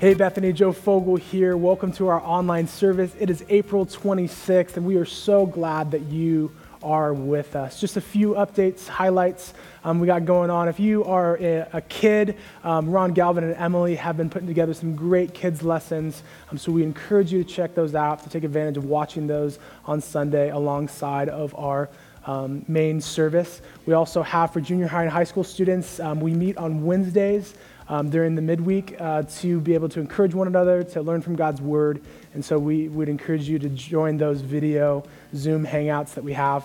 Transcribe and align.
Hey, 0.00 0.14
Bethany, 0.14 0.54
Joe 0.54 0.72
Fogel 0.72 1.16
here. 1.16 1.58
Welcome 1.58 1.92
to 1.92 2.08
our 2.08 2.20
online 2.22 2.66
service. 2.66 3.14
It 3.20 3.28
is 3.28 3.44
April 3.50 3.84
26th, 3.84 4.78
and 4.78 4.86
we 4.86 4.96
are 4.96 5.04
so 5.04 5.44
glad 5.44 5.90
that 5.90 6.00
you 6.04 6.52
are 6.82 7.12
with 7.12 7.54
us. 7.54 7.78
Just 7.78 7.98
a 7.98 8.00
few 8.00 8.30
updates, 8.32 8.88
highlights 8.88 9.52
um, 9.84 10.00
we 10.00 10.06
got 10.06 10.24
going 10.24 10.48
on. 10.48 10.68
If 10.68 10.80
you 10.80 11.04
are 11.04 11.36
a, 11.36 11.68
a 11.74 11.80
kid, 11.82 12.38
um, 12.64 12.88
Ron 12.88 13.12
Galvin 13.12 13.44
and 13.44 13.54
Emily 13.56 13.94
have 13.96 14.16
been 14.16 14.30
putting 14.30 14.48
together 14.48 14.72
some 14.72 14.96
great 14.96 15.34
kids' 15.34 15.62
lessons. 15.62 16.22
Um, 16.50 16.56
so 16.56 16.72
we 16.72 16.82
encourage 16.82 17.30
you 17.30 17.44
to 17.44 17.50
check 17.50 17.74
those 17.74 17.94
out, 17.94 18.22
to 18.22 18.30
take 18.30 18.44
advantage 18.44 18.78
of 18.78 18.86
watching 18.86 19.26
those 19.26 19.58
on 19.84 20.00
Sunday 20.00 20.48
alongside 20.48 21.28
of 21.28 21.54
our 21.56 21.90
um, 22.24 22.64
main 22.68 23.02
service. 23.02 23.60
We 23.84 23.92
also 23.92 24.22
have 24.22 24.50
for 24.50 24.62
junior 24.62 24.86
high 24.86 25.02
and 25.02 25.12
high 25.12 25.24
school 25.24 25.44
students, 25.44 26.00
um, 26.00 26.20
we 26.20 26.32
meet 26.32 26.56
on 26.56 26.86
Wednesdays 26.86 27.52
um, 27.90 28.08
during 28.08 28.36
the 28.36 28.42
midweek 28.42 28.94
uh, 29.00 29.24
to 29.40 29.60
be 29.60 29.74
able 29.74 29.88
to 29.88 29.98
encourage 30.00 30.32
one 30.32 30.46
another, 30.46 30.84
to 30.84 31.02
learn 31.02 31.20
from 31.20 31.34
God's 31.34 31.60
word. 31.60 32.00
And 32.34 32.44
so 32.44 32.56
we 32.56 32.88
would 32.88 33.08
encourage 33.08 33.48
you 33.48 33.58
to 33.58 33.68
join 33.68 34.16
those 34.16 34.40
video 34.42 35.02
Zoom 35.34 35.66
hangouts 35.66 36.14
that 36.14 36.22
we 36.22 36.32
have. 36.34 36.64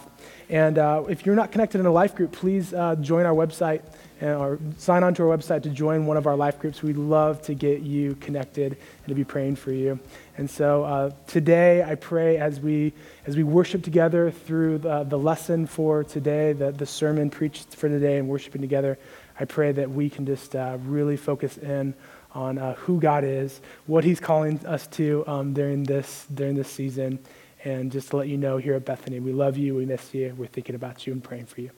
And 0.49 0.77
uh, 0.77 1.03
if 1.09 1.25
you're 1.25 1.35
not 1.35 1.51
connected 1.51 1.79
in 1.79 1.87
a 1.87 1.91
life 1.91 2.13
group, 2.13 2.31
please 2.31 2.73
uh, 2.75 2.95
join 2.97 3.25
our 3.25 3.33
website 3.33 3.81
and, 4.21 4.35
or 4.35 4.59
sign 4.77 5.03
on 5.03 5.15
to 5.15 5.23
our 5.23 5.35
website 5.35 5.63
to 5.63 5.69
join 5.69 6.05
one 6.05 6.15
of 6.15 6.27
our 6.27 6.35
life 6.35 6.59
groups. 6.59 6.83
We'd 6.83 6.95
love 6.95 7.41
to 7.43 7.55
get 7.55 7.81
you 7.81 8.13
connected 8.21 8.73
and 8.73 9.07
to 9.07 9.15
be 9.15 9.23
praying 9.23 9.55
for 9.55 9.71
you. 9.71 9.99
And 10.37 10.47
so 10.47 10.83
uh, 10.83 11.11
today, 11.25 11.83
I 11.83 11.95
pray 11.95 12.37
as 12.37 12.59
we 12.59 12.93
as 13.25 13.35
we 13.35 13.43
worship 13.43 13.83
together 13.83 14.29
through 14.29 14.79
the, 14.79 15.03
the 15.03 15.17
lesson 15.17 15.65
for 15.65 16.03
today, 16.03 16.53
the, 16.53 16.71
the 16.71 16.85
sermon 16.85 17.31
preached 17.31 17.75
for 17.75 17.89
today, 17.89 18.19
and 18.19 18.27
worshiping 18.27 18.61
together. 18.61 18.99
I 19.39 19.45
pray 19.45 19.71
that 19.73 19.91
we 19.91 20.09
can 20.09 20.25
just 20.25 20.55
uh, 20.55 20.77
really 20.85 21.17
focus 21.17 21.57
in 21.57 21.93
on 22.31 22.57
uh, 22.57 22.75
who 22.75 22.99
God 22.99 23.23
is, 23.23 23.61
what 23.85 24.03
He's 24.03 24.19
calling 24.19 24.65
us 24.65 24.87
to 24.87 25.23
um, 25.27 25.53
during 25.53 25.83
this 25.83 26.25
during 26.33 26.55
this 26.55 26.69
season, 26.69 27.19
and 27.63 27.91
just 27.91 28.09
to 28.09 28.17
let 28.17 28.27
you 28.27 28.37
know 28.37 28.57
here 28.57 28.75
at 28.75 28.85
Bethany, 28.85 29.19
we 29.19 29.31
love 29.31 29.57
you, 29.57 29.75
we 29.75 29.85
miss 29.85 30.13
you, 30.13 30.33
we're 30.37 30.47
thinking 30.47 30.75
about 30.75 31.07
you 31.07 31.13
and 31.13 31.23
praying 31.23 31.45
for 31.45 31.61
you. 31.61 31.71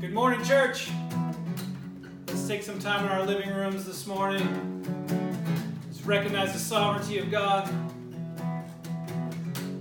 Good 0.00 0.12
morning, 0.12 0.42
church. 0.44 0.90
Let's 2.26 2.46
take 2.46 2.62
some 2.62 2.78
time 2.78 3.04
in 3.04 3.10
our 3.10 3.26
living 3.26 3.50
rooms 3.50 3.84
this 3.84 4.06
morning. 4.06 4.46
Let's 5.86 6.02
recognize 6.02 6.52
the 6.52 6.58
sovereignty 6.58 7.18
of 7.18 7.30
God. 7.30 7.68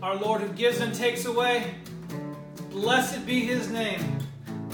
Our 0.02 0.16
Lord 0.16 0.42
who 0.42 0.50
gives 0.50 0.80
and 0.80 0.94
takes 0.94 1.26
away. 1.26 1.76
Blessed 2.72 3.26
be 3.26 3.46
His 3.46 3.70
name. 3.70 4.27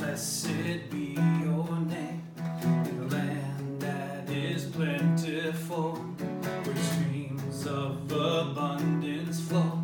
Blessed 0.05 0.89
be 0.91 1.17
your 1.41 1.65
name 1.87 2.21
in 2.61 2.99
a 3.03 3.15
land 3.15 3.81
that 3.81 4.29
is 4.29 4.65
plentiful, 4.65 5.93
where 5.95 6.75
streams 6.75 7.65
of 7.65 8.11
abundance 8.11 9.39
flow. 9.39 9.81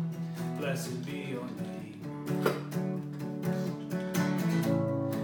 Blessed 0.58 1.04
be 1.06 1.30
your 1.30 1.48
name. 1.64 2.02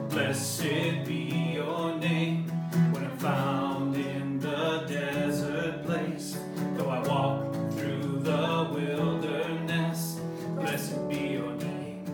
Blessed 0.08 1.05
be 1.05 1.52
your 1.55 1.94
name 1.98 2.48
when 2.91 3.05
I'm 3.05 3.19
found 3.19 3.97
in 3.97 4.41
the 4.41 4.86
desert 4.89 5.84
place. 5.84 6.39
Though 6.74 6.89
I 6.89 7.06
walk 7.06 7.52
through 7.72 8.20
the 8.20 8.70
wilderness, 8.72 10.19
blessed 10.56 11.06
be 11.06 11.36
your 11.36 11.52
name. 11.52 12.05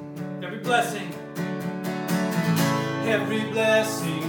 Every 0.43 0.59
blessing 0.59 1.02
every 3.13 3.45
blessing 3.53 4.22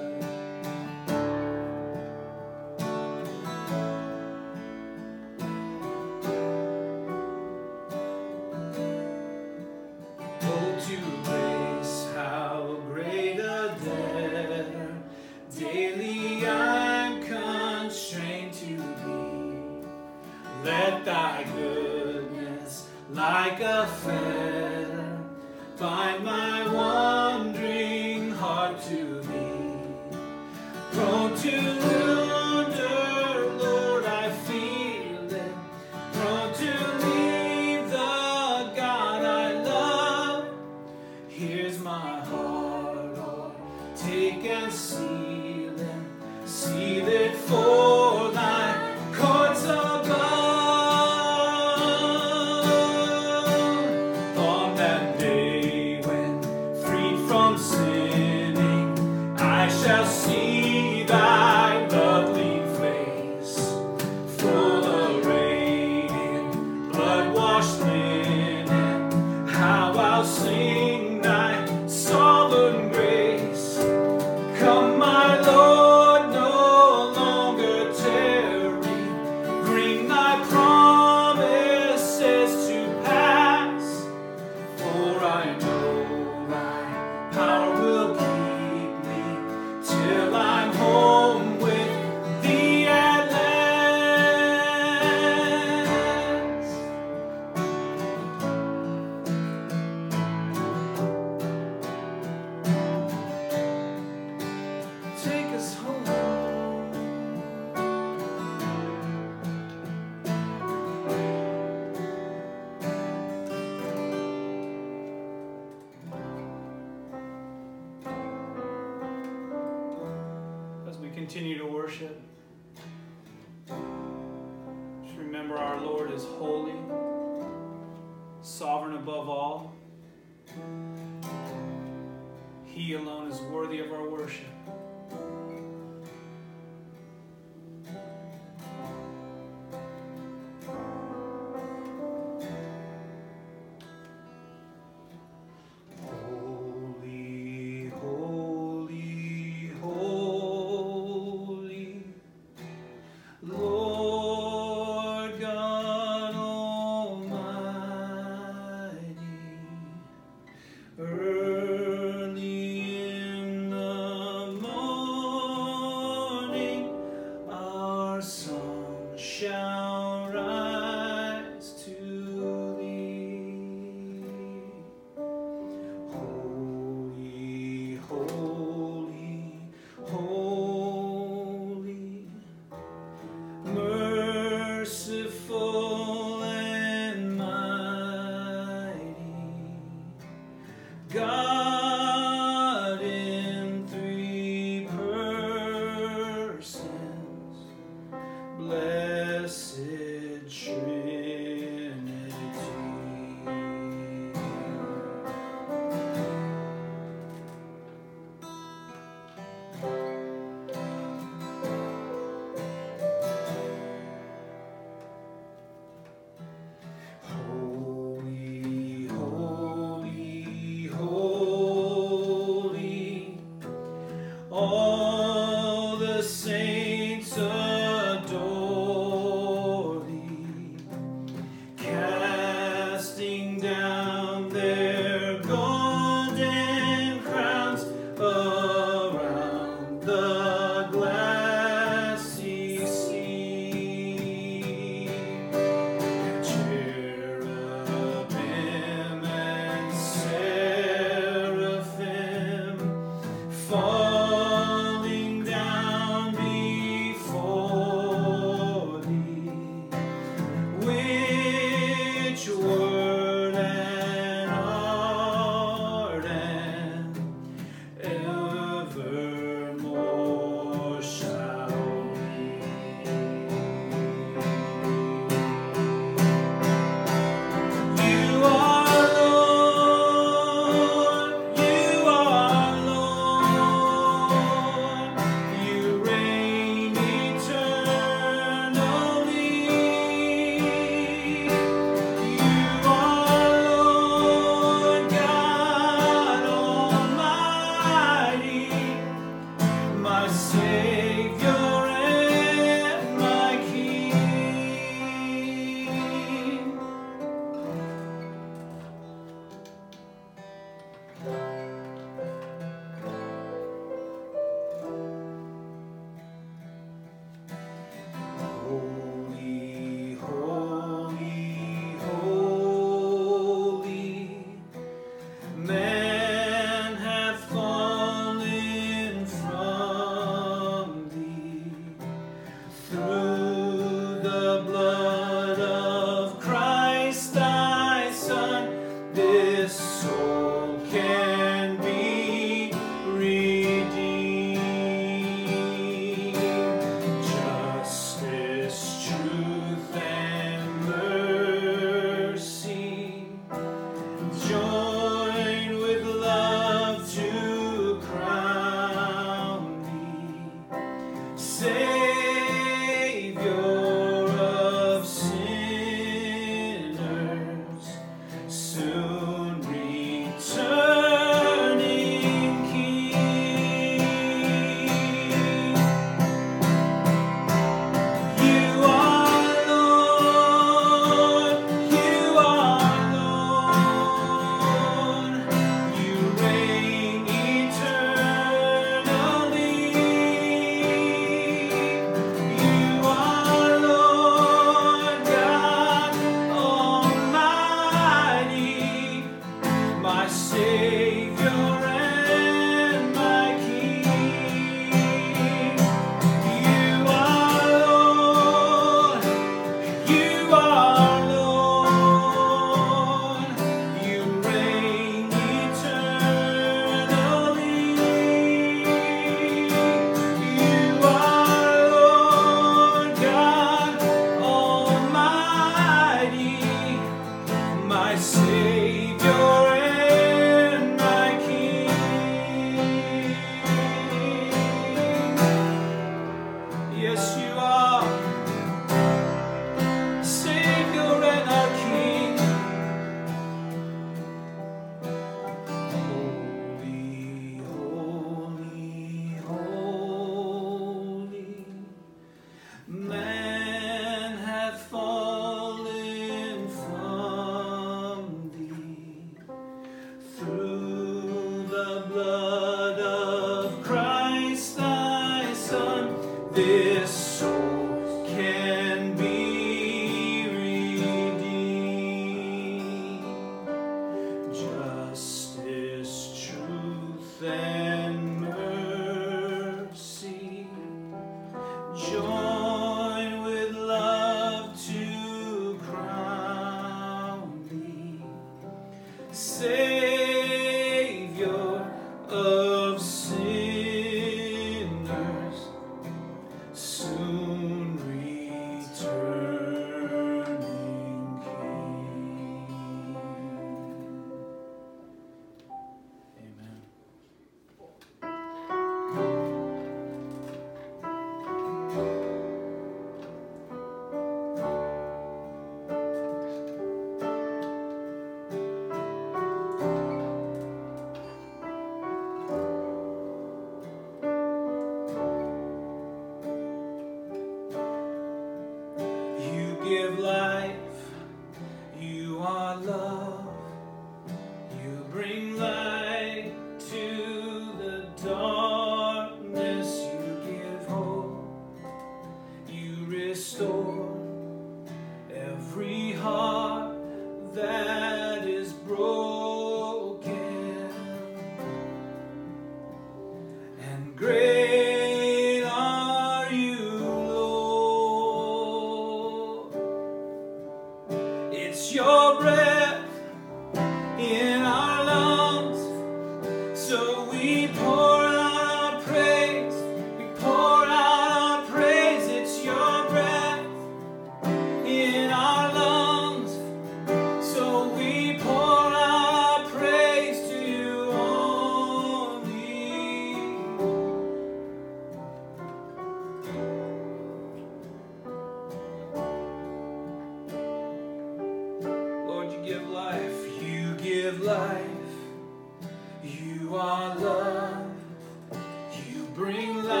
bring 599.41 599.83
light 599.87 600.00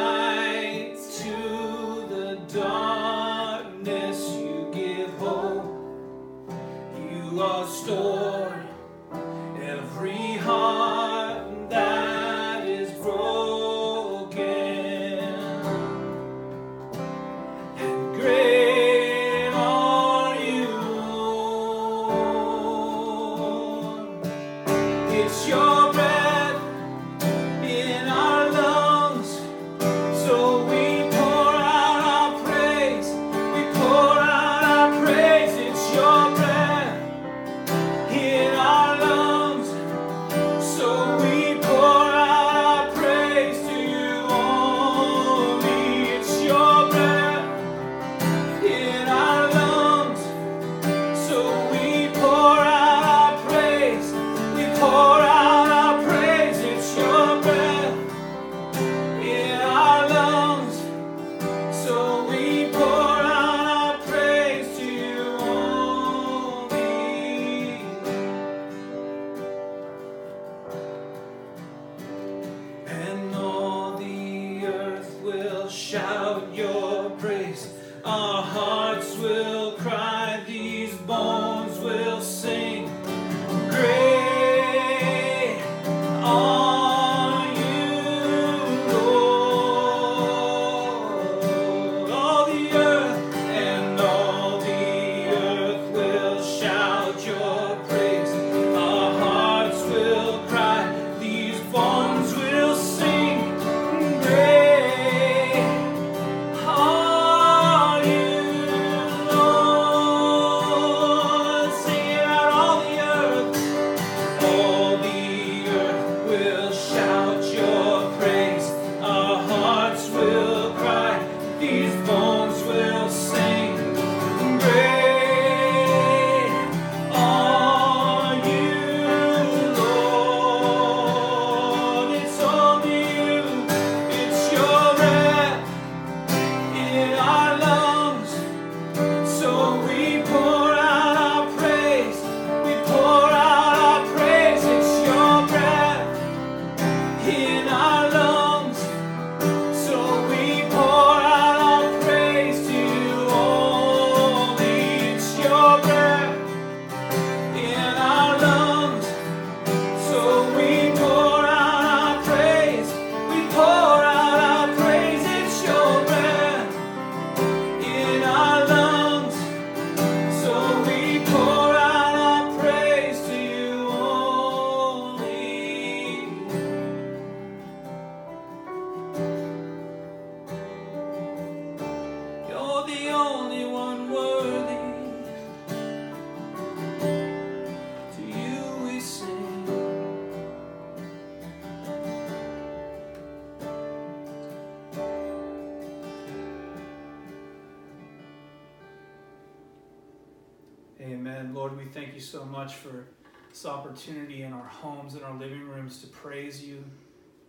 so 202.31 202.45
much 202.45 202.75
for 202.75 203.07
this 203.49 203.65
opportunity 203.65 204.43
in 204.43 204.53
our 204.53 204.67
homes, 204.67 205.15
in 205.15 205.23
our 205.23 205.37
living 205.37 205.67
rooms 205.67 206.01
to 206.01 206.07
praise 206.07 206.63
you, 206.63 206.81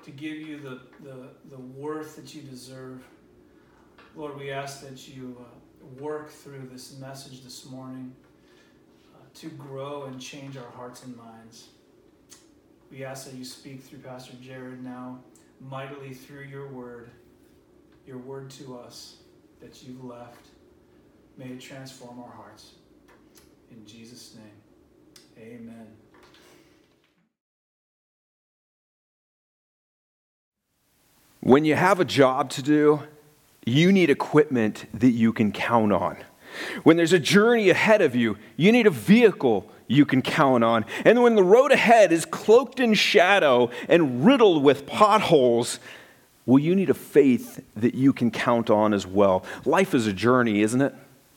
to 0.03 0.11
give 0.11 0.35
you 0.35 0.59
the, 0.59 0.81
the, 1.05 1.29
the 1.51 1.61
worth 1.61 2.17
that 2.17 2.35
you 2.35 2.43
deserve. 2.43 3.05
Lord, 4.17 4.37
we 4.37 4.51
ask 4.51 4.83
that 4.83 5.07
you 5.07 5.37
uh, 5.39 6.03
work 6.03 6.29
through 6.29 6.69
this 6.73 6.99
message 6.99 7.45
this 7.45 7.65
morning 7.67 8.13
uh, 9.15 9.19
to 9.35 9.51
grow 9.51 10.07
and 10.07 10.21
change 10.21 10.57
our 10.57 10.71
hearts 10.71 11.05
and 11.05 11.17
minds. 11.17 11.69
We 12.91 13.05
ask 13.05 13.31
that 13.31 13.37
you 13.37 13.45
speak 13.45 13.85
through 13.85 14.01
Pastor 14.01 14.35
Jared 14.43 14.83
now, 14.83 15.21
mightily 15.61 16.13
through 16.13 16.43
your 16.43 16.67
word, 16.67 17.09
your 18.05 18.19
word 18.19 18.51
to 18.51 18.77
us 18.77 19.19
that 19.61 19.85
you've 19.85 20.05
left. 20.05 20.49
May 21.39 21.47
it 21.47 21.61
transform 21.61 22.19
our 22.19 22.33
hearts. 22.33 22.73
In 23.71 23.87
Jesus' 23.87 24.35
name, 24.35 24.62
amen. 25.39 25.87
When 31.41 31.65
you 31.65 31.75
have 31.75 32.01
a 32.01 32.05
job 32.05 32.51
to 32.51 32.63
do, 32.63 33.03
you 33.65 33.93
need 33.93 34.11
equipment 34.11 34.87
that 34.95 35.11
you 35.11 35.33
can 35.33 35.53
count 35.53 35.93
on. 35.93 36.17
When 36.83 36.97
there's 36.97 37.13
a 37.13 37.19
journey 37.19 37.71
ahead 37.71 38.03
of 38.03 38.15
you, 38.15 38.37
you 38.57 38.73
need 38.73 38.87
a 38.87 38.91
vehicle 38.91 39.69
you 39.87 40.05
can 40.07 40.23
count 40.23 40.65
on. 40.65 40.85
And 41.05 41.23
when 41.23 41.35
the 41.35 41.43
road 41.43 41.73
ahead 41.73 42.13
is 42.13 42.25
cloaked 42.25 42.81
in 42.81 42.95
shadow 42.95 43.71
and 43.89 44.25
riddled 44.25 44.63
with 44.63 44.87
potholes, 44.87 45.79
well, 46.47 46.59
you 46.59 46.75
need 46.75 46.91
a 46.91 46.95
faith 46.95 47.65
that 47.77 47.95
you 47.95 48.13
can 48.13 48.31
count 48.31 48.69
on 48.71 48.93
as 48.93 49.07
well. 49.07 49.45
Life 49.65 49.95
is 49.95 50.07
a 50.07 50.13
journey, 50.13 50.63
isn't 50.63 50.81
it? 50.81 50.95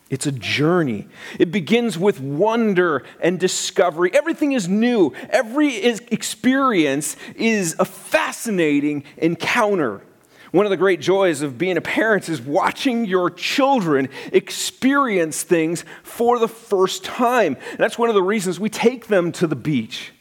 It's 0.10 0.28
a 0.28 0.32
journey. 0.32 1.08
It 1.40 1.52
begins 1.52 1.98
with 1.98 2.20
wonder 2.20 3.04
and 3.20 3.40
discovery. 3.40 4.12
Everything 4.14 4.52
is 4.52 4.70
new. 4.70 5.14
Every 5.30 5.78
experience 5.78 7.16
is 7.36 7.76
a 7.80 7.86
fascinating 7.86 9.04
encounter. 9.18 10.04
One 10.52 10.66
of 10.66 10.70
the 10.70 10.78
great 10.78 11.02
joys 11.02 11.42
of 11.42 11.58
being 11.58 11.76
a 11.76 11.82
parent 11.82 12.30
is 12.30 12.40
watching 12.40 13.06
your 13.06 13.32
children 13.32 14.10
experience 14.32 15.42
things 15.42 15.84
for 16.04 16.38
the 16.38 16.48
first 16.48 17.04
time. 17.04 17.58
And 17.72 17.80
that's 17.80 17.98
one 17.98 18.10
of 18.10 18.16
the 18.16 18.24
reasons 18.24 18.60
we 18.60 18.70
take 18.70 19.08
them 19.08 19.32
to 19.34 19.48
the 19.48 19.56
beach, 19.56 20.14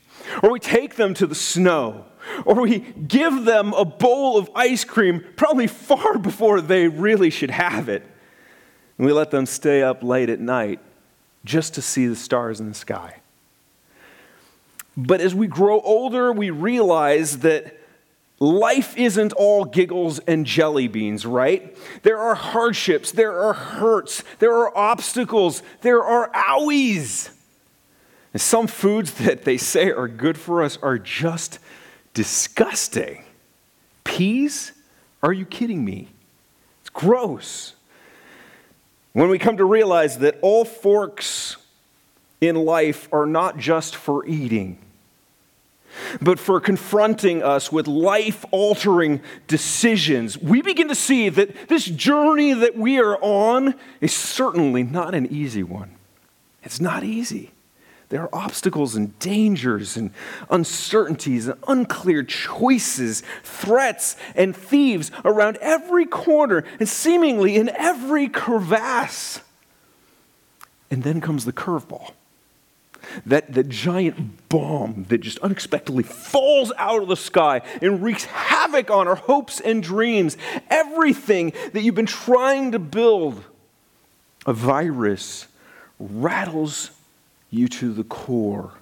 or 0.42 0.50
we 0.50 0.60
take 0.60 0.96
them 0.96 1.12
to 1.14 1.26
the 1.26 1.34
snow, 1.34 2.06
or 2.46 2.62
we 2.62 2.78
give 2.80 3.44
them 3.44 3.74
a 3.74 3.84
bowl 3.84 4.38
of 4.38 4.50
ice 4.54 4.82
cream 4.82 5.22
probably 5.36 5.66
far 5.66 6.18
before 6.18 6.62
they 6.62 6.88
really 6.88 7.28
should 7.28 7.50
have 7.50 7.90
it. 7.90 8.02
And 8.98 9.06
we 9.06 9.12
let 9.12 9.30
them 9.30 9.46
stay 9.46 9.82
up 9.82 10.02
late 10.02 10.30
at 10.30 10.40
night 10.40 10.80
just 11.44 11.74
to 11.74 11.82
see 11.82 12.06
the 12.06 12.16
stars 12.16 12.60
in 12.60 12.68
the 12.68 12.74
sky. 12.74 13.16
But 14.96 15.20
as 15.20 15.34
we 15.34 15.46
grow 15.46 15.80
older, 15.80 16.32
we 16.32 16.50
realize 16.50 17.38
that 17.38 17.76
life 18.38 18.96
isn't 18.96 19.32
all 19.32 19.64
giggles 19.64 20.20
and 20.20 20.46
jelly 20.46 20.88
beans, 20.88 21.26
right? 21.26 21.76
There 22.02 22.18
are 22.18 22.34
hardships, 22.34 23.10
there 23.10 23.40
are 23.40 23.52
hurts, 23.52 24.22
there 24.38 24.52
are 24.52 24.76
obstacles, 24.76 25.62
there 25.80 26.02
are 26.02 26.30
owies. 26.30 27.30
And 28.32 28.40
some 28.40 28.66
foods 28.66 29.14
that 29.24 29.44
they 29.44 29.56
say 29.56 29.90
are 29.90 30.08
good 30.08 30.38
for 30.38 30.62
us 30.62 30.78
are 30.82 30.98
just 30.98 31.58
disgusting. 32.12 33.24
Peas? 34.04 34.72
Are 35.22 35.32
you 35.32 35.46
kidding 35.46 35.84
me? 35.84 36.08
It's 36.82 36.90
gross. 36.90 37.74
When 39.14 39.28
we 39.28 39.38
come 39.38 39.56
to 39.58 39.64
realize 39.64 40.18
that 40.18 40.38
all 40.42 40.64
forks 40.64 41.56
in 42.40 42.56
life 42.56 43.08
are 43.12 43.26
not 43.26 43.56
just 43.56 43.94
for 43.94 44.26
eating, 44.26 44.76
but 46.20 46.40
for 46.40 46.60
confronting 46.60 47.40
us 47.40 47.70
with 47.70 47.86
life 47.86 48.44
altering 48.50 49.22
decisions, 49.46 50.36
we 50.36 50.62
begin 50.62 50.88
to 50.88 50.96
see 50.96 51.28
that 51.28 51.68
this 51.68 51.84
journey 51.84 52.54
that 52.54 52.76
we 52.76 52.98
are 52.98 53.16
on 53.22 53.76
is 54.00 54.12
certainly 54.12 54.82
not 54.82 55.14
an 55.14 55.26
easy 55.32 55.62
one. 55.62 55.94
It's 56.64 56.80
not 56.80 57.04
easy. 57.04 57.53
There 58.14 58.22
are 58.22 58.44
obstacles 58.44 58.94
and 58.94 59.18
dangers 59.18 59.96
and 59.96 60.12
uncertainties 60.48 61.48
and 61.48 61.58
unclear 61.66 62.22
choices, 62.22 63.24
threats 63.42 64.14
and 64.36 64.54
thieves 64.54 65.10
around 65.24 65.56
every 65.56 66.06
corner 66.06 66.62
and 66.78 66.88
seemingly 66.88 67.56
in 67.56 67.70
every 67.70 68.28
crevasse. 68.28 69.40
And 70.92 71.02
then 71.02 71.20
comes 71.20 71.44
the 71.44 71.52
curveball. 71.52 72.12
That, 73.26 73.52
that 73.52 73.68
giant 73.68 74.48
bomb 74.48 75.06
that 75.08 75.18
just 75.18 75.40
unexpectedly 75.40 76.04
falls 76.04 76.70
out 76.78 77.02
of 77.02 77.08
the 77.08 77.16
sky 77.16 77.62
and 77.82 78.00
wreaks 78.00 78.26
havoc 78.26 78.92
on 78.92 79.08
our 79.08 79.16
hopes 79.16 79.58
and 79.58 79.82
dreams. 79.82 80.36
Everything 80.70 81.52
that 81.72 81.82
you've 81.82 81.96
been 81.96 82.06
trying 82.06 82.70
to 82.70 82.78
build, 82.78 83.42
a 84.46 84.52
virus 84.52 85.48
rattles 85.98 86.92
you 87.54 87.68
to 87.68 87.92
the 87.92 88.04
core 88.04 88.72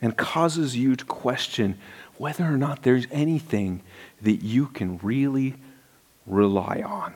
and 0.00 0.16
causes 0.16 0.76
you 0.76 0.96
to 0.96 1.04
question 1.04 1.78
whether 2.18 2.44
or 2.44 2.56
not 2.56 2.82
there's 2.82 3.06
anything 3.10 3.82
that 4.22 4.42
you 4.42 4.66
can 4.66 4.98
really 4.98 5.54
rely 6.26 6.82
on. 6.84 7.14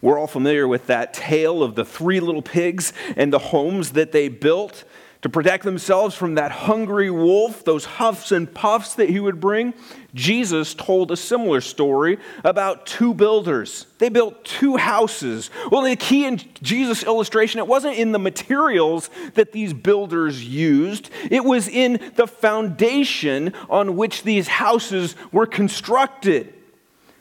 We're 0.00 0.18
all 0.18 0.26
familiar 0.26 0.66
with 0.66 0.86
that 0.88 1.14
tale 1.14 1.62
of 1.62 1.74
the 1.74 1.84
three 1.84 2.20
little 2.20 2.42
pigs 2.42 2.92
and 3.16 3.32
the 3.32 3.38
homes 3.38 3.92
that 3.92 4.12
they 4.12 4.28
built 4.28 4.84
to 5.24 5.30
protect 5.30 5.64
themselves 5.64 6.14
from 6.14 6.34
that 6.34 6.52
hungry 6.52 7.10
wolf, 7.10 7.64
those 7.64 7.86
huffs 7.86 8.30
and 8.30 8.52
puffs 8.52 8.96
that 8.96 9.08
he 9.08 9.18
would 9.18 9.40
bring. 9.40 9.72
Jesus 10.12 10.74
told 10.74 11.10
a 11.10 11.16
similar 11.16 11.62
story 11.62 12.18
about 12.44 12.84
two 12.84 13.14
builders. 13.14 13.86
They 13.96 14.10
built 14.10 14.44
two 14.44 14.76
houses. 14.76 15.48
Well, 15.70 15.80
the 15.80 15.96
key 15.96 16.26
in 16.26 16.42
Jesus' 16.60 17.04
illustration, 17.04 17.58
it 17.58 17.66
wasn't 17.66 17.96
in 17.96 18.12
the 18.12 18.18
materials 18.18 19.08
that 19.32 19.52
these 19.52 19.72
builders 19.72 20.46
used, 20.46 21.08
it 21.30 21.42
was 21.42 21.68
in 21.68 22.12
the 22.16 22.26
foundation 22.26 23.54
on 23.70 23.96
which 23.96 24.24
these 24.24 24.46
houses 24.46 25.16
were 25.32 25.46
constructed. 25.46 26.52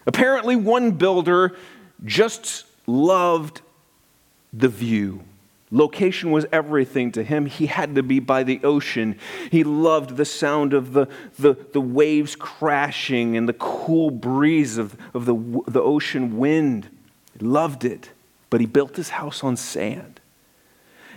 Apparently, 0.06 0.58
one 0.58 0.92
builder 0.92 1.56
just 2.04 2.66
loved 2.86 3.62
the 4.52 4.68
view. 4.68 5.24
Location 5.74 6.30
was 6.30 6.46
everything 6.52 7.12
to 7.14 7.24
him. 7.24 7.48
He 7.48 7.66
had 7.66 7.96
to 7.96 8.04
be 8.04 8.20
by 8.20 8.44
the 8.44 8.62
ocean. 8.64 9.18
He 9.50 9.64
loved 9.64 10.18
the 10.18 10.24
sound 10.24 10.72
of 10.72 10.94
the, 10.94 11.08
the, 11.40 11.56
the 11.74 11.82
waves 11.82 12.36
crashing 12.36 13.36
and 13.36 13.50
the 13.50 13.54
cool 13.54 14.12
breeze 14.12 14.78
of, 14.78 14.96
of 15.16 15.26
the, 15.26 15.34
the 15.66 15.82
ocean 15.82 16.38
wind. 16.38 16.90
He 17.40 17.44
loved 17.44 17.86
it, 17.86 18.12
but 18.52 18.62
he 18.62 18.68
built 18.68 18.96
his 18.96 19.10
house 19.10 19.44
on 19.44 19.58
sand. 19.58 20.22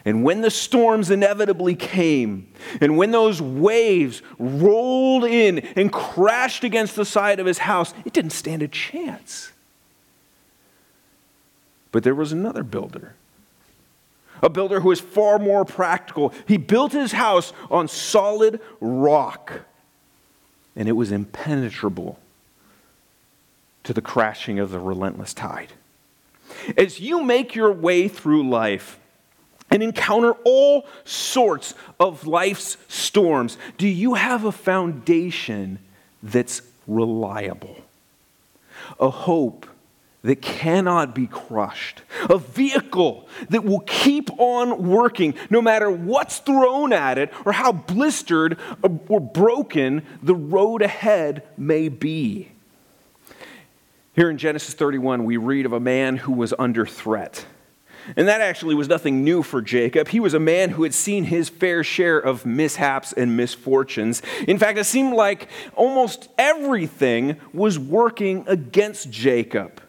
And 0.07 0.25
when 0.25 0.40
the 0.40 0.51
storms 0.51 1.11
inevitably 1.11 1.75
came, 1.75 2.51
and 2.81 2.97
when 2.97 3.11
those 3.11 3.42
waves 3.42 4.23
rolled 4.38 5.25
in 5.25 5.59
and 5.59 5.92
crashed 5.92 6.64
against 6.64 6.97
the 6.97 7.05
side 7.05 7.40
of 7.40 7.45
his 7.45 7.59
house, 7.59 7.92
it 8.07 8.14
didn't 8.14 8.31
stand 8.31 8.62
a 8.62 8.69
chance. 8.69 9.53
But 11.92 12.05
there 12.05 12.14
was 12.14 12.33
another 12.33 12.62
builder, 12.62 13.16
a 14.42 14.49
builder 14.49 14.81
who 14.81 14.88
was 14.88 15.01
far 15.01 15.38
more 15.38 15.64
practical. 15.64 16.33
He 16.46 16.57
built 16.57 16.92
his 16.92 17.12
house 17.12 17.53
on 17.70 17.88
solid 17.88 18.61
rock, 18.81 19.61
and 20.75 20.88
it 20.88 20.92
was 20.92 21.12
impenetrable 21.12 22.18
to 23.85 23.92
the 23.92 24.03
crashing 24.03 24.59
of 24.59 24.70
the 24.70 24.81
relentless 24.81 25.33
tide. 25.33 25.72
As 26.77 27.01
you 27.01 27.22
make 27.22 27.55
your 27.55 27.72
way 27.72 28.09
through 28.09 28.49
life, 28.49 28.99
and 29.70 29.83
encounter 29.83 30.33
all 30.44 30.87
sorts 31.05 31.75
of 31.99 32.27
life's 32.27 32.77
storms, 32.88 33.59
do 33.79 33.88
you 33.88 34.14
have 34.14 34.44
a 34.44 34.53
foundation 34.53 35.79
that's 36.22 36.62
reliable? 36.87 37.77
A 39.01 39.11
hope 39.11 39.66
that 40.27 40.43
cannot 40.43 41.15
be 41.15 41.27
crushed, 41.27 42.03
a 42.29 42.37
vehicle 42.37 43.29
that 43.49 43.65
will 43.65 43.81
keep 43.81 44.29
on 44.39 44.89
working 44.89 45.35
no 45.51 45.62
matter 45.62 45.91
what's 45.91 46.39
thrown 46.39 46.93
at 46.93 47.17
it 47.17 47.33
or 47.45 47.53
how 47.53 47.73
blistered 47.73 48.59
or 49.09 49.21
broken 49.21 50.05
the 50.23 50.35
road 50.35 50.83
ahead 50.83 51.43
may 51.57 51.89
be. 51.89 52.51
Here 54.15 54.29
in 54.29 54.39
Genesis 54.39 54.75
31, 54.75 55.25
we 55.25 55.37
read 55.37 55.65
of 55.65 55.73
a 55.73 55.81
man 55.81 56.17
who 56.17 56.33
was 56.33 56.53
under 56.59 56.87
threat. 56.87 57.47
And 58.17 58.29
that 58.29 58.41
actually 58.41 58.75
was 58.75 58.89
nothing 58.89 59.25
new 59.25 59.43
for 59.43 59.61
Jacob. 59.61 60.09
He 60.09 60.21
was 60.21 60.35
a 60.35 60.41
man 60.41 60.71
who 60.71 60.85
had 60.85 60.95
seen 60.95 61.25
his 61.25 61.49
fair 61.49 61.83
share 61.83 62.19
of 62.19 62.47
mishaps 62.47 63.12
and 63.12 63.37
misfortunes. 63.37 64.23
In 64.47 64.59
fact, 64.59 64.79
it 64.79 64.85
seemed 64.85 65.15
like 65.15 65.49
almost 65.75 66.29
everything 66.39 67.37
was 67.53 67.79
working 67.79 68.45
against 68.47 69.11
Jacob. 69.11 69.83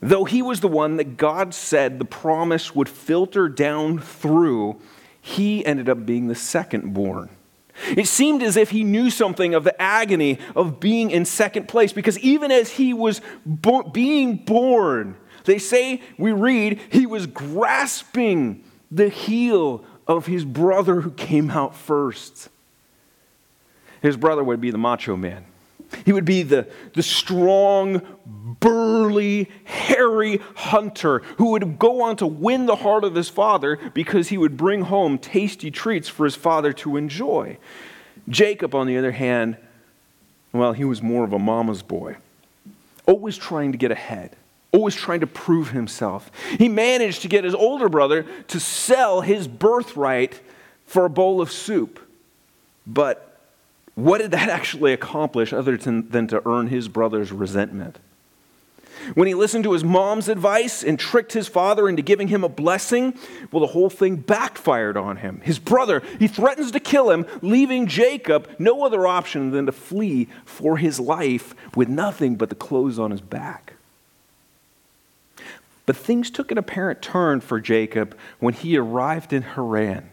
Though 0.00 0.24
he 0.24 0.40
was 0.40 0.60
the 0.60 0.68
one 0.68 0.96
that 0.96 1.16
God 1.16 1.52
said 1.52 1.98
the 1.98 2.04
promise 2.04 2.74
would 2.74 2.88
filter 2.88 3.48
down 3.48 3.98
through, 3.98 4.80
he 5.20 5.64
ended 5.64 5.88
up 5.88 6.06
being 6.06 6.28
the 6.28 6.34
second 6.34 6.94
born. 6.94 7.28
It 7.88 8.06
seemed 8.06 8.42
as 8.42 8.56
if 8.56 8.70
he 8.70 8.84
knew 8.84 9.10
something 9.10 9.54
of 9.54 9.64
the 9.64 9.80
agony 9.80 10.38
of 10.54 10.80
being 10.80 11.10
in 11.10 11.24
second 11.24 11.68
place 11.68 11.92
because 11.92 12.18
even 12.18 12.50
as 12.50 12.70
he 12.70 12.92
was 12.92 13.20
bo- 13.46 13.84
being 13.84 14.36
born, 14.36 15.16
they 15.44 15.58
say, 15.58 16.02
we 16.18 16.32
read, 16.32 16.80
he 16.90 17.06
was 17.06 17.26
grasping 17.26 18.64
the 18.90 19.08
heel 19.08 19.84
of 20.06 20.26
his 20.26 20.44
brother 20.44 21.00
who 21.00 21.10
came 21.12 21.50
out 21.50 21.74
first. 21.74 22.48
His 24.02 24.16
brother 24.16 24.42
would 24.42 24.60
be 24.60 24.70
the 24.70 24.78
macho 24.78 25.16
man. 25.16 25.44
He 26.04 26.12
would 26.12 26.24
be 26.24 26.42
the, 26.42 26.68
the 26.94 27.02
strong, 27.02 28.02
burly, 28.26 29.48
hairy 29.64 30.40
hunter 30.54 31.18
who 31.38 31.50
would 31.52 31.78
go 31.78 32.02
on 32.02 32.16
to 32.16 32.26
win 32.26 32.66
the 32.66 32.76
heart 32.76 33.04
of 33.04 33.14
his 33.14 33.28
father 33.28 33.78
because 33.94 34.28
he 34.28 34.38
would 34.38 34.56
bring 34.56 34.82
home 34.82 35.18
tasty 35.18 35.70
treats 35.70 36.08
for 36.08 36.24
his 36.24 36.36
father 36.36 36.72
to 36.74 36.96
enjoy. 36.96 37.58
Jacob, 38.28 38.74
on 38.74 38.86
the 38.86 38.96
other 38.96 39.12
hand, 39.12 39.56
well, 40.52 40.72
he 40.72 40.84
was 40.84 41.02
more 41.02 41.24
of 41.24 41.32
a 41.32 41.38
mama's 41.38 41.82
boy, 41.82 42.16
always 43.06 43.36
trying 43.36 43.72
to 43.72 43.78
get 43.78 43.90
ahead, 43.90 44.36
always 44.72 44.94
trying 44.94 45.20
to 45.20 45.26
prove 45.26 45.70
himself. 45.70 46.30
He 46.58 46.68
managed 46.68 47.22
to 47.22 47.28
get 47.28 47.44
his 47.44 47.54
older 47.54 47.88
brother 47.88 48.24
to 48.48 48.60
sell 48.60 49.20
his 49.20 49.46
birthright 49.48 50.40
for 50.86 51.04
a 51.04 51.10
bowl 51.10 51.40
of 51.40 51.52
soup. 51.52 52.00
But 52.86 53.29
what 54.04 54.18
did 54.18 54.30
that 54.32 54.48
actually 54.60 54.92
accomplish 54.92 55.52
other 55.52 55.76
than 55.76 56.26
to 56.28 56.46
earn 56.48 56.68
his 56.68 56.88
brother's 56.88 57.32
resentment? 57.32 57.98
When 59.14 59.26
he 59.26 59.34
listened 59.34 59.64
to 59.64 59.72
his 59.72 59.82
mom's 59.82 60.28
advice 60.28 60.84
and 60.84 60.98
tricked 60.98 61.32
his 61.32 61.48
father 61.48 61.88
into 61.88 62.02
giving 62.02 62.28
him 62.28 62.44
a 62.44 62.48
blessing, 62.48 63.18
well, 63.50 63.60
the 63.60 63.68
whole 63.68 63.88
thing 63.88 64.16
backfired 64.16 64.96
on 64.96 65.16
him. 65.16 65.40
His 65.42 65.58
brother, 65.58 66.02
he 66.18 66.28
threatens 66.28 66.70
to 66.72 66.80
kill 66.80 67.10
him, 67.10 67.24
leaving 67.40 67.86
Jacob 67.86 68.48
no 68.58 68.84
other 68.84 69.06
option 69.06 69.52
than 69.52 69.66
to 69.66 69.72
flee 69.72 70.28
for 70.44 70.76
his 70.76 71.00
life 71.00 71.54
with 71.74 71.88
nothing 71.88 72.36
but 72.36 72.50
the 72.50 72.54
clothes 72.54 72.98
on 72.98 73.10
his 73.10 73.22
back. 73.22 73.74
But 75.86 75.96
things 75.96 76.30
took 76.30 76.52
an 76.52 76.58
apparent 76.58 77.00
turn 77.00 77.40
for 77.40 77.58
Jacob 77.58 78.16
when 78.38 78.54
he 78.54 78.76
arrived 78.76 79.32
in 79.32 79.42
Haran. 79.42 80.10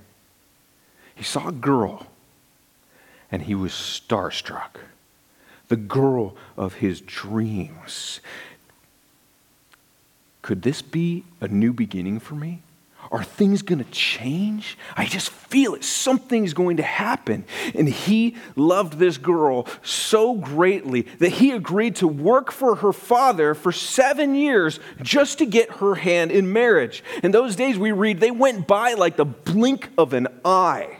He 1.13 1.23
saw 1.23 1.49
a 1.49 1.51
girl 1.51 2.07
and 3.31 3.43
he 3.43 3.55
was 3.55 3.71
starstruck. 3.71 4.77
The 5.67 5.75
girl 5.75 6.35
of 6.55 6.75
his 6.75 7.01
dreams. 7.01 8.21
Could 10.41 10.61
this 10.61 10.81
be 10.81 11.25
a 11.41 11.47
new 11.47 11.73
beginning 11.73 12.19
for 12.19 12.35
me? 12.35 12.61
Are 13.11 13.23
things 13.23 13.61
going 13.61 13.83
to 13.83 13.89
change? 13.91 14.77
I 14.95 15.05
just 15.05 15.29
feel 15.29 15.75
it. 15.75 15.83
Something's 15.83 16.53
going 16.53 16.77
to 16.77 16.83
happen. 16.83 17.45
And 17.73 17.87
he 17.87 18.35
loved 18.55 18.93
this 18.93 19.17
girl 19.17 19.67
so 19.81 20.35
greatly 20.35 21.03
that 21.19 21.33
he 21.33 21.51
agreed 21.51 21.97
to 21.97 22.07
work 22.07 22.51
for 22.51 22.75
her 22.75 22.91
father 22.91 23.53
for 23.53 23.71
seven 23.71 24.35
years 24.35 24.79
just 25.01 25.37
to 25.37 25.45
get 25.45 25.69
her 25.77 25.95
hand 25.95 26.31
in 26.31 26.51
marriage. 26.51 27.03
In 27.23 27.31
those 27.31 27.55
days, 27.55 27.77
we 27.77 27.91
read, 27.91 28.19
they 28.19 28.31
went 28.31 28.67
by 28.67 28.93
like 28.93 29.15
the 29.15 29.25
blink 29.25 29.89
of 29.97 30.13
an 30.13 30.27
eye 30.43 30.96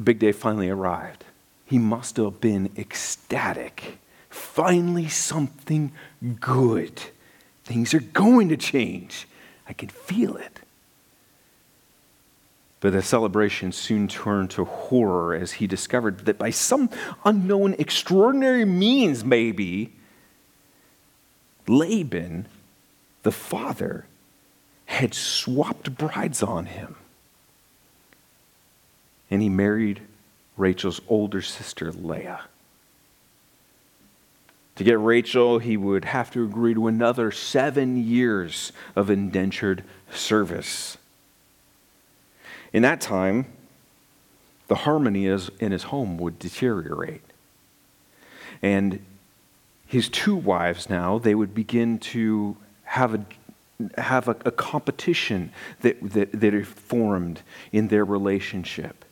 the 0.00 0.04
big 0.04 0.18
day 0.18 0.32
finally 0.32 0.70
arrived. 0.70 1.26
He 1.66 1.78
must 1.78 2.16
have 2.16 2.40
been 2.40 2.70
ecstatic. 2.74 3.98
Finally, 4.30 5.10
something 5.10 5.92
good. 6.40 7.02
Things 7.64 7.92
are 7.92 8.00
going 8.00 8.48
to 8.48 8.56
change. 8.56 9.28
I 9.68 9.74
can 9.74 9.90
feel 9.90 10.38
it. 10.38 10.60
But 12.80 12.94
the 12.94 13.02
celebration 13.02 13.72
soon 13.72 14.08
turned 14.08 14.50
to 14.52 14.64
horror 14.64 15.34
as 15.34 15.52
he 15.52 15.66
discovered 15.66 16.20
that 16.20 16.38
by 16.38 16.48
some 16.48 16.88
unknown, 17.26 17.74
extraordinary 17.78 18.64
means, 18.64 19.22
maybe, 19.22 19.92
Laban, 21.68 22.48
the 23.22 23.32
father, 23.32 24.06
had 24.86 25.12
swapped 25.12 25.98
brides 25.98 26.42
on 26.42 26.64
him 26.64 26.96
and 29.30 29.40
he 29.40 29.48
married 29.48 30.00
Rachel's 30.56 31.00
older 31.08 31.42
sister, 31.42 31.92
Leah. 31.92 32.42
To 34.76 34.84
get 34.84 34.98
Rachel, 34.98 35.58
he 35.58 35.76
would 35.76 36.06
have 36.06 36.30
to 36.32 36.44
agree 36.44 36.74
to 36.74 36.86
another 36.86 37.30
seven 37.30 38.02
years 38.02 38.72
of 38.96 39.10
indentured 39.10 39.84
service. 40.12 40.96
In 42.72 42.82
that 42.82 43.00
time, 43.00 43.46
the 44.68 44.76
harmony 44.76 45.26
in 45.26 45.72
his 45.72 45.84
home 45.84 46.16
would 46.18 46.38
deteriorate. 46.38 47.22
And 48.62 49.04
his 49.86 50.08
two 50.08 50.36
wives 50.36 50.88
now, 50.88 51.18
they 51.18 51.34
would 51.34 51.54
begin 51.54 51.98
to 51.98 52.56
have 52.84 53.14
a 53.14 53.24
have 53.98 54.28
a, 54.28 54.36
a 54.44 54.50
competition 54.50 55.50
that, 55.80 55.98
that, 56.12 56.32
that 56.32 56.66
formed 56.66 57.40
in 57.72 57.88
their 57.88 58.04
relationship. 58.04 59.04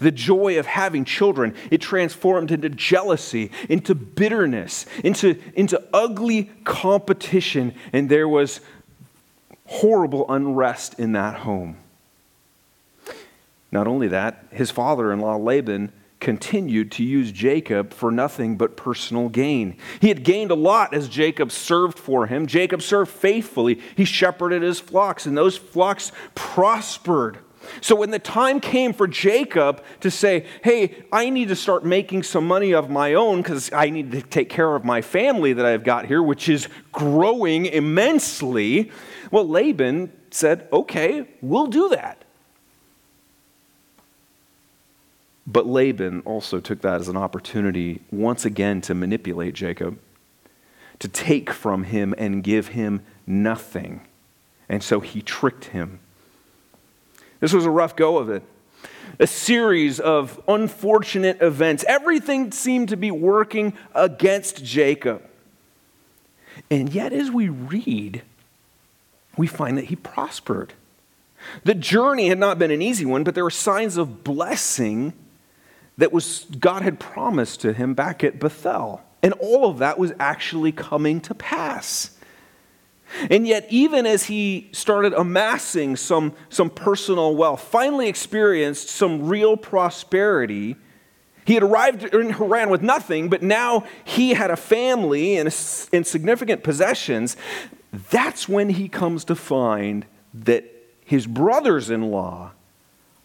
The 0.00 0.10
joy 0.10 0.58
of 0.58 0.66
having 0.66 1.04
children, 1.04 1.54
it 1.70 1.80
transformed 1.80 2.50
into 2.50 2.68
jealousy, 2.68 3.50
into 3.68 3.94
bitterness, 3.94 4.86
into, 5.02 5.40
into 5.54 5.82
ugly 5.92 6.50
competition, 6.64 7.74
and 7.92 8.08
there 8.08 8.28
was 8.28 8.60
horrible 9.66 10.26
unrest 10.28 10.98
in 10.98 11.12
that 11.12 11.36
home. 11.40 11.76
Not 13.72 13.86
only 13.86 14.08
that, 14.08 14.46
his 14.52 14.70
father 14.70 15.12
in 15.12 15.20
law 15.20 15.36
Laban 15.36 15.92
continued 16.20 16.90
to 16.92 17.04
use 17.04 17.30
Jacob 17.30 17.92
for 17.92 18.10
nothing 18.10 18.56
but 18.56 18.76
personal 18.76 19.28
gain. 19.28 19.76
He 20.00 20.08
had 20.08 20.24
gained 20.24 20.50
a 20.50 20.54
lot 20.54 20.94
as 20.94 21.08
Jacob 21.08 21.52
served 21.52 21.98
for 21.98 22.26
him. 22.26 22.46
Jacob 22.46 22.80
served 22.80 23.10
faithfully, 23.10 23.80
he 23.94 24.06
shepherded 24.06 24.62
his 24.62 24.80
flocks, 24.80 25.26
and 25.26 25.36
those 25.36 25.56
flocks 25.56 26.12
prospered. 26.34 27.38
So 27.80 27.94
when 27.94 28.10
the 28.10 28.18
time 28.18 28.60
came 28.60 28.92
for 28.92 29.06
Jacob 29.06 29.82
to 30.00 30.10
say, 30.10 30.46
Hey, 30.62 31.04
I 31.12 31.30
need 31.30 31.48
to 31.48 31.56
start 31.56 31.84
making 31.84 32.22
some 32.22 32.46
money 32.46 32.72
of 32.72 32.90
my 32.90 33.14
own 33.14 33.42
because 33.42 33.72
I 33.72 33.90
need 33.90 34.12
to 34.12 34.22
take 34.22 34.48
care 34.48 34.74
of 34.74 34.84
my 34.84 35.02
family 35.02 35.52
that 35.52 35.64
I've 35.64 35.84
got 35.84 36.06
here, 36.06 36.22
which 36.22 36.48
is 36.48 36.68
growing 36.92 37.66
immensely, 37.66 38.90
well, 39.30 39.48
Laban 39.48 40.12
said, 40.30 40.68
Okay, 40.72 41.26
we'll 41.40 41.66
do 41.66 41.88
that. 41.90 42.24
But 45.46 45.66
Laban 45.66 46.20
also 46.20 46.60
took 46.60 46.80
that 46.82 47.00
as 47.00 47.08
an 47.08 47.16
opportunity 47.16 48.00
once 48.10 48.44
again 48.44 48.80
to 48.82 48.94
manipulate 48.94 49.54
Jacob, 49.54 49.98
to 51.00 51.08
take 51.08 51.50
from 51.50 51.84
him 51.84 52.14
and 52.16 52.42
give 52.42 52.68
him 52.68 53.02
nothing. 53.26 54.00
And 54.68 54.82
so 54.82 55.00
he 55.00 55.20
tricked 55.20 55.66
him. 55.66 56.00
This 57.44 57.52
was 57.52 57.66
a 57.66 57.70
rough 57.70 57.94
go 57.94 58.16
of 58.16 58.30
it. 58.30 58.42
A 59.20 59.26
series 59.26 60.00
of 60.00 60.40
unfortunate 60.48 61.42
events. 61.42 61.84
Everything 61.86 62.50
seemed 62.52 62.88
to 62.88 62.96
be 62.96 63.10
working 63.10 63.74
against 63.94 64.64
Jacob. 64.64 65.22
And 66.70 66.88
yet, 66.88 67.12
as 67.12 67.30
we 67.30 67.50
read, 67.50 68.22
we 69.36 69.46
find 69.46 69.76
that 69.76 69.84
he 69.84 69.96
prospered. 69.96 70.72
The 71.64 71.74
journey 71.74 72.30
had 72.30 72.38
not 72.38 72.58
been 72.58 72.70
an 72.70 72.80
easy 72.80 73.04
one, 73.04 73.24
but 73.24 73.34
there 73.34 73.44
were 73.44 73.50
signs 73.50 73.98
of 73.98 74.24
blessing 74.24 75.12
that 75.98 76.14
was 76.14 76.46
God 76.58 76.80
had 76.80 76.98
promised 76.98 77.60
to 77.60 77.74
him 77.74 77.92
back 77.92 78.24
at 78.24 78.40
Bethel. 78.40 79.02
And 79.22 79.34
all 79.34 79.68
of 79.68 79.80
that 79.80 79.98
was 79.98 80.14
actually 80.18 80.72
coming 80.72 81.20
to 81.20 81.34
pass. 81.34 82.13
And 83.30 83.46
yet, 83.46 83.66
even 83.70 84.06
as 84.06 84.24
he 84.24 84.68
started 84.72 85.12
amassing 85.12 85.96
some, 85.96 86.32
some 86.48 86.70
personal 86.70 87.34
wealth, 87.36 87.60
finally 87.62 88.08
experienced 88.08 88.88
some 88.88 89.28
real 89.28 89.56
prosperity, 89.56 90.76
he 91.44 91.54
had 91.54 91.62
arrived 91.62 92.04
in 92.04 92.30
Haran 92.30 92.70
with 92.70 92.82
nothing, 92.82 93.28
but 93.28 93.42
now 93.42 93.84
he 94.04 94.30
had 94.30 94.50
a 94.50 94.56
family 94.56 95.36
and, 95.36 95.46
and 95.92 96.06
significant 96.06 96.62
possessions. 96.62 97.36
That's 98.10 98.48
when 98.48 98.70
he 98.70 98.88
comes 98.88 99.24
to 99.26 99.34
find 99.34 100.06
that 100.32 100.64
his 101.04 101.26
brothers 101.26 101.90
in 101.90 102.10
law 102.10 102.52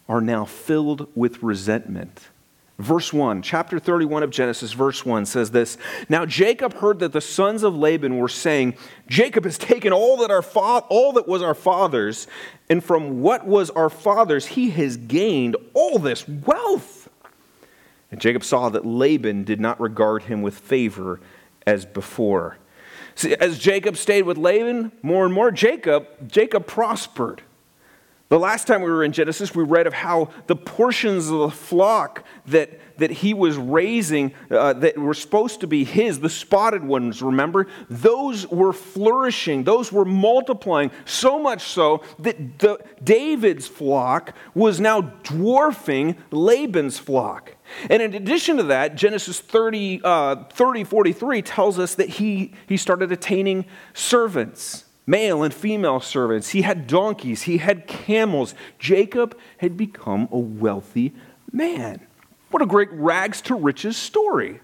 are 0.08 0.22
now 0.22 0.46
filled 0.46 1.08
with 1.16 1.42
resentment. 1.42 2.28
Verse 2.80 3.12
1, 3.12 3.42
chapter 3.42 3.78
31 3.78 4.24
of 4.24 4.30
Genesis, 4.30 4.72
verse 4.72 5.06
1 5.06 5.26
says 5.26 5.52
this 5.52 5.78
Now 6.08 6.26
Jacob 6.26 6.76
heard 6.76 7.00
that 7.00 7.12
the 7.12 7.20
sons 7.20 7.64
of 7.64 7.76
Laban 7.76 8.18
were 8.18 8.30
saying, 8.30 8.76
Jacob 9.06 9.44
has 9.44 9.58
taken 9.58 9.92
all 9.92 10.16
that, 10.18 10.32
our 10.32 10.42
fa- 10.42 10.86
all 10.88 11.12
that 11.14 11.28
was 11.28 11.42
our 11.42 11.54
father's, 11.54 12.26
and 12.70 12.82
from 12.82 13.22
what 13.22 13.46
was 13.46 13.70
our 13.72 13.90
father's, 13.90 14.46
he 14.46 14.70
has 14.70 14.96
gained 14.96 15.58
all 15.74 16.00
this 16.00 16.26
wealth. 16.26 17.10
And 18.12 18.22
Jacob 18.22 18.46
saw 18.46 18.70
that 18.70 18.86
Laban 18.86 19.44
did 19.44 19.60
not 19.60 19.82
regard 19.82 20.24
him 20.24 20.42
with 20.42 20.58
favor 20.58 21.20
as 21.68 21.86
before. 21.86 22.58
See, 23.14 23.36
as 23.36 23.60
Jacob 23.60 23.98
stayed 23.98 24.24
with 24.24 24.38
Laban 24.38 24.94
more 25.02 25.26
and 25.26 25.34
more, 25.34 25.52
Jacob, 25.52 26.08
Jacob 26.30 26.66
prospered. 26.66 27.42
The 28.30 28.38
last 28.38 28.68
time 28.68 28.84
we 28.84 28.92
were 28.92 29.04
in 29.04 29.12
Genesis, 29.12 29.56
we 29.56 29.64
read 29.64 29.88
of 29.88 29.94
how 29.94 30.30
the 30.46 30.56
portions 30.56 31.30
of 31.30 31.40
the 31.40 31.50
flock 31.50 32.24
that, 32.46 32.80
that 33.00 33.10
he 33.10 33.34
was 33.34 33.58
raising, 33.58 34.36
uh, 34.52 34.74
that 34.74 35.00
were 35.00 35.16
supposed 35.16 35.62
to 35.62 35.68
be 35.68 35.84
his, 35.84 36.20
the 36.20 36.30
spotted 36.30 36.84
ones, 36.84 37.24
remember? 37.24 37.66
Those 37.90 38.46
were 38.46 38.72
flourishing, 38.72 39.64
those 39.64 39.92
were 39.92 40.06
multiplying, 40.06 40.92
so 41.06 41.40
much 41.40 41.64
so 41.64 42.04
that 42.20 42.60
the, 42.60 42.78
David's 43.04 43.68
flock 43.68 44.36
was 44.54 44.80
now 44.80 45.02
dwarfing 45.02 46.16
Laban's 46.30 47.00
flock. 47.00 47.56
And 47.90 48.00
in 48.00 48.14
addition 48.14 48.58
to 48.58 48.64
that, 48.64 48.94
Genesis 48.94 49.40
30, 49.40 50.02
uh, 50.04 50.44
30 50.52 50.84
43 50.84 51.42
tells 51.42 51.80
us 51.80 51.96
that 51.96 52.10
he, 52.10 52.54
he 52.68 52.78
started 52.78 53.12
attaining 53.12 53.66
servants 53.96 54.86
male 55.10 55.42
and 55.42 55.54
female 55.54 56.00
servants. 56.00 56.50
He 56.50 56.62
had 56.62 56.86
donkeys, 56.86 57.44
he 57.44 57.58
had 57.58 57.88
camels. 57.88 58.54
Jacob 58.78 59.38
had 59.58 59.76
become 59.76 60.30
a 60.32 60.38
wealthy 60.38 61.14
man. 61.52 62.06
What 62.52 62.62
a 62.62 62.68
great 62.68 62.92
rags 62.92 63.42
to 63.44 63.56
riches 63.56 63.98
story. 63.98 64.62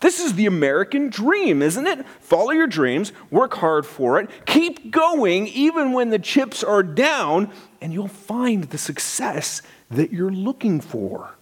This 0.00 0.18
is 0.18 0.34
the 0.34 0.46
American 0.46 1.10
dream, 1.10 1.62
isn't 1.62 1.86
it? 1.86 2.06
Follow 2.20 2.50
your 2.50 2.66
dreams, 2.66 3.12
work 3.30 3.54
hard 3.54 3.84
for 3.86 4.18
it, 4.18 4.30
keep 4.46 4.90
going 4.90 5.46
even 5.48 5.92
when 5.92 6.10
the 6.10 6.18
chips 6.18 6.64
are 6.64 6.82
down, 6.82 7.52
and 7.80 7.92
you'll 7.92 8.08
find 8.08 8.64
the 8.64 8.78
success 8.78 9.62
that 9.90 10.12
you're 10.12 10.32
looking 10.32 10.80
for. 10.80 11.34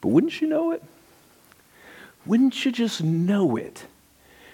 But 0.00 0.08
wouldn't 0.08 0.40
you 0.40 0.48
know 0.48 0.70
it? 0.70 0.82
Wouldn't 2.24 2.64
you 2.64 2.72
just 2.72 3.02
know 3.02 3.56
it? 3.56 3.84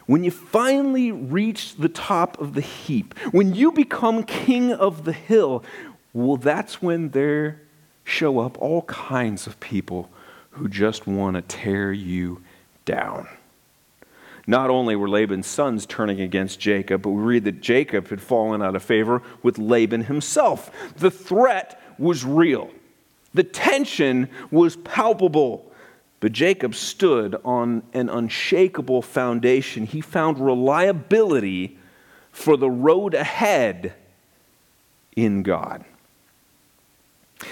When 0.06 0.24
you 0.24 0.30
finally 0.30 1.12
reach 1.12 1.76
the 1.76 1.88
top 1.88 2.40
of 2.40 2.54
the 2.54 2.60
heap, 2.60 3.18
when 3.30 3.54
you 3.54 3.72
become 3.72 4.24
king 4.24 4.72
of 4.72 5.04
the 5.04 5.12
hill, 5.12 5.64
well, 6.12 6.36
that's 6.36 6.82
when 6.82 7.10
there 7.10 7.60
show 8.04 8.40
up 8.40 8.60
all 8.60 8.82
kinds 8.82 9.46
of 9.46 9.58
people 9.60 10.10
who 10.50 10.68
just 10.68 11.06
want 11.06 11.36
to 11.36 11.42
tear 11.42 11.92
you 11.92 12.42
down. 12.84 13.28
Not 14.46 14.70
only 14.70 14.96
were 14.96 15.08
Laban's 15.08 15.46
sons 15.46 15.86
turning 15.86 16.20
against 16.20 16.58
Jacob, 16.58 17.02
but 17.02 17.10
we 17.10 17.22
read 17.22 17.44
that 17.44 17.60
Jacob 17.60 18.08
had 18.08 18.20
fallen 18.20 18.60
out 18.60 18.74
of 18.74 18.82
favor 18.82 19.22
with 19.42 19.56
Laban 19.56 20.04
himself. 20.04 20.70
The 20.96 21.10
threat 21.10 21.80
was 21.98 22.24
real, 22.24 22.70
the 23.34 23.44
tension 23.44 24.28
was 24.50 24.76
palpable. 24.76 25.71
But 26.22 26.30
Jacob 26.30 26.76
stood 26.76 27.35
on 27.44 27.82
an 27.92 28.08
unshakable 28.08 29.02
foundation. 29.02 29.87
He 29.87 30.00
found 30.00 30.38
reliability 30.38 31.76
for 32.30 32.56
the 32.56 32.70
road 32.70 33.12
ahead 33.12 33.94
in 35.16 35.42
God. 35.42 35.85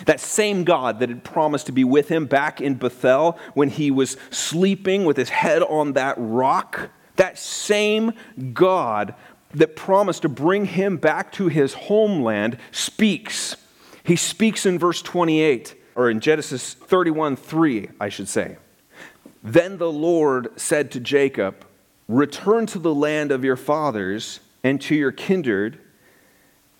That 0.07 0.21
same 0.21 0.63
God 0.63 1.01
that 1.01 1.09
had 1.09 1.25
promised 1.25 1.67
to 1.67 1.73
be 1.73 1.83
with 1.83 2.11
him 2.11 2.27
back 2.27 2.61
in 2.61 2.75
Bethel 2.75 3.37
when 3.55 3.71
he 3.71 3.91
was 3.91 4.17
sleeping 4.31 5.05
with 5.05 5.17
his 5.17 5.31
head 5.31 5.65
on 5.65 5.95
that 5.95 6.15
rock, 6.17 6.91
that 7.17 7.41
same 7.41 8.13
God 8.53 9.17
that 9.53 9.75
promised 9.75 10.23
to 10.23 10.29
bring 10.29 10.67
him 10.67 10.97
back 10.97 11.33
to 11.33 11.49
his 11.49 11.75
homeland 11.75 12.57
speaks. 12.71 13.57
He 14.05 14.15
speaks 14.15 14.65
in 14.65 14.79
verse 14.79 15.03
28 15.03 15.75
or 15.95 16.11
in 16.11 16.21
Genesis 16.21 16.75
31 16.75 17.37
3, 17.37 17.91
I 18.01 18.09
should 18.09 18.29
say. 18.29 18.57
Then 19.43 19.79
the 19.79 19.91
Lord 19.91 20.59
said 20.59 20.91
to 20.93 21.01
Jacob, 21.01 21.65
Return 22.09 22.67
to 22.67 22.79
the 22.79 22.95
land 22.95 23.31
of 23.31 23.45
your 23.45 23.57
fathers 23.57 24.41
and 24.63 24.81
to 24.83 24.95
your 24.95 25.13
kindred, 25.13 25.79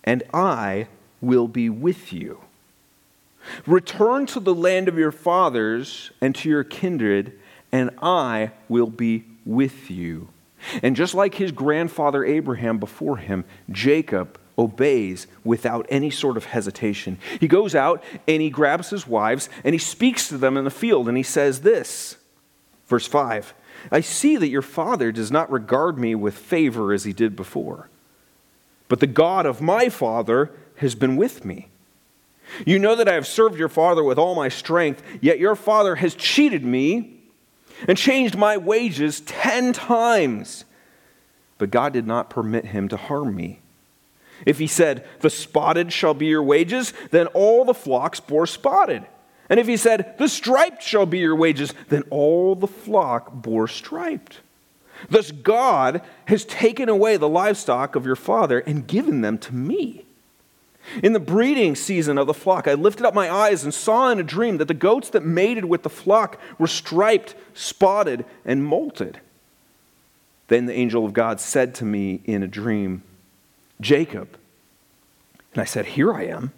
and 0.03 0.23
I 0.33 0.87
will 1.21 1.47
be 1.47 1.69
with 1.69 2.11
you. 2.11 2.41
Return 3.65 4.25
to 4.27 4.39
the 4.39 4.53
land 4.53 4.87
of 4.87 4.97
your 4.97 5.11
fathers 5.11 6.11
and 6.21 6.35
to 6.35 6.49
your 6.49 6.63
kindred, 6.63 7.39
and 7.71 7.91
I 8.01 8.51
will 8.69 8.89
be 8.89 9.23
with 9.45 9.89
you. 9.89 10.29
And 10.83 10.95
just 10.95 11.15
like 11.15 11.35
his 11.35 11.51
grandfather 11.51 12.23
Abraham 12.23 12.77
before 12.77 13.17
him, 13.17 13.45
Jacob 13.71 14.39
obeys 14.61 15.27
without 15.43 15.85
any 15.89 16.09
sort 16.09 16.37
of 16.37 16.45
hesitation. 16.45 17.17
He 17.39 17.47
goes 17.47 17.75
out 17.75 18.03
and 18.27 18.41
he 18.41 18.49
grabs 18.49 18.89
his 18.89 19.07
wives 19.07 19.49
and 19.63 19.73
he 19.73 19.79
speaks 19.79 20.27
to 20.29 20.37
them 20.37 20.55
in 20.55 20.63
the 20.63 20.69
field 20.69 21.07
and 21.07 21.17
he 21.17 21.23
says 21.23 21.61
this 21.61 22.17
Verse 22.87 23.07
5 23.07 23.53
I 23.91 24.01
see 24.01 24.35
that 24.37 24.49
your 24.49 24.61
father 24.61 25.11
does 25.11 25.31
not 25.31 25.51
regard 25.51 25.97
me 25.97 26.13
with 26.13 26.37
favor 26.37 26.93
as 26.93 27.05
he 27.05 27.13
did 27.13 27.35
before, 27.35 27.89
but 28.87 28.99
the 28.99 29.07
God 29.07 29.45
of 29.45 29.61
my 29.61 29.89
father 29.89 30.51
has 30.75 30.93
been 30.93 31.15
with 31.15 31.45
me. 31.45 31.69
You 32.65 32.79
know 32.79 32.95
that 32.95 33.07
I 33.07 33.13
have 33.13 33.25
served 33.25 33.57
your 33.57 33.69
father 33.69 34.03
with 34.03 34.19
all 34.19 34.35
my 34.35 34.49
strength, 34.49 35.01
yet 35.21 35.39
your 35.39 35.55
father 35.55 35.95
has 35.95 36.13
cheated 36.13 36.65
me 36.65 37.21
and 37.87 37.97
changed 37.97 38.37
my 38.37 38.57
wages 38.57 39.21
ten 39.21 39.71
times. 39.71 40.65
But 41.57 41.71
God 41.71 41.93
did 41.93 42.05
not 42.05 42.29
permit 42.29 42.65
him 42.65 42.89
to 42.89 42.97
harm 42.97 43.35
me. 43.35 43.60
If 44.45 44.59
he 44.59 44.67
said, 44.67 45.05
The 45.19 45.29
spotted 45.29 45.93
shall 45.93 46.13
be 46.13 46.27
your 46.27 46.43
wages, 46.43 46.93
then 47.11 47.27
all 47.27 47.65
the 47.65 47.73
flocks 47.73 48.19
bore 48.19 48.47
spotted 48.47 49.05
And 49.49 49.59
if 49.59 49.67
he 49.67 49.77
said, 49.77 50.17
The 50.17 50.29
striped 50.29 50.81
shall 50.83 51.05
be 51.05 51.19
your 51.19 51.35
wages, 51.35 51.73
then 51.89 52.03
all 52.09 52.55
the 52.55 52.67
flock 52.67 53.31
bore 53.33 53.67
striped. 53.67 54.39
Thus 55.09 55.31
God 55.31 56.01
has 56.25 56.45
taken 56.45 56.89
away 56.89 57.17
the 57.17 57.29
livestock 57.29 57.95
of 57.95 58.05
your 58.05 58.15
father 58.15 58.59
and 58.59 58.87
given 58.87 59.21
them 59.21 59.37
to 59.39 59.55
me. 59.55 60.05
In 61.03 61.13
the 61.13 61.19
breeding 61.19 61.75
season 61.75 62.17
of 62.17 62.27
the 62.27 62.33
flock, 62.33 62.67
I 62.67 62.73
lifted 62.73 63.05
up 63.05 63.13
my 63.13 63.29
eyes 63.29 63.63
and 63.63 63.73
saw 63.73 64.09
in 64.09 64.19
a 64.19 64.23
dream 64.23 64.57
that 64.57 64.67
the 64.67 64.73
goats 64.73 65.09
that 65.09 65.23
mated 65.23 65.65
with 65.65 65.83
the 65.83 65.89
flock 65.89 66.39
were 66.57 66.67
striped, 66.67 67.35
spotted, 67.53 68.25
and 68.45 68.63
molted. 68.63 69.15
Then 70.47 70.65
the 70.65 70.73
angel 70.73 71.05
of 71.05 71.13
God 71.13 71.39
said 71.39 71.73
to 71.75 71.85
me 71.85 72.21
in 72.25 72.43
a 72.43 72.47
dream, 72.47 73.03
Jacob. 73.81 74.37
And 75.53 75.61
I 75.61 75.65
said, 75.65 75.85
Here 75.85 76.13
I 76.13 76.27
am. 76.27 76.53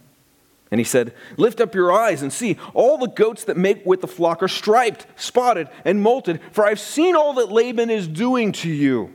And 0.70 0.80
he 0.80 0.84
said, 0.84 1.14
Lift 1.38 1.62
up 1.62 1.76
your 1.76 1.92
eyes 1.92 2.22
and 2.22 2.32
see, 2.32 2.58
all 2.74 2.98
the 2.98 3.08
goats 3.08 3.44
that 3.46 3.58
make 3.58 3.86
with 3.86 4.02
the 4.02 4.08
flock 4.08 4.42
are 4.44 4.48
striped, 4.48 5.06
spotted, 5.16 5.70
and 5.86 6.04
molted, 6.04 6.40
for 6.52 6.66
I've 6.66 6.80
seen 6.80 7.16
all 7.16 7.34
that 7.36 7.52
Laban 7.52 7.90
is 7.90 8.08
doing 8.08 8.52
to 8.54 8.70
you. 8.70 9.12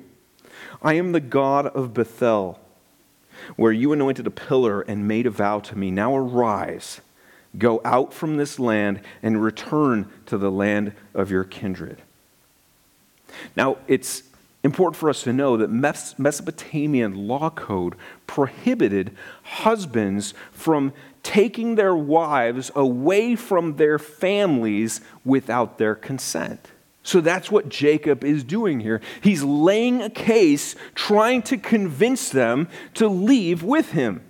I 0.81 0.95
am 0.95 1.13
the 1.13 1.21
God 1.21 1.67
of 1.67 1.95
Bethel, 1.95 2.61
where 3.57 3.73
you 3.73 3.93
anointed 3.93 4.27
a 4.27 4.31
pillar 4.31 4.83
and 4.83 5.09
made 5.09 5.27
a 5.27 5.31
vow 5.31 5.59
to 5.61 5.77
me. 5.77 5.91
Now 5.91 6.17
arise, 6.17 7.01
go 7.57 7.81
out 7.85 8.13
from 8.15 8.37
this 8.37 8.61
land, 8.61 9.01
and 9.21 9.43
return 9.43 10.09
to 10.27 10.39
the 10.39 10.53
land 10.53 10.93
of 11.13 11.31
your 11.31 11.43
kindred. 11.45 12.03
Now, 13.57 13.79
it's 13.89 14.23
important 14.65 14.97
for 14.97 15.09
us 15.09 15.23
to 15.23 15.33
know 15.33 15.57
that 15.57 15.71
Mesopotamian 15.71 17.15
law 17.15 17.51
code 17.51 17.95
prohibited 18.27 19.17
husbands 19.43 20.35
from 20.51 20.93
taking 21.23 21.75
their 21.75 21.95
wives 21.95 22.71
away 22.75 23.37
from 23.37 23.77
their 23.77 23.99
families 23.99 25.01
without 25.25 25.79
their 25.79 25.95
consent. 25.95 26.73
So 27.03 27.21
that's 27.21 27.51
what 27.51 27.69
Jacob 27.69 28.25
is 28.25 28.45
doing 28.45 28.81
here. 28.81 29.01
He's 29.23 29.43
laying 29.43 30.03
a 30.03 30.11
case, 30.11 30.75
trying 30.95 31.43
to 31.43 31.57
convince 31.57 32.29
them 32.29 32.69
to 32.95 33.09
leave 33.09 33.63
with 33.63 33.93
him. 33.93 34.23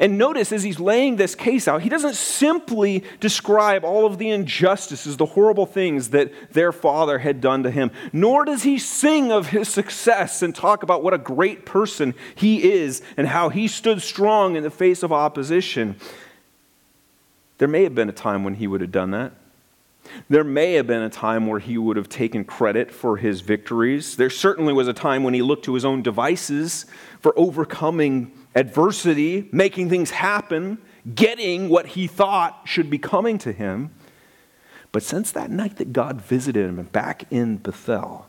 And 0.00 0.18
notice 0.18 0.52
as 0.52 0.62
he's 0.62 0.78
laying 0.78 1.16
this 1.16 1.34
case 1.34 1.66
out, 1.66 1.82
he 1.82 1.88
doesn't 1.88 2.14
simply 2.14 3.04
describe 3.18 3.84
all 3.84 4.06
of 4.06 4.18
the 4.18 4.30
injustices, 4.30 5.16
the 5.16 5.26
horrible 5.26 5.66
things 5.66 6.10
that 6.10 6.32
their 6.52 6.72
father 6.72 7.18
had 7.18 7.40
done 7.40 7.62
to 7.62 7.70
him, 7.70 7.90
nor 8.12 8.44
does 8.44 8.62
he 8.62 8.78
sing 8.78 9.32
of 9.32 9.48
his 9.48 9.68
success 9.68 10.42
and 10.42 10.54
talk 10.54 10.82
about 10.82 11.02
what 11.02 11.14
a 11.14 11.18
great 11.18 11.66
person 11.66 12.14
he 12.34 12.70
is 12.72 13.02
and 13.16 13.28
how 13.28 13.48
he 13.48 13.66
stood 13.66 14.02
strong 14.02 14.56
in 14.56 14.62
the 14.62 14.70
face 14.70 15.02
of 15.02 15.12
opposition. 15.12 15.96
There 17.58 17.68
may 17.68 17.82
have 17.82 17.94
been 17.94 18.08
a 18.08 18.12
time 18.12 18.44
when 18.44 18.54
he 18.54 18.66
would 18.66 18.80
have 18.80 18.92
done 18.92 19.10
that. 19.10 19.32
There 20.28 20.44
may 20.44 20.74
have 20.74 20.86
been 20.86 21.02
a 21.02 21.10
time 21.10 21.46
where 21.46 21.60
he 21.60 21.78
would 21.78 21.96
have 21.96 22.08
taken 22.08 22.44
credit 22.44 22.90
for 22.90 23.16
his 23.16 23.42
victories. 23.42 24.16
There 24.16 24.30
certainly 24.30 24.72
was 24.72 24.88
a 24.88 24.92
time 24.92 25.24
when 25.24 25.34
he 25.34 25.42
looked 25.42 25.64
to 25.66 25.74
his 25.74 25.84
own 25.84 26.02
devices 26.02 26.86
for 27.20 27.38
overcoming 27.38 28.32
adversity, 28.54 29.48
making 29.52 29.88
things 29.88 30.10
happen, 30.10 30.78
getting 31.14 31.68
what 31.68 31.88
he 31.88 32.06
thought 32.06 32.62
should 32.64 32.90
be 32.90 32.98
coming 32.98 33.38
to 33.38 33.52
him. 33.52 33.90
But 34.92 35.02
since 35.02 35.30
that 35.32 35.50
night 35.50 35.76
that 35.76 35.92
God 35.92 36.20
visited 36.20 36.66
him 36.66 36.82
back 36.86 37.24
in 37.30 37.58
Bethel, 37.58 38.26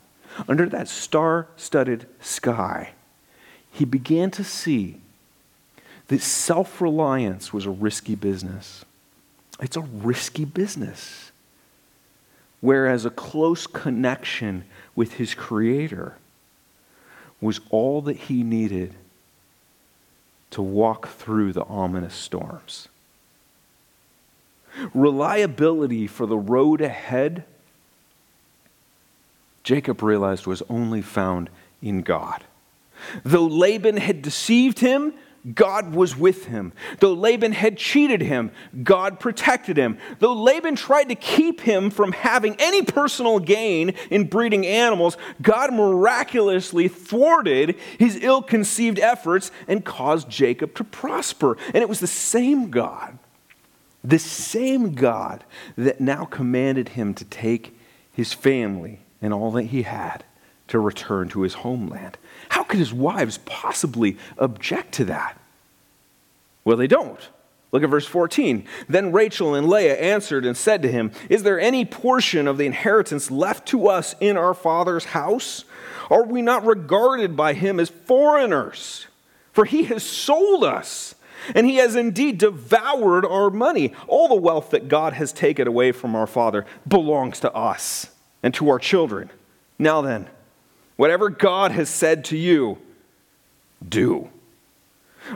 under 0.48 0.66
that 0.66 0.88
star 0.88 1.48
studded 1.56 2.06
sky, 2.20 2.92
he 3.70 3.84
began 3.84 4.30
to 4.32 4.44
see 4.44 5.00
that 6.08 6.20
self 6.20 6.80
reliance 6.80 7.52
was 7.52 7.66
a 7.66 7.70
risky 7.70 8.14
business. 8.14 8.84
It's 9.60 9.76
a 9.76 9.80
risky 9.80 10.44
business. 10.44 11.32
Whereas 12.60 13.04
a 13.04 13.10
close 13.10 13.66
connection 13.66 14.64
with 14.94 15.14
his 15.14 15.34
Creator 15.34 16.16
was 17.40 17.60
all 17.70 18.02
that 18.02 18.16
he 18.16 18.44
needed 18.44 18.94
to 20.52 20.62
walk 20.62 21.08
through 21.08 21.52
the 21.52 21.64
ominous 21.64 22.14
storms. 22.14 22.88
Reliability 24.94 26.06
for 26.06 26.26
the 26.26 26.38
road 26.38 26.80
ahead, 26.80 27.44
Jacob 29.64 30.02
realized 30.02 30.46
was 30.46 30.62
only 30.68 31.02
found 31.02 31.50
in 31.82 32.02
God. 32.02 32.44
Though 33.24 33.46
Laban 33.46 33.96
had 33.96 34.22
deceived 34.22 34.78
him, 34.78 35.14
God 35.54 35.94
was 35.94 36.16
with 36.16 36.46
him. 36.46 36.72
Though 37.00 37.14
Laban 37.14 37.50
had 37.50 37.76
cheated 37.76 38.22
him, 38.22 38.52
God 38.84 39.18
protected 39.18 39.76
him. 39.76 39.98
Though 40.20 40.34
Laban 40.34 40.76
tried 40.76 41.08
to 41.08 41.16
keep 41.16 41.60
him 41.60 41.90
from 41.90 42.12
having 42.12 42.54
any 42.60 42.82
personal 42.82 43.40
gain 43.40 43.94
in 44.08 44.28
breeding 44.28 44.64
animals, 44.64 45.16
God 45.40 45.72
miraculously 45.72 46.86
thwarted 46.86 47.76
his 47.98 48.22
ill 48.22 48.40
conceived 48.40 49.00
efforts 49.00 49.50
and 49.66 49.84
caused 49.84 50.28
Jacob 50.28 50.74
to 50.76 50.84
prosper. 50.84 51.56
And 51.74 51.78
it 51.78 51.88
was 51.88 51.98
the 51.98 52.06
same 52.06 52.70
God, 52.70 53.18
the 54.04 54.20
same 54.20 54.94
God 54.94 55.42
that 55.76 56.00
now 56.00 56.24
commanded 56.24 56.90
him 56.90 57.14
to 57.14 57.24
take 57.24 57.76
his 58.12 58.32
family 58.32 59.00
and 59.20 59.34
all 59.34 59.50
that 59.52 59.64
he 59.64 59.82
had 59.82 60.24
to 60.68 60.78
return 60.78 61.28
to 61.30 61.42
his 61.42 61.54
homeland. 61.54 62.16
How 62.52 62.64
could 62.64 62.78
his 62.78 62.92
wives 62.92 63.38
possibly 63.46 64.18
object 64.36 64.92
to 64.96 65.06
that? 65.06 65.40
Well, 66.66 66.76
they 66.76 66.86
don't. 66.86 67.18
Look 67.72 67.82
at 67.82 67.88
verse 67.88 68.06
14. 68.06 68.66
Then 68.90 69.10
Rachel 69.10 69.54
and 69.54 69.70
Leah 69.70 69.96
answered 69.96 70.44
and 70.44 70.54
said 70.54 70.82
to 70.82 70.92
him, 70.92 71.12
Is 71.30 71.44
there 71.44 71.58
any 71.58 71.86
portion 71.86 72.46
of 72.46 72.58
the 72.58 72.66
inheritance 72.66 73.30
left 73.30 73.66
to 73.68 73.88
us 73.88 74.14
in 74.20 74.36
our 74.36 74.52
father's 74.52 75.06
house? 75.06 75.64
Are 76.10 76.24
we 76.24 76.42
not 76.42 76.66
regarded 76.66 77.38
by 77.38 77.54
him 77.54 77.80
as 77.80 77.88
foreigners? 77.88 79.06
For 79.54 79.64
he 79.64 79.84
has 79.84 80.02
sold 80.02 80.62
us, 80.62 81.14
and 81.54 81.66
he 81.66 81.76
has 81.76 81.96
indeed 81.96 82.36
devoured 82.36 83.24
our 83.24 83.48
money. 83.48 83.94
All 84.08 84.28
the 84.28 84.34
wealth 84.34 84.68
that 84.72 84.88
God 84.88 85.14
has 85.14 85.32
taken 85.32 85.66
away 85.66 85.92
from 85.92 86.14
our 86.14 86.26
father 86.26 86.66
belongs 86.86 87.40
to 87.40 87.52
us 87.54 88.10
and 88.42 88.52
to 88.52 88.68
our 88.68 88.78
children. 88.78 89.30
Now 89.78 90.02
then, 90.02 90.28
Whatever 91.02 91.30
God 91.30 91.72
has 91.72 91.88
said 91.88 92.26
to 92.26 92.36
you, 92.36 92.78
do. 93.88 94.30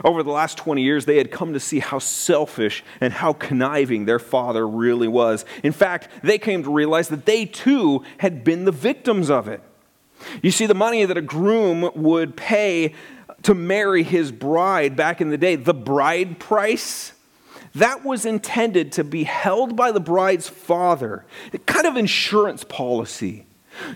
Over 0.01 0.23
the 0.23 0.31
last 0.31 0.57
20 0.57 0.81
years, 0.81 1.03
they 1.03 1.17
had 1.17 1.29
come 1.29 1.51
to 1.51 1.59
see 1.59 1.79
how 1.79 1.99
selfish 1.99 2.85
and 3.01 3.11
how 3.11 3.33
conniving 3.33 4.05
their 4.05 4.17
father 4.17 4.65
really 4.65 5.09
was. 5.09 5.43
In 5.63 5.73
fact, 5.73 6.07
they 6.23 6.37
came 6.37 6.63
to 6.63 6.71
realize 6.71 7.09
that 7.09 7.25
they 7.25 7.43
too 7.45 8.05
had 8.19 8.45
been 8.45 8.63
the 8.63 8.71
victims 8.71 9.29
of 9.29 9.49
it. 9.49 9.61
You 10.41 10.51
see, 10.51 10.67
the 10.67 10.73
money 10.73 11.03
that 11.03 11.17
a 11.17 11.21
groom 11.21 11.91
would 11.95 12.37
pay 12.37 12.93
to 13.43 13.53
marry 13.53 14.03
his 14.03 14.31
bride 14.31 14.95
back 14.95 15.19
in 15.19 15.31
the 15.31 15.37
day, 15.37 15.57
the 15.57 15.73
bride 15.73 16.39
price, 16.39 17.11
that 17.75 18.05
was 18.05 18.25
intended 18.25 18.93
to 18.93 19.03
be 19.03 19.25
held 19.25 19.75
by 19.75 19.91
the 19.91 19.99
bride's 19.99 20.47
father, 20.47 21.25
a 21.51 21.57
kind 21.57 21.85
of 21.85 21.97
insurance 21.97 22.63
policy. 22.63 23.46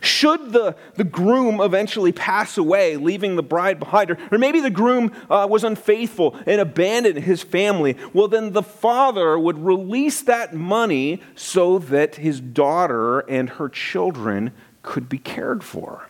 Should 0.02 0.52
the, 0.52 0.76
the 0.96 1.04
groom 1.04 1.60
eventually 1.60 2.12
pass 2.12 2.58
away, 2.58 2.98
leaving 2.98 3.36
the 3.36 3.44
bride 3.44 3.80
behind 3.80 4.10
her, 4.10 4.18
or 4.32 4.38
maybe 4.38 4.60
the 4.60 4.70
groom 4.70 5.12
uh, 5.30 5.48
was 5.50 5.64
unfaithful 5.64 6.36
and 6.46 6.62
abandoned 6.62 7.20
his 7.20 7.44
family, 7.44 7.98
well, 8.14 8.28
then 8.28 8.54
the 8.54 8.64
father 8.64 9.38
would 9.38 9.60
release 9.60 10.22
that 10.22 10.54
money 10.54 11.22
so 11.36 11.80
that 11.80 12.16
his 12.16 12.40
daughter 12.40 13.20
and 13.22 13.52
her 13.52 13.70
children 13.70 14.52
could 14.84 15.10
be 15.10 15.18
cared 15.18 15.64
for. 15.64 16.10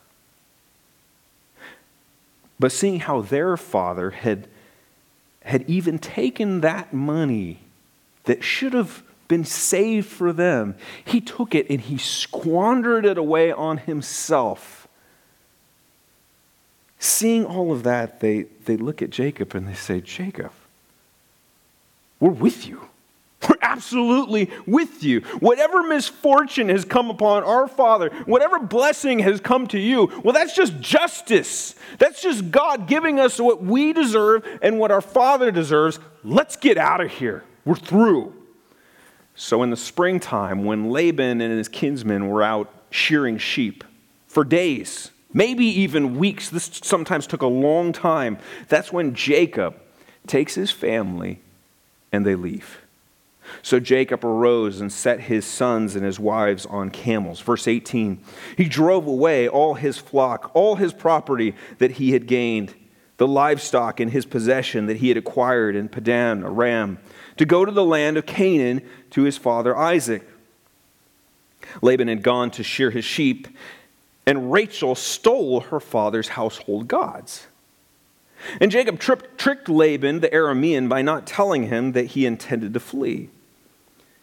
But 2.60 2.72
seeing 2.72 3.00
how 3.00 3.22
their 3.22 3.58
father 3.58 4.12
had, 4.12 4.48
had 5.44 5.68
even 5.68 5.98
taken 5.98 6.62
that 6.62 6.94
money 6.94 7.60
that 8.26 8.44
should 8.44 8.74
have 8.74 9.04
been 9.32 9.46
saved 9.46 10.10
for 10.10 10.34
them, 10.34 10.76
he 11.06 11.22
took 11.22 11.56
it 11.56 11.70
and 11.70 11.80
he 11.80 11.98
squandered 11.98 13.06
it 13.06 13.18
away 13.18 13.50
on 13.50 13.78
himself. 13.78 14.90
Seeing 17.00 17.46
all 17.46 17.72
of 17.72 17.84
that, 17.84 18.20
they, 18.20 18.48
they 18.66 18.76
look 18.76 19.02
at 19.02 19.10
Jacob 19.10 19.56
and 19.56 19.66
they 19.70 19.74
say, 19.74 20.02
Jacob, 20.02 20.52
we're 22.20 22.30
with 22.30 22.68
you. 22.68 22.82
We're 23.48 23.56
absolutely 23.62 24.52
with 24.68 25.02
you. 25.02 25.22
Whatever 25.40 25.82
misfortune 25.82 26.68
has 26.68 26.84
come 26.84 27.10
upon 27.10 27.46
our 27.46 27.70
Father, 27.70 28.10
whatever 28.26 28.60
blessing 28.60 29.20
has 29.20 29.40
come 29.40 29.66
to 29.68 29.80
you, 29.80 30.12
well, 30.26 30.34
that's 30.34 30.54
just 30.54 30.78
justice. 30.82 31.74
That's 32.00 32.22
just 32.22 32.52
God 32.52 32.86
giving 32.86 33.18
us 33.18 33.40
what 33.40 33.64
we 33.64 33.94
deserve 33.94 34.46
and 34.62 34.78
what 34.78 34.92
our 34.92 35.00
Father 35.00 35.52
deserves. 35.52 36.00
Let's 36.22 36.58
get 36.58 36.78
out 36.78 37.00
of 37.00 37.12
here. 37.12 37.46
We're 37.64 37.76
through. 37.76 38.41
So, 39.44 39.64
in 39.64 39.72
the 39.72 39.76
springtime, 39.76 40.66
when 40.66 40.92
Laban 40.92 41.42
and 41.42 41.58
his 41.58 41.68
kinsmen 41.68 42.28
were 42.28 42.44
out 42.44 42.72
shearing 42.92 43.39
sheep 43.39 43.84
for 44.28 44.44
days, 44.44 45.10
maybe 45.34 45.66
even 45.66 46.20
weeks, 46.20 46.52
this 46.52 46.70
sometimes 46.84 47.26
took 47.26 47.42
a 47.42 47.48
long 47.48 47.92
time, 47.92 48.38
that's 48.68 48.94
when 48.94 49.16
Jacob 49.16 49.82
takes 50.28 50.54
his 50.54 50.70
family 50.70 51.42
and 52.12 52.24
they 52.24 52.36
leave. 52.36 52.82
So 53.64 53.80
Jacob 53.80 54.24
arose 54.24 54.80
and 54.80 54.94
set 54.94 55.22
his 55.22 55.44
sons 55.44 55.96
and 55.96 56.06
his 56.06 56.20
wives 56.20 56.68
on 56.68 56.92
camels. 56.92 57.39
Verse 57.39 57.68
18 57.68 58.24
He 58.56 58.66
drove 58.66 59.08
away 59.08 59.50
all 59.50 59.74
his 59.74 59.98
flock, 59.98 60.52
all 60.54 60.76
his 60.76 60.94
property 60.94 61.56
that 61.80 61.94
he 61.94 62.12
had 62.12 62.28
gained, 62.28 62.76
the 63.18 63.28
livestock 63.28 64.00
in 64.00 64.10
his 64.10 64.28
possession 64.28 64.86
that 64.86 64.98
he 64.98 65.08
had 65.08 65.18
acquired 65.18 65.76
in 65.76 65.89
Padan 65.89 66.44
Aram, 66.44 67.00
to 67.42 67.46
go 67.48 67.66
to 67.66 67.72
the 67.72 67.84
land 67.84 68.18
of 68.18 68.28
Canaan 68.28 68.88
to 69.10 69.24
his 69.24 69.36
father 69.36 69.76
Isaac. 69.76 70.22
Laban 71.82 72.08
had 72.08 72.22
gone 72.22 72.52
to 72.52 72.62
shear 72.62 72.92
his 72.92 73.04
sheep, 73.04 73.48
and 74.28 74.52
Rachel 74.52 74.94
stole 74.94 75.62
her 75.62 75.80
father's 75.80 76.28
household 76.28 76.88
gods. 76.88 77.48
And 78.60 78.70
Jacob 78.70 79.00
tricked 79.00 79.70
Laban 79.70 80.20
the 80.20 80.30
Aramean 80.30 80.88
by 80.88 81.02
not 81.02 81.26
telling 81.26 81.64
him 81.64 81.94
that 81.94 82.12
he 82.12 82.28
intended 82.28 82.76
to 82.76 82.80
flee. 82.80 83.30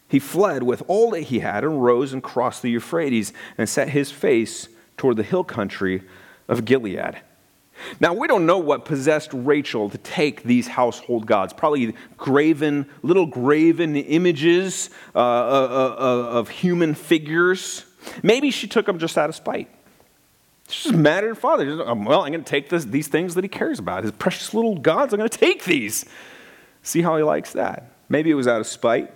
He 0.07 0.19
fled 0.19 0.63
with 0.63 0.81
all 0.87 1.11
that 1.11 1.23
he 1.23 1.39
had 1.39 1.65
and 1.65 1.83
rose 1.83 2.13
and 2.13 2.23
crossed 2.23 2.61
the 2.61 2.71
Euphrates 2.71 3.33
and 3.57 3.67
set 3.67 3.89
his 3.89 4.11
face 4.11 4.69
toward 4.95 5.17
the 5.17 5.23
hill 5.23 5.43
country 5.43 6.03
of 6.47 6.63
Gilead. 6.63 7.17
Now, 7.99 8.13
we 8.13 8.27
don't 8.27 8.45
know 8.45 8.57
what 8.57 8.85
possessed 8.85 9.29
Rachel 9.33 9.89
to 9.89 9.97
take 9.97 10.43
these 10.43 10.67
household 10.67 11.25
gods. 11.25 11.53
Probably 11.53 11.95
graven, 12.17 12.87
little 13.01 13.25
graven 13.25 13.95
images 13.95 14.89
uh, 15.15 15.19
uh, 15.19 15.21
uh, 15.21 16.03
uh 16.03 16.39
of 16.39 16.49
human 16.49 16.93
figures. 16.93 17.85
Maybe 18.23 18.51
she 18.51 18.67
took 18.67 18.85
them 18.85 18.99
just 18.99 19.17
out 19.17 19.29
of 19.29 19.35
spite. 19.35 19.69
She's 20.69 20.91
just 20.91 20.95
mad 20.95 21.23
at 21.23 21.29
her 21.29 21.35
father. 21.35 21.77
Well, 21.77 22.21
I'm 22.21 22.31
going 22.31 22.33
to 22.33 22.41
take 22.43 22.69
this, 22.69 22.85
these 22.85 23.07
things 23.07 23.35
that 23.35 23.43
he 23.43 23.47
cares 23.47 23.79
about. 23.79 24.03
His 24.03 24.11
precious 24.11 24.53
little 24.53 24.77
gods, 24.77 25.13
I'm 25.13 25.17
going 25.17 25.29
to 25.29 25.37
take 25.37 25.63
these. 25.63 26.05
See 26.83 27.01
how 27.01 27.17
he 27.17 27.23
likes 27.23 27.53
that. 27.53 27.91
Maybe 28.07 28.29
it 28.29 28.35
was 28.35 28.47
out 28.47 28.59
of 28.59 28.67
spite. 28.67 29.11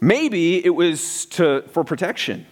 Maybe 0.00 0.64
it 0.64 0.70
was 0.70 1.26
to, 1.26 1.62
for 1.72 1.84
protection. 1.84 2.46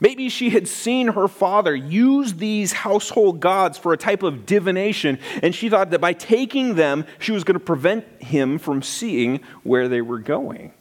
Maybe 0.00 0.28
she 0.28 0.50
had 0.50 0.68
seen 0.68 1.08
her 1.08 1.28
father 1.28 1.74
use 1.74 2.34
these 2.34 2.72
household 2.72 3.40
gods 3.40 3.78
for 3.78 3.92
a 3.92 3.96
type 3.96 4.22
of 4.22 4.44
divination, 4.44 5.18
and 5.42 5.54
she 5.54 5.68
thought 5.68 5.90
that 5.90 6.00
by 6.00 6.12
taking 6.12 6.74
them, 6.74 7.06
she 7.18 7.32
was 7.32 7.44
going 7.44 7.58
to 7.58 7.64
prevent 7.64 8.04
him 8.22 8.58
from 8.58 8.82
seeing 8.82 9.40
where 9.62 9.88
they 9.88 10.00
were 10.00 10.18
going. 10.18 10.72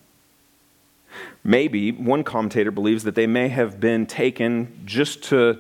Maybe 1.43 1.91
one 1.91 2.23
commentator 2.23 2.71
believes 2.71 3.03
that 3.03 3.15
they 3.15 3.27
may 3.27 3.47
have 3.47 3.79
been 3.79 4.05
taken 4.05 4.81
just 4.85 5.23
to, 5.25 5.59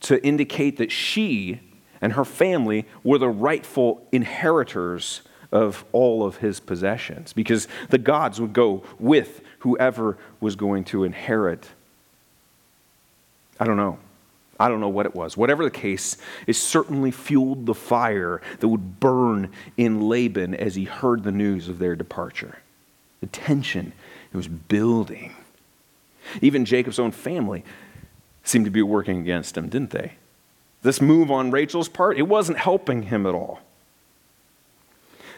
to 0.00 0.22
indicate 0.24 0.76
that 0.78 0.92
she 0.92 1.60
and 2.00 2.12
her 2.14 2.24
family 2.24 2.84
were 3.02 3.18
the 3.18 3.28
rightful 3.28 4.06
inheritors 4.12 5.22
of 5.50 5.84
all 5.92 6.26
of 6.26 6.38
his 6.38 6.58
possessions, 6.60 7.32
because 7.32 7.68
the 7.88 7.98
gods 7.98 8.40
would 8.40 8.52
go 8.52 8.82
with 8.98 9.40
whoever 9.60 10.18
was 10.40 10.56
going 10.56 10.84
to 10.84 11.04
inherit. 11.04 11.68
I 13.58 13.64
don't 13.64 13.76
know. 13.76 13.98
I 14.58 14.68
don't 14.68 14.80
know 14.80 14.88
what 14.88 15.06
it 15.06 15.14
was. 15.14 15.36
Whatever 15.36 15.64
the 15.64 15.70
case, 15.70 16.16
it 16.46 16.54
certainly 16.54 17.10
fueled 17.10 17.66
the 17.66 17.74
fire 17.74 18.40
that 18.60 18.68
would 18.68 19.00
burn 19.00 19.50
in 19.76 20.08
Laban 20.08 20.54
as 20.54 20.74
he 20.74 20.84
heard 20.84 21.24
the 21.24 21.32
news 21.32 21.68
of 21.68 21.78
their 21.78 21.96
departure. 21.96 22.58
The 23.20 23.26
tension, 23.26 23.92
it 24.32 24.36
was 24.36 24.48
building. 24.48 25.34
Even 26.40 26.64
Jacob's 26.64 26.98
own 26.98 27.10
family 27.10 27.64
seemed 28.44 28.64
to 28.64 28.70
be 28.70 28.82
working 28.82 29.18
against 29.18 29.56
him, 29.56 29.68
didn't 29.68 29.90
they? 29.90 30.12
This 30.82 31.00
move 31.00 31.30
on 31.30 31.50
Rachel's 31.50 31.88
part, 31.88 32.18
it 32.18 32.28
wasn't 32.28 32.58
helping 32.58 33.04
him 33.04 33.26
at 33.26 33.34
all. 33.34 33.60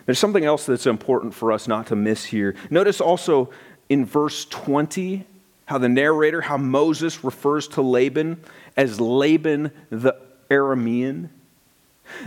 There's 0.04 0.18
something 0.18 0.44
else 0.44 0.66
that's 0.66 0.86
important 0.86 1.34
for 1.34 1.52
us 1.52 1.66
not 1.66 1.86
to 1.88 1.96
miss 1.96 2.26
here. 2.26 2.54
Notice 2.70 3.00
also 3.00 3.50
in 3.88 4.04
verse 4.04 4.44
20 4.44 5.24
how 5.66 5.78
the 5.78 5.88
narrator, 5.88 6.40
how 6.40 6.56
Moses 6.56 7.22
refers 7.22 7.68
to 7.68 7.82
Laban 7.82 8.42
as 8.76 9.00
Laban 9.00 9.70
the 9.90 10.14
Aramean. 10.48 11.28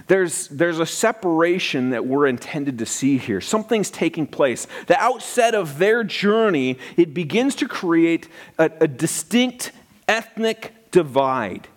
There's, 0.07 0.49
there's 0.49 0.79
a 0.79 0.85
separation 0.85 1.91
that 1.91 2.05
we're 2.05 2.27
intended 2.27 2.79
to 2.79 2.85
see 2.85 3.17
here. 3.17 3.39
Something's 3.39 3.89
taking 3.89 4.27
place. 4.27 4.67
The 4.87 4.99
outset 4.99 5.55
of 5.55 5.77
their 5.77 6.03
journey, 6.03 6.77
it 6.97 7.13
begins 7.13 7.55
to 7.55 7.67
create 7.67 8.27
a, 8.57 8.69
a 8.81 8.87
distinct 8.87 9.71
ethnic 10.07 10.91
divide. 10.91 11.69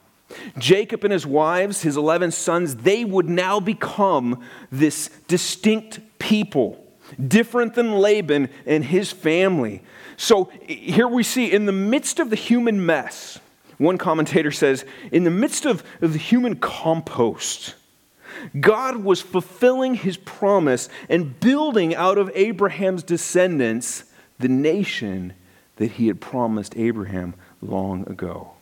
Jacob 0.58 1.04
and 1.04 1.12
his 1.12 1.26
wives, 1.26 1.82
his 1.82 1.96
11 1.96 2.32
sons, 2.32 2.76
they 2.76 3.04
would 3.04 3.28
now 3.28 3.60
become 3.60 4.42
this 4.70 5.08
distinct 5.28 6.00
people 6.18 6.81
different 7.28 7.74
than 7.74 7.92
Laban 7.92 8.48
and 8.66 8.84
his 8.84 9.12
family. 9.12 9.82
So 10.16 10.50
here 10.66 11.08
we 11.08 11.22
see 11.22 11.50
in 11.50 11.66
the 11.66 11.72
midst 11.72 12.18
of 12.18 12.30
the 12.30 12.36
human 12.36 12.84
mess, 12.84 13.38
one 13.78 13.98
commentator 13.98 14.50
says, 14.50 14.84
in 15.10 15.24
the 15.24 15.30
midst 15.30 15.66
of, 15.66 15.82
of 16.00 16.12
the 16.12 16.18
human 16.18 16.56
compost, 16.56 17.74
God 18.58 18.96
was 18.96 19.20
fulfilling 19.20 19.94
his 19.94 20.16
promise 20.16 20.88
and 21.08 21.38
building 21.40 21.94
out 21.94 22.18
of 22.18 22.30
Abraham's 22.34 23.02
descendants 23.02 24.04
the 24.38 24.48
nation 24.48 25.34
that 25.76 25.92
he 25.92 26.08
had 26.08 26.20
promised 26.20 26.76
Abraham 26.76 27.34
long 27.60 28.08
ago. 28.08 28.52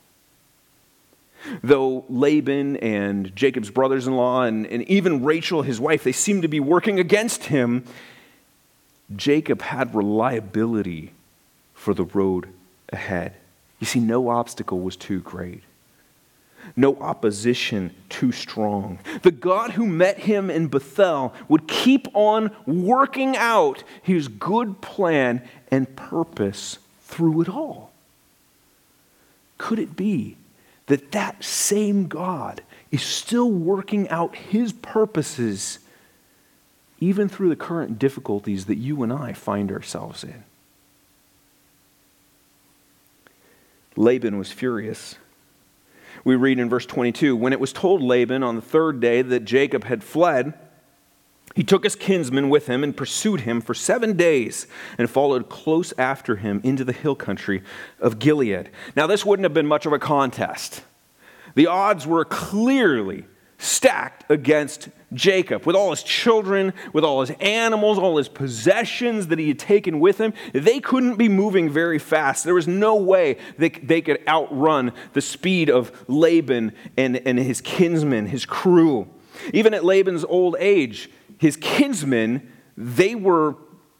Though 1.62 2.05
Laban 2.09 2.76
and 2.76 3.34
Jacob's 3.34 3.70
brothers 3.70 4.07
in 4.07 4.14
law 4.14 4.42
and, 4.42 4.66
and 4.66 4.82
even 4.84 5.24
Rachel, 5.24 5.62
his 5.62 5.80
wife, 5.80 6.05
they 6.05 6.12
seem 6.12 6.42
to 6.42 6.48
be 6.48 6.61
working 6.61 7.01
against 7.01 7.44
him, 7.44 7.84
Jacob 9.14 9.62
had 9.62 9.94
reliability 9.94 11.12
for 11.74 11.94
the 11.94 12.04
road 12.04 12.48
ahead. 12.90 13.34
You 13.78 13.86
see, 13.86 14.00
no 14.00 14.28
obstacle 14.28 14.80
was 14.80 14.96
too 14.96 15.20
great, 15.20 15.62
no 16.76 16.96
opposition 16.96 17.94
too 18.08 18.30
strong. 18.30 18.98
The 19.22 19.30
God 19.30 19.72
who 19.72 19.86
met 19.86 20.18
him 20.18 20.50
in 20.50 20.68
Bethel 20.68 21.34
would 21.48 21.66
keep 21.66 22.06
on 22.14 22.50
working 22.66 23.36
out 23.36 23.82
his 24.02 24.28
good 24.28 24.80
plan 24.80 25.42
and 25.70 25.96
purpose 25.96 26.78
through 27.02 27.40
it 27.40 27.48
all. 27.48 27.90
Could 29.58 29.78
it 29.78 29.96
be 29.96 30.36
that 30.86 31.12
that 31.12 31.42
same 31.44 32.06
God 32.06 32.62
is 32.90 33.02
still 33.02 33.50
working 33.50 34.08
out 34.08 34.36
his 34.36 34.72
purposes? 34.72 35.80
Even 37.01 37.28
through 37.28 37.48
the 37.48 37.57
current 37.57 37.98
difficulties 37.98 38.66
that 38.66 38.76
you 38.76 39.03
and 39.03 39.12
I 39.12 39.32
find 39.32 39.72
ourselves 39.72 40.22
in. 40.22 40.44
Laban 43.96 44.38
was 44.38 44.53
furious. 44.53 45.16
We 46.24 46.36
read 46.36 46.59
in 46.59 46.68
verse 46.68 46.86
22 46.86 47.34
When 47.34 47.53
it 47.53 47.61
was 47.61 47.72
told 47.72 48.03
Laban 48.03 48.42
on 48.42 48.57
the 48.57 48.62
third 48.62 49.01
day 49.01 49.22
that 49.22 49.44
Jacob 49.44 49.84
had 49.84 50.05
fled, 50.05 50.55
he 51.55 51.64
took 51.64 51.82
his 51.82 51.96
kinsman 51.96 52.48
with 52.48 52.66
him 52.66 52.84
and 52.84 52.96
pursued 52.96 53.40
him 53.40 53.61
for 53.61 53.74
seven 53.74 54.16
days 54.16 54.66
and 54.96 55.11
followed 55.11 55.48
close 55.48 55.92
after 55.98 56.36
him 56.36 56.61
into 56.62 56.84
the 56.84 56.92
hill 56.92 57.16
country 57.16 57.62
of 57.98 58.18
Gilead. 58.18 58.70
Now, 58.94 59.07
this 59.07 59.26
wouldn't 59.26 59.44
have 59.44 59.55
been 59.55 59.66
much 59.66 59.84
of 59.84 59.92
a 59.92 59.98
contest. 59.98 60.82
The 61.57 61.66
odds 61.66 62.07
were 62.07 62.24
clearly 62.24 63.24
stacked 63.61 64.24
against 64.30 64.88
Jacob 65.12 65.66
with 65.66 65.76
all 65.76 65.90
his 65.90 66.02
children, 66.02 66.72
with 66.94 67.04
all 67.04 67.20
his 67.20 67.30
animals, 67.40 67.98
all 67.98 68.16
his 68.16 68.28
possessions 68.28 69.26
that 69.26 69.38
he 69.38 69.48
had 69.48 69.58
taken 69.58 70.00
with 70.00 70.18
him. 70.18 70.32
They 70.54 70.80
couldn't 70.80 71.16
be 71.16 71.28
moving 71.28 71.68
very 71.68 71.98
fast. 71.98 72.44
There 72.44 72.54
was 72.54 72.66
no 72.66 72.96
way 72.96 73.36
they, 73.58 73.68
they 73.68 74.00
could 74.00 74.26
outrun 74.26 74.92
the 75.12 75.20
speed 75.20 75.68
of 75.68 75.92
Laban 76.08 76.72
and, 76.96 77.16
and 77.18 77.38
his 77.38 77.61
kinsmen, 77.61 78.26
his 78.26 78.46
crew. 78.46 79.08
Even 79.52 79.74
at 79.74 79.84
Laban's 79.84 80.24
old 80.24 80.56
age, 80.58 81.11
his 81.36 81.56
kinsmen, 81.56 82.50
they 82.78 83.14
were, 83.14 83.56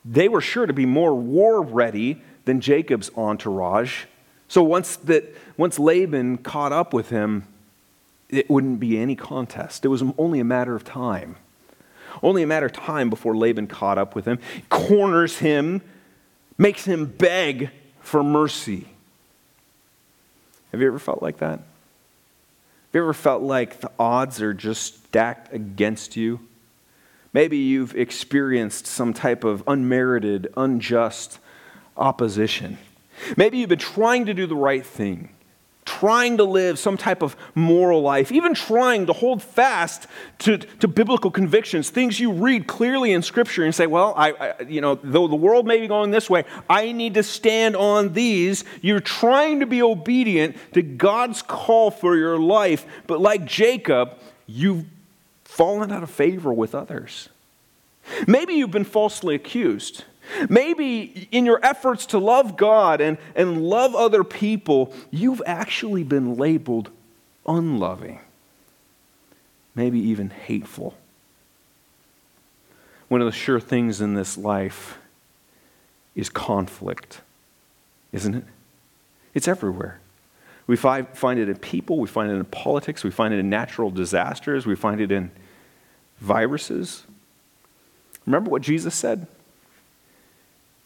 they 0.06 0.28
were 0.28 0.40
sure 0.40 0.64
to 0.64 0.72
be 0.72 0.86
more 0.86 1.14
war 1.14 1.62
ready 1.62 2.22
than 2.46 2.62
Jacob's 2.62 3.11
entourage. 3.14 4.04
So 4.48 4.62
once, 4.62 4.96
that, 4.96 5.36
once 5.58 5.78
Laban 5.78 6.38
caught 6.38 6.72
up 6.72 6.94
with 6.94 7.11
him, 7.11 7.46
it 8.33 8.49
wouldn't 8.49 8.81
be 8.81 8.99
any 8.99 9.16
contest. 9.16 9.85
It 9.85 9.89
was 9.89 10.03
only 10.18 10.41
a 10.41 10.45
matter 10.45 10.74
of 10.74 10.85
time. 10.85 11.37
Only 12.22 12.43
a 12.43 12.47
matter 12.47 12.66
of 12.66 12.72
time 12.72 13.11
before 13.11 13.37
Laban 13.37 13.66
caught 13.66 13.99
up 13.99 14.14
with 14.14 14.24
him, 14.24 14.39
corners 14.68 15.39
him, 15.39 15.81
makes 16.59 16.85
him 16.85 17.07
beg 17.07 17.70
for 18.01 18.22
mercy. 18.22 18.89
Have 20.72 20.81
you 20.81 20.87
ever 20.87 20.99
felt 20.99 21.22
like 21.22 21.39
that? 21.39 21.59
Have 21.59 22.95
you 22.95 23.01
ever 23.03 23.14
felt 23.14 23.43
like 23.43 23.81
the 23.81 23.91
odds 23.99 24.43
are 24.43 24.53
just 24.53 25.05
stacked 25.07 25.53
against 25.53 26.16
you? 26.16 26.41
Maybe 27.33 27.57
you've 27.59 27.95
experienced 27.95 28.87
some 28.87 29.14
type 29.14 29.45
of 29.45 29.62
unmerited, 29.66 30.53
unjust 30.57 31.39
opposition. 31.97 32.78
Maybe 33.37 33.59
you've 33.59 33.68
been 33.68 33.78
trying 33.78 34.26
to 34.26 34.35
do 34.35 34.47
the 34.47 34.57
right 34.57 34.85
thing 34.85 35.31
trying 35.85 36.37
to 36.37 36.45
live 36.45 36.78
some 36.78 36.97
type 36.97 37.22
of 37.22 37.37
moral 37.55 38.03
life, 38.03 38.31
even 38.31 38.55
trying 38.55 39.07
to 39.07 39.12
hold 39.12 39.43
fast 39.43 40.07
to, 40.39 40.59
to 40.59 40.87
biblical 40.87 41.31
convictions, 41.31 41.91
things 41.91 42.20
you 42.20 42.33
read 42.33 42.66
clearly 42.66 43.12
in 43.12 43.22
Scripture 43.22 43.64
and 43.64 43.74
say, 43.74 43.87
well, 43.87 44.14
I, 44.16 44.33
I, 44.33 44.62
you 44.62 44.81
know, 44.81 44.97
though 44.97 45.26
the 45.26 45.37
world 45.37 45.66
may 45.66 45.81
be 45.81 45.89
going 45.89 46.11
this 46.11 46.28
way, 46.28 46.45
I 46.68 46.93
need 46.93 47.14
to 47.14 47.22
stand 47.22 47.76
on 47.76 48.12
these. 48.12 48.64
You're 48.83 49.01
trying 49.01 49.61
to 49.61 49.66
be 49.66 49.83
obedient 49.83 50.57
to 50.74 50.83
God's 50.83 51.43
call 51.43 51.91
for 51.91 52.16
your 52.16 52.39
life, 52.39 52.87
but 53.07 53.20
like 53.20 53.45
Jacob, 53.45 54.18
you've 54.47 54.85
fallen 55.45 55.91
out 55.91 56.03
of 56.03 56.11
favor 56.11 56.53
with 56.53 56.74
others. 56.74 57.28
Maybe 58.26 58.55
you've 58.55 58.70
been 58.70 58.85
falsely 58.85 59.35
accused. 59.35 60.05
Maybe 60.49 61.28
in 61.31 61.45
your 61.47 61.64
efforts 61.64 62.07
to 62.07 62.18
love 62.18 62.57
God 62.57 63.01
and, 63.01 63.18
and 63.35 63.62
love 63.62 63.95
other 63.95 64.24
people, 64.24 64.95
you've 65.11 65.43
actually 65.47 66.03
been 66.03 66.37
labeled 66.37 66.91
unloving, 67.47 68.20
maybe 69.74 69.99
even 69.99 70.31
hateful. 70.31 70.95
One 73.09 73.20
of 73.20 73.26
the 73.26 73.33
sure 73.33 73.61
things 73.61 74.01
in 74.01 74.14
this 74.14 74.39
life 74.39 74.99
is 76.14 76.28
conflict, 76.28 77.20
isn't 78.12 78.35
it? 78.35 78.45
It's 79.35 79.49
everywhere. 79.49 80.01
We 80.66 80.76
find, 80.76 81.09
find 81.09 81.41
it 81.41 81.49
in 81.49 81.57
people, 81.57 81.99
we 81.99 82.07
find 82.07 82.31
it 82.31 82.35
in 82.35 82.45
politics, 82.45 83.03
we 83.03 83.11
find 83.11 83.35
it 83.35 83.39
in 83.39 83.51
natural 83.51 83.91
disasters, 83.91 84.66
we 84.66 84.76
find 84.76 85.01
it 85.01 85.11
in 85.11 85.33
viruses. 86.20 87.05
Remember 88.26 88.51
what 88.51 88.62
Jesus 88.62 88.95
said? 88.95 89.26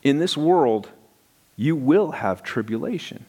In 0.04 0.18
this 0.18 0.36
world, 0.36 0.90
you 1.56 1.74
will 1.74 2.12
have 2.12 2.42
tribulation. 2.42 3.24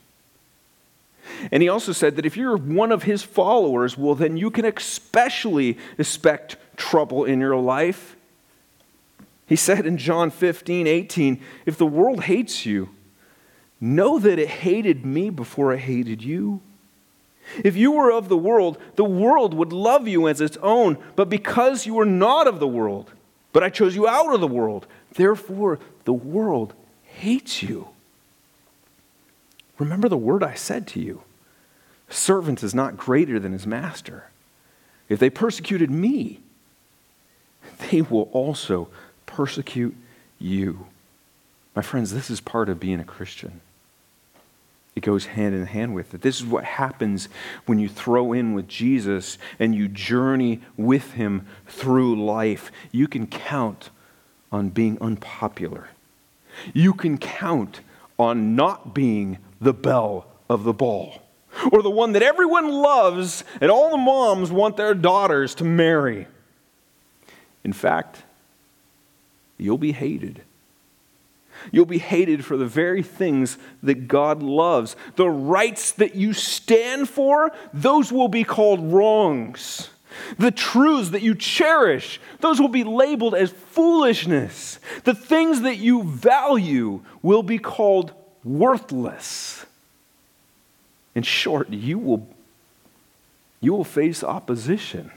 And 1.52 1.64
he 1.64 1.70
also 1.70 1.92
said 1.92 2.18
that 2.18 2.26
if 2.26 2.38
you're 2.38 2.58
one 2.58 2.92
of 2.92 3.04
his 3.04 3.24
followers, 3.24 3.98
well, 3.98 4.14
then 4.14 4.38
you 4.38 4.52
can 4.52 4.66
especially 4.66 5.78
expect 5.98 6.58
trouble 6.78 7.26
in 7.26 7.40
your 7.40 7.56
life. 7.56 8.16
He 9.48 9.56
said 9.56 9.86
in 9.86 9.98
John 9.98 10.30
15, 10.30 10.86
18, 10.86 11.42
if 11.66 11.78
the 11.78 11.86
world 11.86 12.24
hates 12.24 12.66
you, 12.66 12.90
know 13.80 14.20
that 14.20 14.40
it 14.40 14.48
hated 14.48 15.06
me 15.06 15.30
before 15.30 15.74
it 15.74 15.80
hated 15.80 16.22
you. 16.22 16.62
If 17.64 17.76
you 17.76 17.92
were 17.92 18.12
of 18.12 18.28
the 18.28 18.38
world, 18.38 18.80
the 18.96 19.04
world 19.04 19.54
would 19.54 19.72
love 19.72 20.08
you 20.08 20.28
as 20.28 20.42
its 20.42 20.58
own, 20.58 20.98
but 21.16 21.30
because 21.30 21.86
you 21.86 22.00
are 22.00 22.06
not 22.06 22.48
of 22.48 22.60
the 22.60 22.68
world, 22.68 23.12
but 23.54 23.64
I 23.64 23.70
chose 23.70 23.96
you 23.96 24.08
out 24.08 24.34
of 24.34 24.42
the 24.42 24.48
world, 24.48 24.88
therefore 25.14 25.80
the 26.06 26.14
world 26.14 26.74
hates 27.04 27.62
you. 27.62 27.90
Remember 29.78 30.08
the 30.08 30.18
word 30.18 30.44
I 30.44 30.54
said 30.54 30.88
to 30.88 31.00
you 31.00 31.22
servant 32.08 32.64
is 32.64 32.74
not 32.74 32.98
greater 32.98 33.40
than 33.40 33.52
his 33.52 33.66
master. 33.68 34.30
If 35.10 35.20
they 35.20 35.30
persecuted 35.30 35.90
me, 35.92 36.40
they 37.90 38.02
will 38.02 38.30
also 38.32 38.90
persecute 39.26 39.96
you. 40.40 40.88
My 41.76 41.82
friends, 41.82 42.14
this 42.14 42.30
is 42.30 42.40
part 42.40 42.70
of 42.70 42.80
being 42.80 43.00
a 43.00 43.04
Christian. 43.04 43.62
It 44.96 45.02
goes 45.02 45.26
hand 45.26 45.54
in 45.54 45.66
hand 45.66 45.94
with 45.94 46.14
it. 46.14 46.22
This 46.22 46.40
is 46.40 46.46
what 46.46 46.64
happens 46.64 47.28
when 47.66 47.80
you 47.80 47.90
throw 47.90 48.32
in 48.32 48.54
with 48.54 48.68
Jesus 48.68 49.38
and 49.60 49.76
you 49.76 49.90
journey 49.90 50.62
with 50.78 51.14
him 51.14 51.46
through 51.68 52.24
life. 52.24 52.72
You 52.92 53.08
can 53.08 53.28
count 53.28 53.90
on 54.52 54.70
being 54.70 54.98
unpopular. 55.02 55.90
You 56.74 56.94
can 56.94 57.18
count 57.18 57.82
on 58.18 58.56
not 58.56 58.94
being 58.94 59.40
the 59.60 59.74
belle 59.74 60.28
of 60.50 60.64
the 60.64 60.74
ball 60.74 61.22
or 61.72 61.82
the 61.82 61.90
one 61.90 62.12
that 62.14 62.24
everyone 62.24 62.70
loves 62.70 63.44
and 63.62 63.72
all 63.72 63.92
the 63.92 63.98
moms 63.98 64.52
want 64.52 64.78
their 64.78 64.94
daughters 64.94 65.56
to 65.56 65.64
marry. 65.64 66.28
In 67.64 67.74
fact, 67.74 68.24
you'll 69.58 69.78
be 69.78 69.92
hated. 69.92 70.44
You'll 71.72 71.86
be 71.86 71.98
hated 71.98 72.46
for 72.46 72.58
the 72.58 72.66
very 72.66 73.02
things 73.02 73.58
that 73.82 74.08
God 74.08 74.44
loves. 74.44 74.96
The 75.16 75.30
rights 75.30 75.94
that 75.94 76.16
you 76.16 76.34
stand 76.34 77.10
for, 77.10 77.52
those 77.74 78.12
will 78.12 78.28
be 78.28 78.44
called 78.44 78.94
wrongs. 78.94 79.90
The 80.38 80.52
truths 80.52 81.10
that 81.10 81.22
you 81.22 81.36
cherish, 81.36 82.20
those 82.40 82.60
will 82.60 82.70
be 82.70 82.84
labeled 82.84 83.36
as 83.36 83.52
foolishness. 83.52 84.80
The 85.04 85.16
things 85.16 85.62
that 85.62 85.78
you 85.78 86.04
value 86.04 87.02
will 87.22 87.44
be 87.44 87.58
called 87.58 88.14
worthless. 88.44 89.66
In 91.14 91.24
short, 91.24 91.70
you 91.70 91.98
will, 91.98 92.28
you 93.62 93.74
will 93.74 93.84
face 93.84 94.24
opposition. 94.24 95.12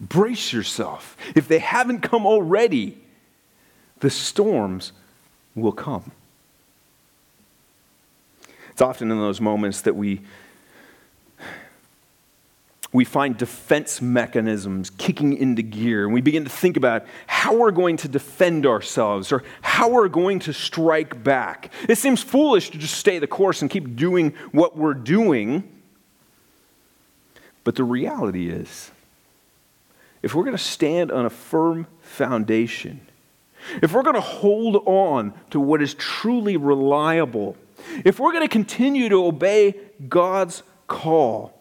Brace 0.00 0.52
yourself. 0.52 1.16
If 1.34 1.48
they 1.48 1.58
haven't 1.58 2.00
come 2.00 2.26
already, 2.26 2.98
the 4.00 4.10
storms 4.10 4.92
will 5.54 5.72
come. 5.72 6.12
It's 8.70 8.80
often 8.80 9.10
in 9.10 9.18
those 9.18 9.40
moments 9.40 9.82
that 9.82 9.94
we 9.94 10.22
we 12.92 13.04
find 13.04 13.36
defense 13.36 14.02
mechanisms 14.02 14.90
kicking 14.90 15.36
into 15.36 15.62
gear, 15.62 16.04
and 16.04 16.12
we 16.12 16.20
begin 16.20 16.42
to 16.44 16.50
think 16.50 16.76
about 16.76 17.06
how 17.26 17.54
we're 17.56 17.70
going 17.70 17.96
to 17.98 18.08
defend 18.08 18.66
ourselves 18.66 19.30
or 19.30 19.44
how 19.62 19.88
we're 19.88 20.08
going 20.08 20.40
to 20.40 20.52
strike 20.52 21.22
back. 21.22 21.72
It 21.88 21.98
seems 21.98 22.20
foolish 22.20 22.70
to 22.70 22.78
just 22.78 22.94
stay 22.94 23.20
the 23.20 23.28
course 23.28 23.62
and 23.62 23.70
keep 23.70 23.94
doing 23.94 24.34
what 24.50 24.76
we're 24.76 24.94
doing. 24.94 25.70
But 27.62 27.76
the 27.76 27.84
reality 27.84 28.50
is, 28.50 28.90
if 30.22 30.34
we're 30.34 30.44
going 30.44 30.56
to 30.56 30.62
stand 30.62 31.12
on 31.12 31.26
a 31.26 31.30
firm 31.30 31.86
foundation, 32.00 33.00
if 33.82 33.92
we're 33.92 34.02
going 34.02 34.14
to 34.14 34.20
hold 34.20 34.82
on 34.86 35.32
to 35.50 35.60
what 35.60 35.80
is 35.80 35.94
truly 35.94 36.56
reliable, 36.56 37.56
if 38.04 38.18
we're 38.18 38.32
going 38.32 38.44
to 38.44 38.52
continue 38.52 39.08
to 39.08 39.24
obey 39.24 39.76
God's 40.08 40.64
call, 40.88 41.59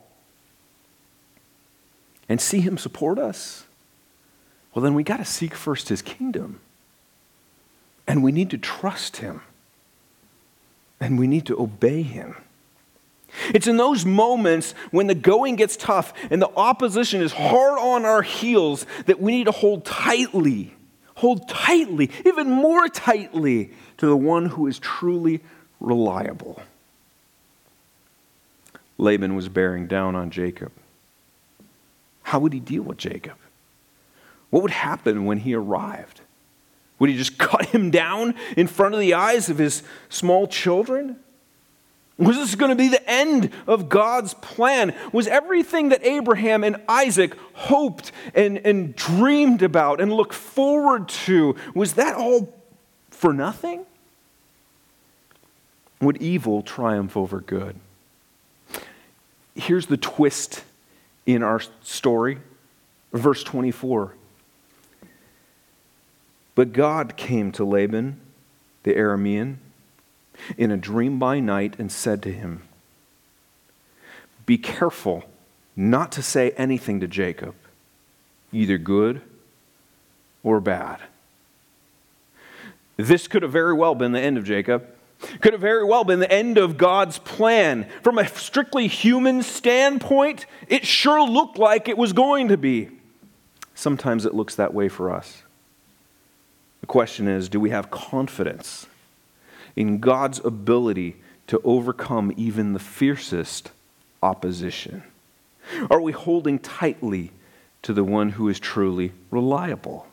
and 2.29 2.39
see 2.39 2.61
Him 2.61 2.77
support 2.77 3.19
us, 3.19 3.65
well, 4.73 4.83
then 4.83 4.93
we 4.93 5.03
got 5.03 5.17
to 5.17 5.25
seek 5.25 5.55
first 5.55 5.89
His 5.89 6.01
kingdom. 6.01 6.61
And 8.07 8.23
we 8.23 8.31
need 8.31 8.51
to 8.51 8.57
trust 8.57 9.17
Him. 9.17 9.41
And 11.01 11.19
we 11.19 11.27
need 11.27 11.45
to 11.47 11.59
obey 11.59 12.03
Him. 12.03 12.35
It's 13.53 13.67
in 13.67 13.77
those 13.77 14.05
moments 14.05 14.73
when 14.91 15.07
the 15.07 15.15
going 15.15 15.55
gets 15.55 15.77
tough 15.77 16.13
and 16.31 16.41
the 16.41 16.49
opposition 16.55 17.21
is 17.21 17.31
hard 17.31 17.77
on 17.79 18.05
our 18.05 18.21
heels 18.21 18.85
that 19.05 19.19
we 19.19 19.31
need 19.31 19.45
to 19.45 19.51
hold 19.51 19.85
tightly, 19.85 20.73
hold 21.15 21.47
tightly, 21.47 22.09
even 22.25 22.49
more 22.49 22.87
tightly 22.87 23.71
to 23.97 24.07
the 24.07 24.17
one 24.17 24.47
who 24.47 24.67
is 24.67 24.79
truly 24.79 25.41
reliable. 25.79 26.61
Laban 28.97 29.35
was 29.35 29.47
bearing 29.47 29.87
down 29.87 30.15
on 30.15 30.29
Jacob. 30.29 30.71
How 32.29 32.37
would 32.37 32.53
he 32.53 32.59
deal 32.59 32.83
with 32.83 32.99
Jacob? 32.99 33.37
What 34.51 34.61
would 34.61 34.71
happen 34.71 35.25
when 35.25 35.39
he 35.39 35.55
arrived? 35.55 36.21
Would 36.99 37.09
he 37.09 37.17
just 37.17 37.37
cut 37.39 37.65
him 37.65 37.89
down 37.89 38.35
in 38.55 38.67
front 38.67 38.93
of 38.93 38.99
the 38.99 39.15
eyes 39.15 39.49
of 39.49 39.57
his 39.57 39.81
small 40.09 40.45
children? 40.45 41.15
Was 42.19 42.35
this 42.35 42.53
going 42.53 42.69
to 42.69 42.75
be 42.75 42.87
the 42.87 43.09
end 43.09 43.49
of 43.65 43.89
God's 43.89 44.35
plan? 44.35 44.93
Was 45.11 45.25
everything 45.25 45.89
that 45.89 46.05
Abraham 46.05 46.63
and 46.63 46.77
Isaac 46.87 47.35
hoped 47.53 48.11
and, 48.35 48.59
and 48.59 48.95
dreamed 48.95 49.63
about 49.63 49.99
and 49.99 50.13
looked 50.13 50.35
forward 50.35 51.09
to, 51.09 51.55
was 51.73 51.93
that 51.93 52.13
all 52.13 52.53
for 53.09 53.33
nothing? 53.33 53.87
Would 55.99 56.21
evil 56.21 56.61
triumph 56.61 57.17
over 57.17 57.41
good? 57.41 57.77
Here's 59.55 59.87
the 59.87 59.97
twist 59.97 60.63
in 61.25 61.43
our 61.43 61.61
story. 61.81 62.39
Verse 63.13 63.43
24. 63.43 64.13
But 66.55 66.73
God 66.73 67.15
came 67.15 67.51
to 67.53 67.63
Laban, 67.63 68.19
the 68.83 68.93
Aramean, 68.93 69.57
in 70.57 70.71
a 70.71 70.77
dream 70.77 71.19
by 71.19 71.39
night 71.39 71.75
and 71.79 71.91
said 71.91 72.21
to 72.23 72.33
him, 72.33 72.63
Be 74.45 74.57
careful 74.57 75.23
not 75.75 76.11
to 76.11 76.21
say 76.21 76.51
anything 76.51 76.99
to 76.99 77.07
Jacob, 77.07 77.55
either 78.51 78.77
good 78.77 79.21
or 80.43 80.59
bad. 80.59 80.99
This 82.97 83.29
could 83.29 83.43
have 83.43 83.51
very 83.53 83.73
well 83.73 83.95
been 83.95 84.11
the 84.11 84.19
end 84.19 84.37
of 84.37 84.43
Jacob. 84.43 84.85
Could 85.41 85.53
have 85.53 85.61
very 85.61 85.83
well 85.83 86.03
been 86.03 86.19
the 86.19 86.31
end 86.31 86.57
of 86.57 86.77
God's 86.77 87.17
plan. 87.19 87.87
From 88.03 88.17
a 88.17 88.27
strictly 88.27 88.87
human 88.87 89.43
standpoint, 89.43 90.45
it 90.67 90.85
sure 90.85 91.21
looked 91.27 91.57
like 91.57 91.89
it 91.89 91.97
was 91.97 92.13
going 92.13 92.47
to 92.47 92.57
be. 92.57 92.89
Sometimes 93.75 94.25
it 94.25 94.33
looks 94.33 94.55
that 94.55 94.73
way 94.73 94.87
for 94.89 95.11
us. 95.11 95.43
The 96.81 96.87
question 96.87 97.27
is 97.27 97.49
do 97.49 97.59
we 97.59 97.69
have 97.69 97.91
confidence 97.91 98.87
in 99.75 99.99
God's 99.99 100.39
ability 100.43 101.17
to 101.47 101.61
overcome 101.63 102.33
even 102.37 102.73
the 102.73 102.79
fiercest 102.79 103.71
opposition? 104.23 105.03
Are 105.89 106.01
we 106.01 106.11
holding 106.11 106.59
tightly 106.59 107.31
to 107.81 107.93
the 107.93 108.03
one 108.03 108.29
who 108.29 108.49
is 108.49 108.59
truly 108.59 109.11
reliable? 109.31 110.07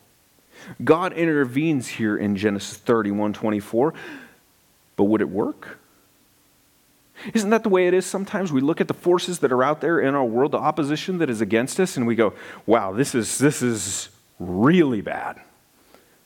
God 0.82 1.12
intervenes 1.12 1.88
here 1.88 2.16
in 2.16 2.36
Genesis 2.36 2.76
31 2.76 3.32
24, 3.32 3.94
but 4.96 5.04
would 5.04 5.20
it 5.20 5.28
work? 5.28 5.78
Isn't 7.32 7.50
that 7.50 7.62
the 7.62 7.68
way 7.68 7.86
it 7.86 7.94
is 7.94 8.04
sometimes? 8.04 8.52
We 8.52 8.60
look 8.60 8.80
at 8.80 8.88
the 8.88 8.94
forces 8.94 9.38
that 9.38 9.52
are 9.52 9.62
out 9.62 9.80
there 9.80 10.00
in 10.00 10.14
our 10.14 10.24
world, 10.24 10.52
the 10.52 10.58
opposition 10.58 11.18
that 11.18 11.30
is 11.30 11.40
against 11.40 11.80
us, 11.80 11.96
and 11.96 12.06
we 12.06 12.14
go, 12.14 12.34
wow, 12.66 12.92
this 12.92 13.14
is, 13.14 13.38
this 13.38 13.62
is 13.62 14.10
really 14.38 15.00
bad. 15.00 15.40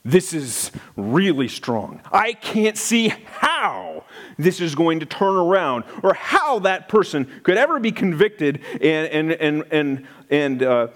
This 0.05 0.33
is 0.33 0.73
really 0.97 1.49
strong. 1.49 2.01
I 2.11 2.33
can't 2.33 2.79
see 2.79 3.09
how 3.09 4.05
this 4.39 4.61
is 4.61 4.75
going 4.75 5.01
to 5.01 5.07
turn 5.07 5.35
around 5.35 5.85
or 6.03 6.15
how 6.15 6.61
that 6.61 6.89
person 6.89 7.31
could 7.43 7.59
ever 7.59 7.79
be 7.79 7.93
convicted 7.93 8.61
and, 8.81 9.09
and, 9.09 9.33
and, 9.33 9.65
and, 9.71 10.07
and, 10.31 10.63
uh, 10.63 10.89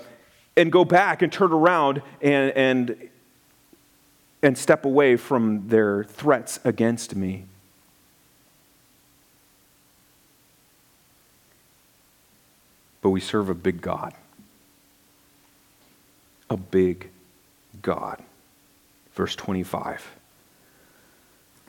and 0.57 0.73
go 0.73 0.85
back 0.85 1.21
and 1.21 1.31
turn 1.31 1.53
around 1.53 2.01
and, 2.23 2.51
and, 2.53 3.09
and 4.43 4.57
step 4.57 4.87
away 4.87 5.17
from 5.17 5.69
their 5.69 6.05
threats 6.05 6.59
against 6.65 7.15
me. 7.15 7.45
But 13.05 13.11
we 13.11 13.21
serve 13.21 13.51
a 13.51 13.55
big 13.55 13.83
God. 13.83 14.15
A 16.49 16.57
big 16.57 17.11
God. 17.83 18.23
Verse 19.13 19.37
25. 19.37 20.11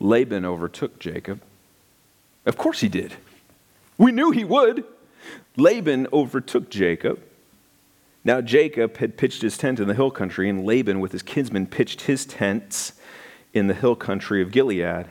Laban 0.00 0.46
overtook 0.46 0.98
Jacob. 0.98 1.42
Of 2.46 2.56
course 2.56 2.80
he 2.80 2.88
did. 2.88 3.16
We 3.98 4.12
knew 4.12 4.30
he 4.30 4.44
would. 4.44 4.84
Laban 5.58 6.06
overtook 6.10 6.70
Jacob. 6.70 7.20
Now 8.24 8.40
Jacob 8.40 8.96
had 8.96 9.18
pitched 9.18 9.42
his 9.42 9.58
tent 9.58 9.78
in 9.78 9.88
the 9.88 9.94
hill 9.94 10.10
country, 10.10 10.48
and 10.48 10.64
Laban 10.64 11.00
with 11.00 11.12
his 11.12 11.22
kinsmen 11.22 11.66
pitched 11.66 12.02
his 12.02 12.24
tents 12.24 12.94
in 13.52 13.66
the 13.66 13.74
hill 13.74 13.94
country 13.94 14.40
of 14.40 14.52
Gilead. 14.52 15.04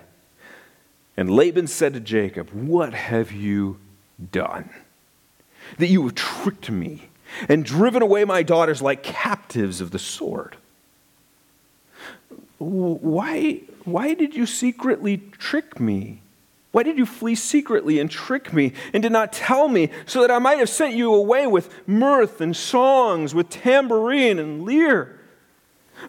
And 1.15 1.29
Laban 1.29 1.67
said 1.67 1.93
to 1.93 1.99
Jacob, 1.99 2.49
What 2.49 2.95
have 2.95 3.31
you 3.31 3.77
done? 4.31 4.71
That 5.77 5.87
you 5.87 6.03
have 6.03 6.15
tricked 6.15 6.69
me 6.69 7.09
and 7.49 7.65
driven 7.65 8.01
away 8.01 8.23
my 8.23 8.43
daughters 8.43 8.81
like 8.81 9.03
captives 9.03 9.81
of 9.81 9.91
the 9.91 9.99
sword. 9.99 10.55
Why, 12.57 13.61
why 13.83 14.13
did 14.13 14.35
you 14.35 14.45
secretly 14.45 15.17
trick 15.37 15.79
me? 15.79 16.21
Why 16.71 16.83
did 16.83 16.97
you 16.97 17.05
flee 17.05 17.35
secretly 17.35 17.99
and 17.99 18.11
trick 18.11 18.51
me 18.51 18.73
and 18.93 19.01
did 19.01 19.11
not 19.11 19.31
tell 19.31 19.69
me 19.69 19.91
so 20.05 20.21
that 20.21 20.31
I 20.31 20.39
might 20.39 20.59
have 20.59 20.69
sent 20.69 20.93
you 20.93 21.13
away 21.13 21.47
with 21.47 21.73
mirth 21.87 22.41
and 22.41 22.55
songs, 22.55 23.33
with 23.33 23.49
tambourine 23.49 24.39
and 24.39 24.65
lyre? 24.65 25.17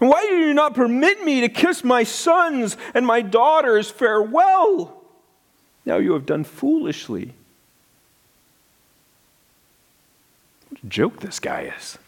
And 0.00 0.10
why 0.10 0.26
did 0.26 0.40
you 0.40 0.54
not 0.54 0.74
permit 0.74 1.24
me 1.24 1.40
to 1.40 1.48
kiss 1.48 1.84
my 1.84 2.02
sons 2.02 2.76
and 2.94 3.06
my 3.06 3.22
daughters 3.22 3.90
farewell? 3.90 5.04
Now 5.84 5.98
you 5.98 6.12
have 6.14 6.26
done 6.26 6.42
foolishly. 6.42 7.32
What 10.68 10.75
a 10.75 10.75
joke 10.88 11.20
this 11.20 11.40
guy 11.40 11.72
is. 11.76 11.98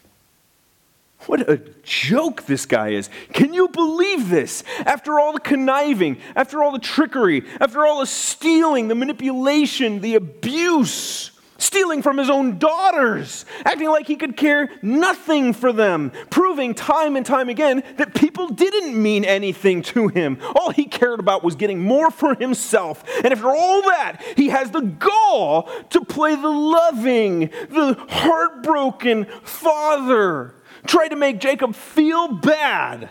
What 1.26 1.48
a 1.48 1.60
joke 1.82 2.46
this 2.46 2.64
guy 2.64 2.90
is. 2.90 3.10
Can 3.32 3.52
you 3.52 3.68
believe 3.68 4.30
this? 4.30 4.64
After 4.86 5.18
all 5.18 5.32
the 5.32 5.40
conniving, 5.40 6.18
after 6.34 6.62
all 6.62 6.72
the 6.72 6.78
trickery, 6.78 7.44
after 7.60 7.84
all 7.84 8.00
the 8.00 8.06
stealing, 8.06 8.88
the 8.88 8.94
manipulation, 8.94 10.00
the 10.00 10.14
abuse, 10.14 11.32
stealing 11.58 12.02
from 12.02 12.16
his 12.16 12.30
own 12.30 12.58
daughters, 12.58 13.44
acting 13.64 13.88
like 13.88 14.06
he 14.06 14.16
could 14.16 14.36
care 14.36 14.70
nothing 14.80 15.52
for 15.52 15.72
them, 15.72 16.10
proving 16.30 16.74
time 16.74 17.16
and 17.16 17.26
time 17.26 17.48
again 17.48 17.82
that 17.96 18.14
people 18.14 18.48
didn't 18.48 19.00
mean 19.00 19.24
anything 19.24 19.82
to 19.82 20.08
him. 20.08 20.38
All 20.54 20.70
he 20.70 20.86
cared 20.86 21.20
about 21.20 21.44
was 21.44 21.56
getting 21.56 21.80
more 21.80 22.10
for 22.10 22.34
himself. 22.36 23.04
And 23.22 23.32
after 23.32 23.48
all 23.48 23.82
that, 23.82 24.22
he 24.36 24.48
has 24.48 24.70
the 24.70 24.80
gall 24.80 25.68
to 25.90 26.04
play 26.04 26.34
the 26.34 26.48
loving, 26.48 27.40
the 27.40 27.96
heartbroken 28.08 29.26
father 29.42 30.54
try 30.86 31.08
to 31.08 31.16
make 31.16 31.40
Jacob 31.40 31.74
feel 31.74 32.28
bad 32.28 33.10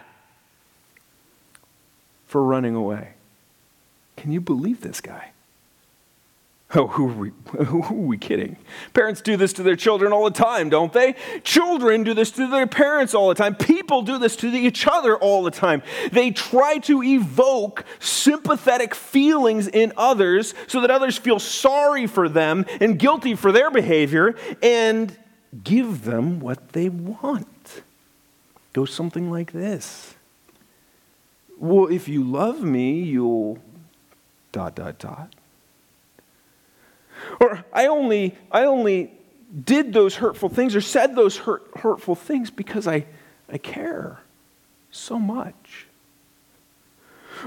for 2.26 2.44
running 2.44 2.76
away. 2.76 3.14
Can 4.16 4.32
you 4.32 4.42
believe 4.42 4.82
this 4.82 5.00
guy? 5.00 5.32
Oh, 6.76 6.88
who 6.88 7.10
are, 7.10 7.14
we, 7.14 7.32
who 7.66 7.82
are 7.82 7.94
we 7.94 8.18
kidding? 8.18 8.58
Parents 8.94 9.22
do 9.22 9.38
this 9.38 9.54
to 9.54 9.64
their 9.64 9.78
children 9.78 10.12
all 10.12 10.26
the 10.26 10.38
time, 10.38 10.70
don't 10.70 10.92
they? 10.92 11.16
Children 11.46 12.04
do 12.04 12.14
this 12.14 12.30
to 12.32 12.48
their 12.48 12.68
parents 12.68 13.14
all 13.14 13.30
the 13.30 13.36
time. 13.36 13.56
People 13.56 14.02
do 14.02 14.18
this 14.18 14.36
to 14.38 14.48
each 14.48 14.86
other 14.86 15.16
all 15.16 15.44
the 15.44 15.52
time. 15.52 15.82
They 16.12 16.32
try 16.32 16.80
to 16.80 17.02
evoke 17.02 17.86
sympathetic 18.00 18.94
feelings 18.94 19.70
in 19.70 19.94
others 19.96 20.54
so 20.68 20.82
that 20.82 20.92
others 20.92 21.18
feel 21.18 21.40
sorry 21.40 22.06
for 22.06 22.28
them 22.28 22.66
and 22.82 23.00
guilty 23.00 23.36
for 23.36 23.54
their 23.54 23.72
behavior 23.72 24.36
and 24.62 25.18
give 25.64 26.04
them 26.04 26.42
what 26.42 26.74
they 26.74 26.90
want 26.90 27.84
goes 28.78 28.94
something 28.94 29.32
like 29.32 29.54
this 29.54 30.16
Well, 31.58 31.88
if 31.88 32.08
you 32.08 32.24
love 32.24 32.62
me, 32.62 33.02
you'll 33.02 33.58
dot, 34.52 34.76
dot, 34.76 35.00
dot. 35.00 35.34
Or 37.40 37.66
I 37.74 37.88
only, 37.88 38.36
I 38.52 38.64
only 38.64 39.12
did 39.64 39.94
those 39.94 40.16
hurtful 40.16 40.50
things 40.50 40.76
or 40.76 40.82
said 40.82 41.16
those 41.16 41.38
hurt, 41.38 41.68
hurtful 41.78 42.16
things 42.16 42.50
because 42.50 42.88
I, 42.88 43.06
I 43.52 43.58
care 43.58 44.20
so 44.92 45.20
much. 45.20 45.88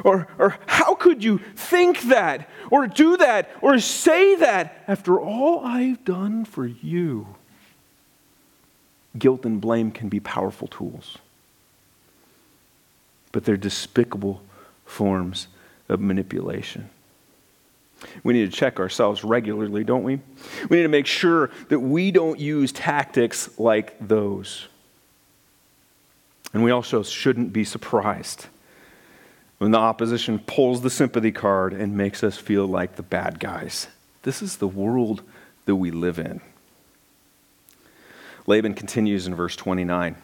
Or, 0.05 0.29
or 0.39 0.57
how 0.67 0.95
could 0.95 1.25
you 1.25 1.39
think 1.57 2.03
that 2.03 2.49
or 2.71 2.87
do 2.87 3.17
that 3.17 3.51
or 3.61 3.79
say 3.81 4.37
that 4.37 4.85
after 4.87 5.21
all 5.21 5.65
I've 5.65 6.05
done 6.05 6.45
for 6.45 6.65
you? 6.65 7.27
guilt 9.19 9.45
and 9.45 9.61
blame 9.61 9.91
can 9.91 10.09
be 10.09 10.21
powerful 10.21 10.69
tools, 10.69 11.19
but 13.33 13.45
they're 13.45 13.57
despicable 13.57 14.43
forms 14.85 15.49
of 15.89 16.01
manipulation. 16.01 16.91
We 18.25 18.33
need 18.33 18.51
to 18.51 18.57
check 18.57 18.81
ourselves 18.81 19.25
regularly, 19.25 19.85
don't 19.85 20.03
we? 20.05 20.21
We 20.69 20.77
need 20.79 20.83
to 20.85 20.89
make 20.89 21.07
sure 21.07 21.51
that 21.69 21.81
we 21.81 22.11
don't 22.11 22.39
use 22.39 22.73
tactics 22.73 23.59
like 23.59 23.97
those. 24.07 24.69
And 26.53 26.65
we 26.65 26.71
also 26.71 27.03
shouldn't 27.03 27.53
be 27.53 27.65
surprised 27.65 28.47
when 29.59 29.71
the 29.71 29.79
opposition 29.79 30.39
pulls 30.39 30.81
the 30.81 30.91
sympathy 30.91 31.31
card 31.31 31.73
and 31.73 31.97
makes 31.97 32.25
us 32.25 32.39
feel 32.39 32.67
like 32.67 32.97
the 32.97 33.03
bad 33.03 33.39
guys. 33.39 33.89
This 34.23 34.43
is 34.43 34.57
the 34.57 34.69
world 34.69 35.23
that 35.67 35.77
we 35.77 35.91
live 35.91 36.19
in. 36.19 36.41
Laban 38.47 38.75
continues 38.75 39.27
in 39.27 39.35
verse 39.35 39.55
29. 39.57 40.17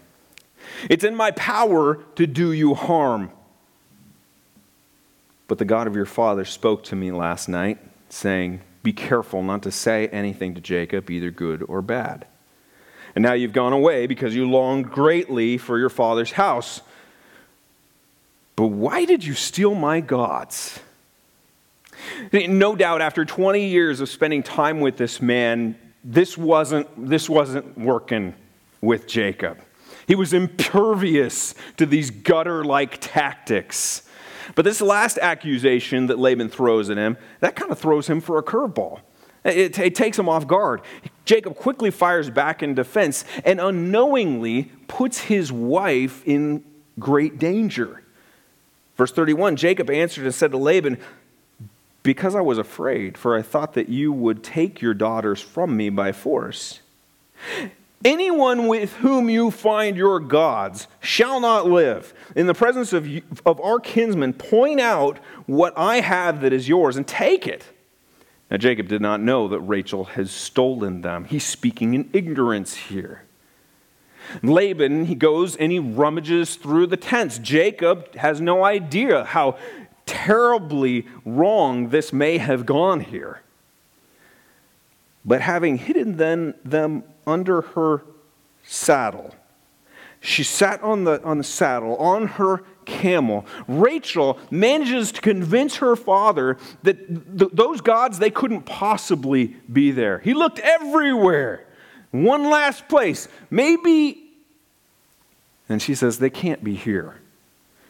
It's 0.88 1.04
in 1.04 1.14
my 1.14 1.30
power 1.32 1.96
to 2.16 2.26
do 2.26 2.50
you 2.52 2.74
harm. 2.74 3.30
But 5.48 5.58
the 5.58 5.64
God 5.64 5.86
of 5.86 5.94
your 5.94 6.06
father 6.06 6.44
spoke 6.44 6.82
to 6.84 6.96
me 6.96 7.12
last 7.12 7.48
night, 7.48 7.78
saying, 8.08 8.60
Be 8.82 8.92
careful 8.92 9.42
not 9.42 9.62
to 9.62 9.70
say 9.70 10.08
anything 10.08 10.54
to 10.54 10.60
Jacob, 10.60 11.10
either 11.10 11.30
good 11.30 11.62
or 11.68 11.82
bad. 11.82 12.26
And 13.14 13.22
now 13.22 13.32
you've 13.32 13.52
gone 13.52 13.72
away 13.72 14.06
because 14.06 14.34
you 14.34 14.48
longed 14.50 14.90
greatly 14.90 15.56
for 15.56 15.78
your 15.78 15.88
father's 15.88 16.32
house. 16.32 16.82
But 18.56 18.68
why 18.68 19.04
did 19.04 19.24
you 19.24 19.34
steal 19.34 19.74
my 19.74 20.00
gods? 20.00 20.80
No 22.32 22.76
doubt, 22.76 23.00
after 23.00 23.24
20 23.24 23.66
years 23.68 24.00
of 24.00 24.08
spending 24.08 24.42
time 24.42 24.80
with 24.80 24.96
this 24.96 25.20
man, 25.20 25.78
this 26.04 26.36
wasn't, 26.36 27.08
this 27.08 27.28
wasn't 27.28 27.78
working 27.78 28.34
with 28.80 29.06
Jacob. 29.06 29.58
He 30.06 30.14
was 30.14 30.32
impervious 30.32 31.54
to 31.78 31.86
these 31.86 32.10
gutter 32.10 32.64
like 32.64 32.98
tactics. 33.00 34.05
But 34.54 34.64
this 34.64 34.80
last 34.80 35.18
accusation 35.18 36.06
that 36.06 36.18
Laban 36.18 36.48
throws 36.48 36.90
at 36.90 36.96
him, 36.96 37.16
that 37.40 37.56
kind 37.56 37.70
of 37.70 37.78
throws 37.78 38.08
him 38.08 38.20
for 38.20 38.38
a 38.38 38.42
curveball. 38.42 39.00
It, 39.44 39.78
it, 39.78 39.94
takes 39.94 40.18
him 40.18 40.28
off 40.28 40.46
guard. 40.46 40.80
Jacob 41.24 41.54
quickly 41.54 41.90
fires 41.90 42.30
back 42.30 42.62
in 42.62 42.74
defense 42.74 43.24
and 43.44 43.60
unknowingly 43.60 44.72
puts 44.88 45.20
his 45.20 45.52
wife 45.52 46.26
in 46.26 46.64
great 46.98 47.38
danger. 47.38 48.02
Verse 48.96 49.12
31 49.12 49.56
Jacob 49.56 49.90
answered 49.90 50.24
and 50.24 50.34
said 50.34 50.50
to 50.50 50.56
Laban, 50.56 50.98
because 52.02 52.34
I 52.34 52.40
was 52.40 52.58
afraid, 52.58 53.18
for 53.18 53.36
I 53.36 53.42
thought 53.42 53.74
that 53.74 53.88
you 53.88 54.12
would 54.12 54.44
take 54.44 54.80
your 54.80 54.94
daughters 54.94 55.40
from 55.40 55.76
me 55.76 55.90
by 55.90 56.12
force. 56.12 56.80
Anyone 58.04 58.68
with 58.68 58.92
whom 58.96 59.28
you 59.30 59.50
find 59.50 59.96
your 59.96 60.20
gods 60.20 60.86
shall 61.00 61.40
not 61.40 61.66
live. 61.66 62.12
In 62.34 62.46
the 62.46 62.54
presence 62.54 62.92
of, 62.92 63.08
of 63.44 63.60
our 63.60 63.80
kinsmen, 63.80 64.34
point 64.34 64.80
out 64.80 65.18
what 65.46 65.72
I 65.76 66.00
have 66.00 66.42
that 66.42 66.52
is 66.52 66.68
yours 66.68 66.96
and 66.96 67.06
take 67.06 67.46
it. 67.46 67.64
Now, 68.50 68.58
Jacob 68.58 68.86
did 68.86 69.00
not 69.00 69.20
know 69.20 69.48
that 69.48 69.60
Rachel 69.60 70.04
has 70.04 70.30
stolen 70.30 71.00
them. 71.00 71.24
He's 71.24 71.44
speaking 71.44 71.94
in 71.94 72.10
ignorance 72.12 72.74
here. 72.74 73.22
Laban, 74.42 75.06
he 75.06 75.14
goes 75.14 75.56
and 75.56 75.72
he 75.72 75.78
rummages 75.78 76.56
through 76.56 76.88
the 76.88 76.96
tents. 76.96 77.38
Jacob 77.38 78.14
has 78.16 78.40
no 78.40 78.64
idea 78.64 79.24
how 79.24 79.56
terribly 80.04 81.06
wrong 81.24 81.88
this 81.88 82.12
may 82.12 82.38
have 82.38 82.66
gone 82.66 83.00
here. 83.00 83.42
But 85.24 85.40
having 85.40 85.78
hidden 85.78 86.16
then 86.16 86.54
them 86.64 87.02
under 87.26 87.62
her 87.62 88.02
saddle, 88.62 89.34
she 90.20 90.42
sat 90.42 90.82
on 90.82 91.04
the, 91.04 91.22
on 91.22 91.38
the 91.38 91.44
saddle, 91.44 91.96
on 91.96 92.26
her 92.26 92.62
camel. 92.84 93.46
Rachel 93.68 94.38
manages 94.50 95.12
to 95.12 95.20
convince 95.20 95.76
her 95.76 95.94
father 95.94 96.56
that 96.82 97.38
th- 97.38 97.50
those 97.52 97.80
gods, 97.80 98.18
they 98.18 98.30
couldn't 98.30 98.62
possibly 98.62 99.56
be 99.70 99.90
there. 99.90 100.18
He 100.20 100.34
looked 100.34 100.58
everywhere. 100.60 101.66
One 102.10 102.48
last 102.48 102.88
place. 102.88 103.28
Maybe. 103.50 104.22
And 105.68 105.82
she 105.82 105.94
says, 105.94 106.18
they 106.18 106.30
can't 106.30 106.64
be 106.64 106.74
here. 106.74 107.20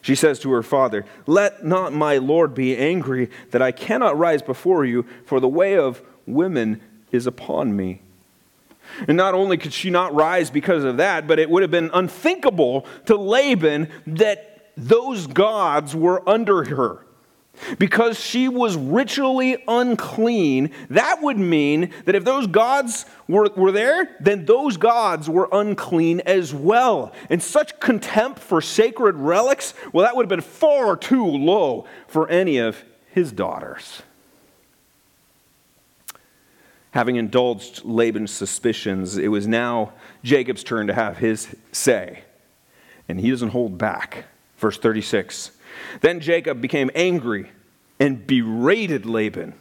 She 0.03 0.15
says 0.15 0.39
to 0.41 0.53
her 0.53 0.63
father, 0.63 1.05
Let 1.27 1.65
not 1.65 1.93
my 1.93 2.19
Lord 2.19 2.55
be 2.55 2.77
angry 2.77 3.29
that 3.51 3.61
I 3.61 3.73
cannot 3.73 4.17
rise 4.17 4.41
before 4.41 4.85
you, 4.85 5.05
for 5.25 5.41
the 5.41 5.49
way 5.49 5.77
of 5.77 6.01
women 6.27 6.81
is 7.11 7.27
upon 7.27 7.75
me. 7.75 8.03
And 9.09 9.17
not 9.17 9.35
only 9.35 9.57
could 9.57 9.73
she 9.73 9.91
not 9.91 10.15
rise 10.15 10.51
because 10.51 10.85
of 10.85 10.97
that, 10.99 11.27
but 11.27 11.39
it 11.39 11.51
would 11.51 11.63
have 11.63 11.71
been 11.71 11.91
unthinkable 11.93 12.87
to 13.07 13.17
Laban 13.17 13.89
that 14.07 14.73
those 14.77 15.27
gods 15.27 15.95
were 15.95 16.27
under 16.29 16.65
her. 16.65 17.07
Because 17.79 18.21
she 18.21 18.49
was 18.49 18.77
ritually 18.77 19.63
unclean, 19.67 20.73
that 20.91 21.23
would 21.23 21.39
mean 21.39 21.93
that 22.05 22.15
if 22.15 22.25
those 22.25 22.47
gods 22.47 23.07
were, 23.29 23.51
were 23.57 23.73
there, 23.73 24.17
then 24.21 24.45
those 24.45 24.77
gods 24.77 25.29
were 25.29 25.49
unclean 25.51 26.21
as 26.21 26.53
well. 26.53 27.13
And 27.31 27.43
such 27.43 27.81
contempt 27.81 28.41
for 28.41 28.61
sacred 28.61 29.17
relics, 29.17 29.73
well, 29.93 30.05
that 30.05 30.15
would 30.15 30.25
have 30.25 30.29
been 30.29 30.41
far 30.43 30.97
too 30.97 31.25
low 31.25 31.87
for 32.09 32.29
any 32.29 32.59
of 32.59 32.85
his 33.09 33.33
daughters. 33.33 34.03
Having 36.97 37.17
indulged 37.17 37.85
Laban's 37.85 38.31
suspicions, 38.31 39.19
it 39.19 39.29
was 39.29 39.47
now 39.47 39.93
Jacob's 40.25 40.65
turn 40.65 40.87
to 40.87 40.95
have 40.95 41.19
his 41.19 41.55
say. 41.71 42.21
And 43.07 43.21
he 43.21 43.29
doesn't 43.29 43.51
hold 43.51 43.77
back. 43.77 44.25
Verse 44.57 44.79
36 44.79 45.51
Then 46.01 46.21
Jacob 46.21 46.63
became 46.63 46.91
angry 46.95 47.51
and 48.01 48.27
berated 48.27 49.05
Laban. 49.05 49.53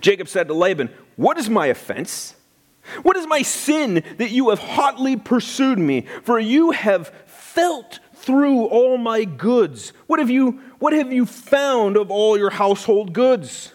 Jacob 0.00 0.28
said 0.28 0.46
to 0.46 0.54
Laban, 0.54 0.90
What 1.16 1.36
is 1.36 1.50
my 1.50 1.66
offense? 1.66 2.36
What 3.02 3.16
is 3.16 3.26
my 3.26 3.42
sin 3.42 4.04
that 4.18 4.30
you 4.30 4.50
have 4.50 4.60
hotly 4.60 5.16
pursued 5.16 5.80
me? 5.80 6.06
For 6.22 6.38
you 6.38 6.70
have 6.70 7.08
felt 7.26 7.98
through 8.14 8.66
all 8.66 8.98
my 8.98 9.24
goods. 9.24 9.92
What 10.06 10.20
have 10.20 10.30
you, 10.30 10.60
what 10.78 10.92
have 10.92 11.12
you 11.12 11.26
found 11.26 11.96
of 11.96 12.12
all 12.12 12.38
your 12.38 12.50
household 12.50 13.14
goods? 13.14 13.72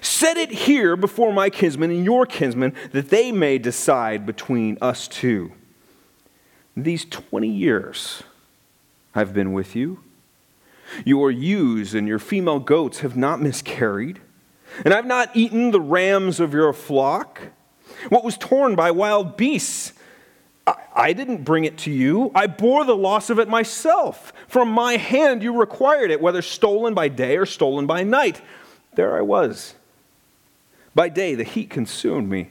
Set 0.00 0.36
it 0.36 0.50
here 0.50 0.96
before 0.96 1.32
my 1.32 1.50
kinsmen 1.50 1.90
and 1.90 2.04
your 2.04 2.26
kinsmen, 2.26 2.74
that 2.92 3.10
they 3.10 3.32
may 3.32 3.58
decide 3.58 4.26
between 4.26 4.78
us 4.80 5.08
two. 5.08 5.52
These 6.76 7.04
20 7.06 7.48
years 7.48 8.22
I've 9.14 9.34
been 9.34 9.52
with 9.52 9.74
you. 9.74 10.00
Your 11.04 11.30
ewes 11.30 11.94
and 11.94 12.06
your 12.08 12.18
female 12.18 12.58
goats 12.58 13.00
have 13.00 13.16
not 13.16 13.40
miscarried, 13.40 14.20
and 14.84 14.92
I've 14.92 15.06
not 15.06 15.34
eaten 15.34 15.70
the 15.70 15.80
rams 15.80 16.40
of 16.40 16.52
your 16.52 16.72
flock. 16.72 17.40
What 18.08 18.24
was 18.24 18.36
torn 18.36 18.74
by 18.74 18.90
wild 18.90 19.36
beasts, 19.36 19.92
I 20.94 21.12
didn't 21.12 21.44
bring 21.44 21.64
it 21.64 21.78
to 21.78 21.90
you. 21.90 22.30
I 22.34 22.46
bore 22.46 22.84
the 22.84 22.96
loss 22.96 23.30
of 23.30 23.38
it 23.38 23.48
myself. 23.48 24.32
From 24.46 24.70
my 24.70 24.96
hand 24.96 25.42
you 25.42 25.58
required 25.58 26.10
it, 26.10 26.20
whether 26.20 26.42
stolen 26.42 26.94
by 26.94 27.08
day 27.08 27.36
or 27.36 27.46
stolen 27.46 27.86
by 27.86 28.02
night. 28.02 28.40
There 28.94 29.16
I 29.16 29.20
was. 29.20 29.74
By 30.94 31.08
day, 31.08 31.34
the 31.34 31.44
heat 31.44 31.70
consumed 31.70 32.28
me, 32.28 32.50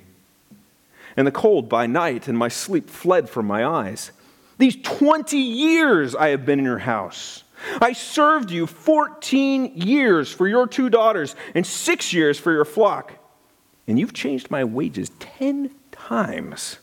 and 1.17 1.27
the 1.27 1.31
cold 1.31 1.67
by 1.67 1.87
night, 1.87 2.27
and 2.27 2.37
my 2.37 2.47
sleep 2.47 2.89
fled 2.89 3.29
from 3.29 3.45
my 3.45 3.65
eyes. 3.65 4.11
These 4.57 4.77
20 4.77 5.37
years 5.37 6.15
I 6.15 6.29
have 6.29 6.45
been 6.45 6.59
in 6.59 6.65
your 6.65 6.79
house. 6.79 7.43
I 7.81 7.93
served 7.93 8.51
you 8.51 8.65
14 8.65 9.73
years 9.75 10.31
for 10.31 10.47
your 10.47 10.67
two 10.67 10.89
daughters, 10.89 11.35
and 11.53 11.65
six 11.65 12.13
years 12.13 12.39
for 12.39 12.53
your 12.53 12.65
flock. 12.65 13.13
And 13.87 13.99
you've 13.99 14.13
changed 14.13 14.49
my 14.49 14.63
wages 14.63 15.11
10 15.19 15.71
times. 15.91 16.77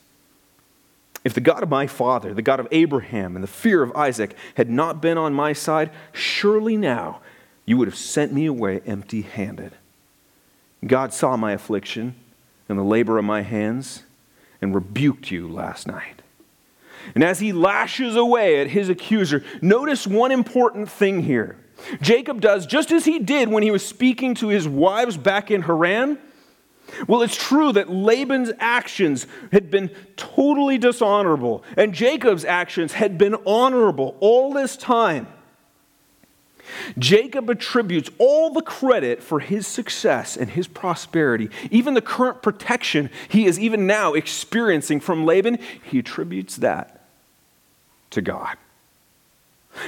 If 1.24 1.34
the 1.34 1.40
God 1.40 1.62
of 1.62 1.68
my 1.68 1.86
father, 1.86 2.34
the 2.34 2.42
God 2.42 2.60
of 2.60 2.68
Abraham, 2.70 3.34
and 3.34 3.42
the 3.42 3.48
fear 3.48 3.82
of 3.82 3.94
Isaac 3.96 4.36
had 4.54 4.70
not 4.70 5.00
been 5.00 5.18
on 5.18 5.34
my 5.34 5.52
side, 5.54 5.90
surely 6.12 6.76
now 6.76 7.20
you 7.66 7.76
would 7.76 7.88
have 7.88 7.96
sent 7.96 8.32
me 8.32 8.46
away 8.46 8.80
empty 8.86 9.22
handed. 9.22 9.72
God 10.86 11.12
saw 11.12 11.36
my 11.36 11.52
affliction 11.52 12.14
and 12.68 12.78
the 12.78 12.84
labor 12.84 13.18
of 13.18 13.24
my 13.24 13.42
hands 13.42 14.04
and 14.62 14.74
rebuked 14.74 15.30
you 15.30 15.48
last 15.48 15.86
night. 15.86 16.22
And 17.14 17.22
as 17.22 17.40
he 17.40 17.52
lashes 17.52 18.16
away 18.16 18.60
at 18.60 18.68
his 18.68 18.88
accuser, 18.88 19.44
notice 19.60 20.06
one 20.06 20.32
important 20.32 20.90
thing 20.90 21.22
here. 21.22 21.56
Jacob 22.00 22.40
does 22.40 22.66
just 22.66 22.90
as 22.90 23.04
he 23.04 23.18
did 23.18 23.48
when 23.48 23.62
he 23.62 23.70
was 23.70 23.86
speaking 23.86 24.34
to 24.36 24.48
his 24.48 24.66
wives 24.66 25.16
back 25.16 25.50
in 25.50 25.62
Haran. 25.62 26.18
Well, 27.06 27.22
it's 27.22 27.36
true 27.36 27.72
that 27.72 27.90
Laban's 27.90 28.52
actions 28.58 29.26
had 29.52 29.70
been 29.70 29.90
totally 30.16 30.78
dishonorable, 30.78 31.64
and 31.76 31.92
Jacob's 31.92 32.44
actions 32.44 32.92
had 32.92 33.18
been 33.18 33.34
honorable 33.44 34.16
all 34.20 34.52
this 34.52 34.76
time. 34.76 35.26
Jacob 36.98 37.50
attributes 37.50 38.10
all 38.18 38.50
the 38.50 38.62
credit 38.62 39.22
for 39.22 39.40
his 39.40 39.66
success 39.66 40.36
and 40.36 40.50
his 40.50 40.66
prosperity, 40.66 41.50
even 41.70 41.94
the 41.94 42.00
current 42.00 42.42
protection 42.42 43.10
he 43.28 43.46
is 43.46 43.58
even 43.58 43.86
now 43.86 44.14
experiencing 44.14 45.00
from 45.00 45.24
Laban, 45.24 45.58
he 45.82 45.98
attributes 45.98 46.56
that 46.56 47.06
to 48.10 48.22
God. 48.22 48.56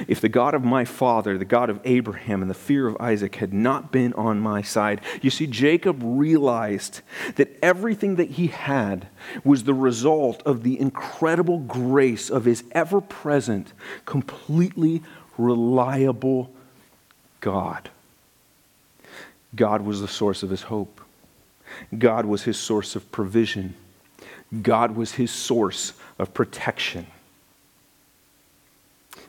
If 0.06 0.20
the 0.20 0.28
God 0.28 0.54
of 0.54 0.64
my 0.64 0.84
father, 0.84 1.38
the 1.38 1.44
God 1.44 1.70
of 1.70 1.80
Abraham, 1.84 2.42
and 2.42 2.50
the 2.50 2.54
fear 2.54 2.86
of 2.86 2.96
Isaac 3.00 3.36
had 3.36 3.52
not 3.52 3.90
been 3.90 4.12
on 4.14 4.40
my 4.40 4.62
side, 4.62 5.00
you 5.22 5.30
see, 5.30 5.46
Jacob 5.46 6.00
realized 6.02 7.00
that 7.36 7.58
everything 7.62 8.16
that 8.16 8.32
he 8.32 8.48
had 8.48 9.08
was 9.44 9.64
the 9.64 9.74
result 9.74 10.42
of 10.44 10.62
the 10.62 10.78
incredible 10.78 11.58
grace 11.60 12.30
of 12.30 12.44
his 12.44 12.64
ever 12.72 13.00
present, 13.00 13.72
completely 14.04 15.02
reliable 15.38 16.52
God. 17.40 17.90
God 19.54 19.82
was 19.82 20.00
the 20.00 20.08
source 20.08 20.42
of 20.42 20.50
his 20.50 20.62
hope. 20.62 21.00
God 21.96 22.26
was 22.26 22.42
his 22.42 22.58
source 22.58 22.96
of 22.96 23.10
provision. 23.12 23.74
God 24.62 24.96
was 24.96 25.12
his 25.12 25.30
source 25.30 25.92
of 26.18 26.34
protection. 26.34 27.06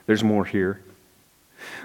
There's 0.06 0.24
more 0.24 0.46
here. 0.46 0.82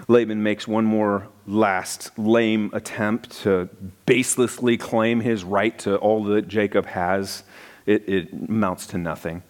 Laban 0.07 0.41
makes 0.41 0.67
one 0.67 0.85
more 0.85 1.27
last 1.45 2.17
lame 2.17 2.69
attempt 2.73 3.31
to 3.43 3.69
baselessly 4.07 4.79
claim 4.79 5.19
his 5.19 5.43
right 5.43 5.77
to 5.79 5.97
all 5.97 6.23
that 6.25 6.47
Jacob 6.47 6.85
has. 6.87 7.43
It, 7.85 8.07
it 8.07 8.33
amounts 8.33 8.87
to 8.87 8.97
nothing. 8.97 9.43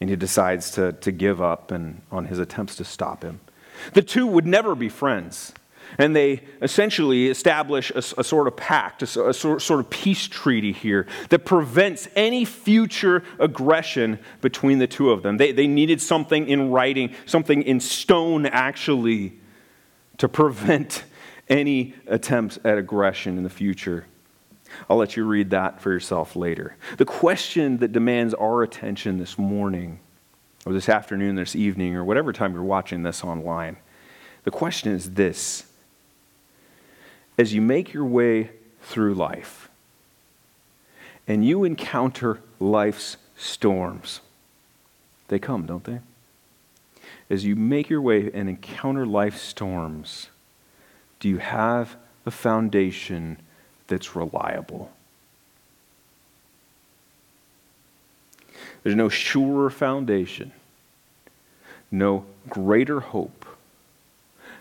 And 0.00 0.10
he 0.10 0.16
decides 0.16 0.70
to, 0.72 0.92
to 0.92 1.10
give 1.12 1.40
up 1.40 1.70
and, 1.70 2.02
on 2.10 2.26
his 2.26 2.38
attempts 2.38 2.76
to 2.76 2.84
stop 2.84 3.22
him. 3.22 3.40
The 3.94 4.02
two 4.02 4.26
would 4.26 4.46
never 4.46 4.74
be 4.74 4.88
friends. 4.88 5.52
And 5.98 6.16
they 6.16 6.42
essentially 6.60 7.28
establish 7.28 7.90
a, 7.90 7.98
a 7.98 8.24
sort 8.24 8.48
of 8.48 8.56
pact, 8.56 9.02
a, 9.02 9.28
a 9.28 9.34
sort, 9.34 9.62
sort 9.62 9.80
of 9.80 9.90
peace 9.90 10.26
treaty 10.26 10.72
here 10.72 11.06
that 11.28 11.44
prevents 11.44 12.08
any 12.16 12.44
future 12.44 13.22
aggression 13.38 14.18
between 14.40 14.78
the 14.78 14.86
two 14.86 15.10
of 15.10 15.22
them. 15.22 15.36
They, 15.36 15.52
they 15.52 15.66
needed 15.66 16.00
something 16.00 16.48
in 16.48 16.70
writing, 16.70 17.14
something 17.26 17.62
in 17.62 17.80
stone, 17.80 18.46
actually, 18.46 19.38
to 20.18 20.28
prevent 20.28 21.04
any 21.48 21.94
attempts 22.06 22.58
at 22.64 22.78
aggression 22.78 23.36
in 23.36 23.44
the 23.44 23.50
future. 23.50 24.06
I'll 24.88 24.96
let 24.96 25.16
you 25.16 25.24
read 25.24 25.50
that 25.50 25.80
for 25.80 25.90
yourself 25.90 26.34
later. 26.36 26.76
The 26.96 27.04
question 27.04 27.78
that 27.78 27.92
demands 27.92 28.34
our 28.34 28.62
attention 28.62 29.18
this 29.18 29.38
morning, 29.38 30.00
or 30.64 30.72
this 30.72 30.88
afternoon, 30.88 31.34
this 31.34 31.54
evening, 31.54 31.94
or 31.94 32.04
whatever 32.04 32.32
time 32.32 32.54
you're 32.54 32.62
watching 32.62 33.02
this 33.02 33.22
online, 33.22 33.76
the 34.44 34.50
question 34.50 34.92
is 34.92 35.12
this 35.12 35.66
as 37.38 37.54
you 37.54 37.60
make 37.60 37.92
your 37.92 38.04
way 38.04 38.50
through 38.82 39.14
life 39.14 39.68
and 41.26 41.44
you 41.44 41.64
encounter 41.64 42.40
life's 42.58 43.16
storms, 43.36 44.20
they 45.28 45.38
come, 45.38 45.66
don't 45.66 45.84
they? 45.84 46.00
As 47.30 47.44
you 47.44 47.56
make 47.56 47.88
your 47.88 48.02
way 48.02 48.30
and 48.32 48.48
encounter 48.48 49.06
life's 49.06 49.40
storms, 49.40 50.28
do 51.20 51.28
you 51.28 51.38
have 51.38 51.96
a 52.26 52.30
foundation 52.30 53.38
that's 53.86 54.14
reliable? 54.14 54.92
There's 58.82 58.96
no 58.96 59.08
surer 59.08 59.70
foundation, 59.70 60.52
no 61.90 62.26
greater 62.48 63.00
hope, 63.00 63.46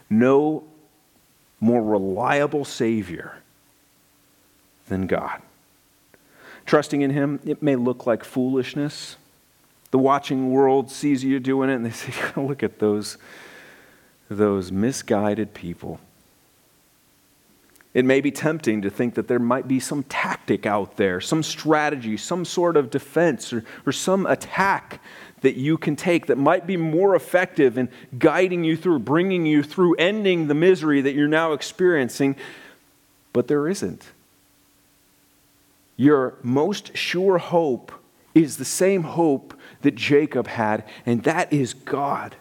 no 0.10 0.64
more 1.62 1.82
reliable 1.82 2.66
Savior 2.66 3.38
than 4.90 5.08
God. 5.08 5.42
Trusting 6.66 7.02
in 7.02 7.12
Him, 7.12 7.40
it 7.46 7.62
may 7.62 7.76
look 7.76 8.06
like 8.06 8.24
foolishness. 8.24 9.16
The 9.92 10.00
watching 10.00 10.52
world 10.52 10.92
sees 10.92 11.24
you 11.24 11.40
doing 11.40 11.70
it 11.70 11.76
and 11.76 11.86
they 11.86 11.90
say, 11.92 12.14
look 12.36 12.64
at 12.64 12.80
those, 12.80 13.18
those 14.30 14.72
misguided 14.72 15.54
people. 15.54 16.00
It 17.94 18.06
may 18.06 18.22
be 18.22 18.32
tempting 18.32 18.82
to 18.84 18.90
think 18.90 19.16
that 19.16 19.28
there 19.28 19.40
might 19.40 19.68
be 19.68 19.80
some 19.80 20.04
tactic 20.04 20.66
out 20.66 20.96
there, 20.96 21.20
some 21.20 21.44
strategy, 21.44 22.16
some 22.16 22.46
sort 22.46 22.78
of 22.78 22.90
defense, 22.90 23.52
or, 23.52 23.66
or 23.86 23.92
some 23.92 24.26
attack 24.26 25.02
that 25.42 25.56
you 25.56 25.78
can 25.78 25.96
take 25.96 26.28
that 26.28 26.38
might 26.38 26.66
be 26.66 26.78
more 26.78 27.16
effective 27.16 27.78
in 27.78 27.90
guiding 28.18 28.64
you 28.64 28.78
through, 28.78 29.00
bringing 29.00 29.46
you 29.46 29.64
through, 29.64 29.96
ending 29.96 30.48
the 30.48 30.54
misery 30.54 31.02
that 31.02 31.14
you're 31.14 31.28
now 31.28 31.54
experiencing. 31.54 32.36
But 33.34 33.48
there 33.48 33.68
isn't. 33.68 34.12
Your 35.98 36.36
most 36.42 36.96
sure 36.96 37.38
hope 37.38 37.92
is 38.34 38.58
the 38.58 38.66
same 38.66 39.04
hope 39.04 39.54
that 39.82 39.96
Jacob 39.96 40.48
had, 40.48 40.84
and 41.06 41.24
that 41.24 41.52
is 41.52 41.74
God. 41.74 42.36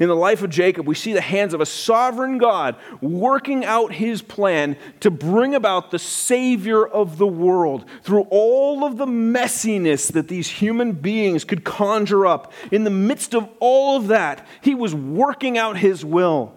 In 0.00 0.08
the 0.08 0.16
life 0.16 0.42
of 0.42 0.50
Jacob, 0.50 0.86
we 0.86 0.94
see 0.94 1.12
the 1.12 1.20
hands 1.20 1.54
of 1.54 1.60
a 1.60 1.66
sovereign 1.66 2.38
God 2.38 2.76
working 3.00 3.64
out 3.64 3.92
his 3.92 4.22
plan 4.22 4.76
to 5.00 5.10
bring 5.10 5.54
about 5.54 5.90
the 5.90 5.98
Savior 5.98 6.86
of 6.86 7.18
the 7.18 7.26
world 7.26 7.84
through 8.02 8.26
all 8.30 8.84
of 8.84 8.96
the 8.96 9.06
messiness 9.06 10.12
that 10.12 10.28
these 10.28 10.48
human 10.48 10.92
beings 10.92 11.44
could 11.44 11.64
conjure 11.64 12.26
up. 12.26 12.52
In 12.70 12.84
the 12.84 12.90
midst 12.90 13.34
of 13.34 13.48
all 13.60 13.96
of 13.96 14.08
that, 14.08 14.46
he 14.60 14.74
was 14.74 14.94
working 14.94 15.58
out 15.58 15.76
his 15.76 16.04
will. 16.04 16.54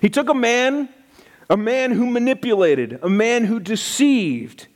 He 0.00 0.08
took 0.08 0.28
a 0.28 0.34
man, 0.34 0.88
a 1.50 1.56
man 1.56 1.90
who 1.90 2.06
manipulated, 2.06 2.98
a 3.02 3.08
man 3.10 3.44
who 3.44 3.60
deceived, 3.60 4.68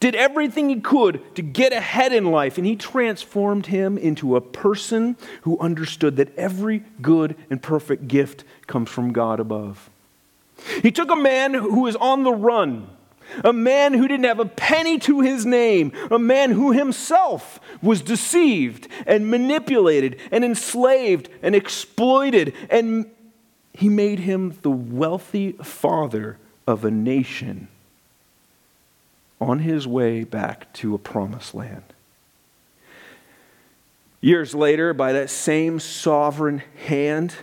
did 0.00 0.14
everything 0.14 0.68
he 0.68 0.80
could 0.80 1.22
to 1.36 1.42
get 1.42 1.72
ahead 1.72 2.12
in 2.12 2.30
life, 2.30 2.58
and 2.58 2.66
he 2.66 2.76
transformed 2.76 3.66
him 3.66 3.96
into 3.96 4.36
a 4.36 4.40
person 4.40 5.16
who 5.42 5.58
understood 5.58 6.16
that 6.16 6.36
every 6.36 6.82
good 7.00 7.36
and 7.50 7.62
perfect 7.62 8.08
gift 8.08 8.44
comes 8.66 8.90
from 8.90 9.12
God 9.12 9.40
above. 9.40 9.90
He 10.82 10.90
took 10.90 11.10
a 11.10 11.16
man 11.16 11.54
who 11.54 11.80
was 11.80 11.96
on 11.96 12.24
the 12.24 12.32
run, 12.32 12.88
a 13.42 13.52
man 13.52 13.94
who 13.94 14.06
didn't 14.06 14.26
have 14.26 14.40
a 14.40 14.46
penny 14.46 14.98
to 15.00 15.20
his 15.20 15.44
name, 15.44 15.92
a 16.10 16.18
man 16.18 16.52
who 16.52 16.72
himself 16.72 17.60
was 17.82 18.00
deceived 18.02 18.88
and 19.06 19.30
manipulated 19.30 20.18
and 20.30 20.44
enslaved 20.44 21.28
and 21.42 21.54
exploited, 21.54 22.54
and 22.70 23.10
he 23.72 23.88
made 23.88 24.20
him 24.20 24.58
the 24.62 24.70
wealthy 24.70 25.52
father 25.52 26.38
of 26.66 26.84
a 26.84 26.90
nation 26.90 27.68
on 29.40 29.60
his 29.60 29.86
way 29.86 30.24
back 30.24 30.72
to 30.74 30.94
a 30.94 30.98
promised 30.98 31.54
land. 31.54 31.82
Years 34.20 34.54
later, 34.54 34.94
by 34.94 35.12
that 35.12 35.30
same 35.30 35.78
sovereign 35.78 36.62
hand, 36.86 37.34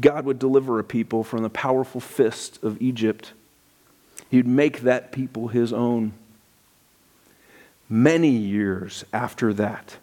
God 0.00 0.24
would 0.24 0.38
deliver 0.38 0.78
a 0.78 0.84
people 0.84 1.24
from 1.24 1.42
the 1.42 1.50
powerful 1.50 2.00
fist 2.00 2.62
of 2.62 2.80
Egypt. 2.82 3.32
He'd 4.30 4.46
make 4.46 4.80
that 4.80 5.12
people 5.12 5.48
his 5.48 5.72
own. 5.72 6.12
Many 7.88 8.30
years 8.30 9.04
after 9.12 9.54
that, 9.54 9.96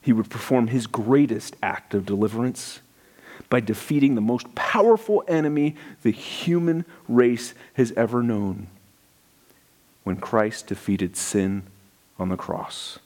he 0.00 0.12
would 0.12 0.30
perform 0.30 0.68
his 0.68 0.86
greatest 0.86 1.54
act 1.62 1.94
of 1.94 2.06
deliverance 2.06 2.80
by 3.48 3.60
defeating 3.60 4.14
the 4.14 4.20
most 4.20 4.54
powerful 4.54 5.22
enemy 5.28 5.76
the 6.02 6.10
human 6.10 6.84
race 7.06 7.54
has 7.74 7.92
ever 7.92 8.22
known 8.22 8.66
when 10.10 10.16
Christ 10.16 10.66
defeated 10.66 11.16
sin 11.16 11.62
on 12.18 12.30
the 12.30 12.36
cross. 12.36 12.98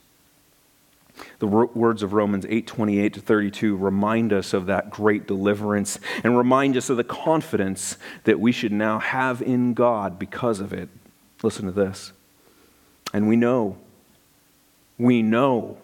The 1.38 1.46
words 1.46 2.02
of 2.02 2.14
Romans 2.14 2.46
8:28 2.46 3.12
to 3.12 3.20
32 3.20 3.76
remind 3.76 4.32
us 4.32 4.54
of 4.54 4.64
that 4.66 4.88
great 4.88 5.26
deliverance 5.26 5.98
and 6.24 6.38
remind 6.38 6.78
us 6.78 6.88
of 6.88 6.96
the 6.96 7.04
confidence 7.04 7.98
that 8.24 8.40
we 8.40 8.52
should 8.52 8.72
now 8.72 9.00
have 9.00 9.42
in 9.42 9.74
God 9.74 10.18
because 10.18 10.60
of 10.60 10.72
it. 10.72 10.88
Listen 11.42 11.66
to 11.66 11.72
this. 11.72 12.14
And 13.12 13.28
we 13.28 13.36
know 13.36 13.76
we 14.96 15.20
know 15.20 15.76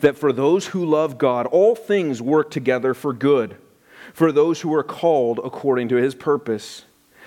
that 0.00 0.18
for 0.18 0.32
those 0.32 0.68
who 0.68 0.84
love 0.84 1.18
God 1.18 1.46
all 1.46 1.76
things 1.76 2.20
work 2.20 2.50
together 2.50 2.94
for 2.94 3.12
good 3.12 3.56
for 4.12 4.32
those 4.32 4.62
who 4.62 4.74
are 4.74 4.82
called 4.82 5.38
according 5.44 5.88
to 5.90 5.96
his 5.96 6.16
purpose. 6.16 6.84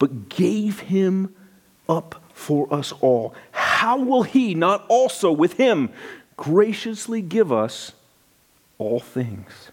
but 0.00 0.30
gave 0.30 0.80
him 0.80 1.32
up 1.88 2.24
for 2.32 2.72
us 2.74 2.92
all, 3.00 3.34
how 3.52 3.98
will 3.98 4.24
he 4.24 4.54
not 4.54 4.84
also 4.88 5.30
with 5.30 5.52
him 5.52 5.90
graciously 6.36 7.22
give 7.22 7.52
us 7.52 7.92
all 8.78 8.98
things? 8.98 9.70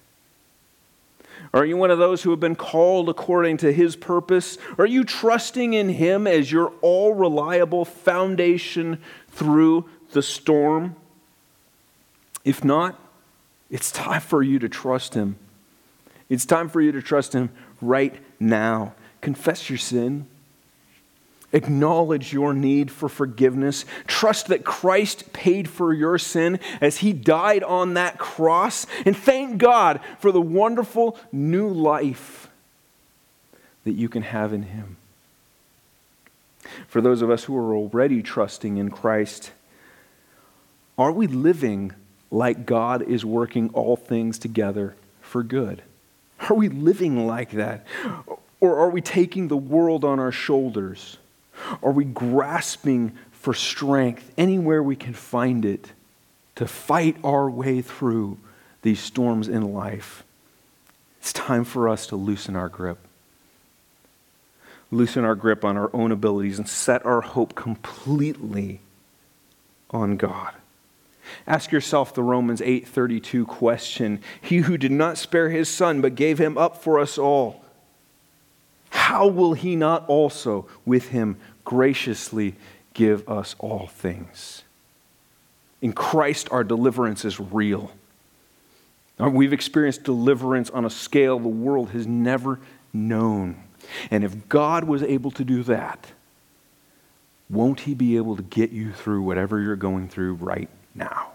Are 1.53 1.65
you 1.65 1.77
one 1.77 1.91
of 1.91 1.97
those 1.97 2.23
who 2.23 2.31
have 2.31 2.41
been 2.41 2.57
called 2.57 3.07
according 3.07 3.57
to 3.57 3.71
his 3.71 3.95
purpose? 3.95 4.57
Are 4.77 4.85
you 4.85 5.05
trusting 5.05 5.73
in 5.73 5.89
him 5.89 6.27
as 6.27 6.51
your 6.51 6.73
all 6.81 7.13
reliable 7.13 7.85
foundation 7.85 8.99
through 9.29 9.89
the 10.11 10.21
storm? 10.21 10.97
If 12.43 12.65
not, 12.65 12.99
it's 13.69 13.91
time 13.91 14.21
for 14.21 14.43
you 14.43 14.59
to 14.59 14.67
trust 14.67 15.13
him. 15.13 15.37
It's 16.27 16.45
time 16.45 16.67
for 16.67 16.81
you 16.81 16.91
to 16.91 17.01
trust 17.01 17.31
him 17.31 17.49
right 17.81 18.15
now 18.41 18.93
confess 19.21 19.69
your 19.69 19.77
sin, 19.77 20.27
acknowledge 21.53 22.33
your 22.33 22.53
need 22.53 22.91
for 22.91 23.07
forgiveness, 23.07 23.85
trust 24.05 24.47
that 24.47 24.65
Christ 24.65 25.31
paid 25.33 25.69
for 25.69 25.93
your 25.93 26.17
sin 26.17 26.59
as 26.81 26.97
he 26.97 27.13
died 27.13 27.63
on 27.63 27.93
that 27.93 28.17
cross, 28.17 28.85
and 29.05 29.15
thank 29.15 29.57
God 29.57 29.99
for 30.19 30.31
the 30.31 30.41
wonderful 30.41 31.17
new 31.31 31.69
life 31.69 32.49
that 33.85 33.93
you 33.93 34.09
can 34.09 34.23
have 34.23 34.51
in 34.51 34.63
him. 34.63 34.97
For 36.87 37.01
those 37.01 37.21
of 37.21 37.29
us 37.29 37.45
who 37.45 37.57
are 37.57 37.73
already 37.73 38.21
trusting 38.21 38.77
in 38.77 38.91
Christ, 38.91 39.51
are 40.97 41.11
we 41.11 41.27
living 41.27 41.93
like 42.29 42.65
God 42.65 43.01
is 43.01 43.23
working 43.23 43.69
all 43.73 43.95
things 43.95 44.37
together 44.37 44.95
for 45.21 45.43
good? 45.43 45.81
Are 46.49 46.55
we 46.55 46.67
living 46.69 47.25
like 47.25 47.51
that? 47.51 47.85
Or 48.59 48.77
are 48.77 48.89
we 48.89 49.01
taking 49.01 49.47
the 49.47 49.57
world 49.57 50.03
on 50.03 50.19
our 50.19 50.31
shoulders? 50.31 51.17
Are 51.83 51.91
we 51.91 52.05
grasping 52.05 53.13
for 53.31 53.53
strength 53.53 54.31
anywhere 54.37 54.81
we 54.81 54.95
can 54.95 55.13
find 55.13 55.63
it 55.65 55.91
to 56.55 56.67
fight 56.67 57.17
our 57.23 57.49
way 57.49 57.81
through 57.81 58.37
these 58.81 58.99
storms 58.99 59.47
in 59.47 59.73
life? 59.73 60.23
It's 61.19 61.33
time 61.33 61.63
for 61.63 61.87
us 61.87 62.07
to 62.07 62.15
loosen 62.15 62.55
our 62.55 62.69
grip. 62.69 62.97
Loosen 64.89 65.25
our 65.25 65.35
grip 65.35 65.65
on 65.65 65.77
our 65.77 65.89
own 65.93 66.11
abilities 66.11 66.57
and 66.57 66.67
set 66.67 67.05
our 67.05 67.21
hope 67.21 67.53
completely 67.53 68.79
on 69.91 70.17
God. 70.17 70.53
Ask 71.45 71.71
yourself 71.71 72.13
the 72.13 72.23
Romans 72.23 72.61
8:32 72.61 73.45
question. 73.45 74.21
He 74.39 74.59
who 74.59 74.77
did 74.77 74.93
not 74.93 75.17
spare 75.17 75.49
his 75.49 75.67
son 75.67 75.99
but 75.99 76.15
gave 76.15 76.39
him 76.39 76.57
up 76.57 76.81
for 76.81 76.99
us 76.99 77.17
all 77.17 77.65
how 78.89 79.27
will 79.27 79.53
he 79.53 79.75
not 79.75 80.07
also 80.07 80.67
with 80.85 81.09
him 81.09 81.37
graciously 81.63 82.55
give 82.93 83.27
us 83.29 83.55
all 83.59 83.87
things? 83.87 84.63
In 85.81 85.93
Christ, 85.93 86.47
our 86.51 86.63
deliverance 86.63 87.23
is 87.25 87.39
real. 87.39 87.91
We've 89.19 89.53
experienced 89.53 90.03
deliverance 90.03 90.69
on 90.69 90.85
a 90.85 90.89
scale 90.89 91.39
the 91.39 91.47
world 91.47 91.89
has 91.89 92.05
never 92.05 92.59
known. 92.93 93.63
And 94.11 94.23
if 94.23 94.47
God 94.49 94.83
was 94.83 95.01
able 95.03 95.31
to 95.31 95.43
do 95.43 95.63
that, 95.63 96.11
won't 97.49 97.81
He 97.81 97.93
be 97.93 98.17
able 98.17 98.35
to 98.35 98.43
get 98.43 98.71
you 98.71 98.91
through 98.91 99.23
whatever 99.23 99.59
you're 99.59 99.75
going 99.75 100.09
through 100.09 100.35
right 100.35 100.69
now? 100.93 101.31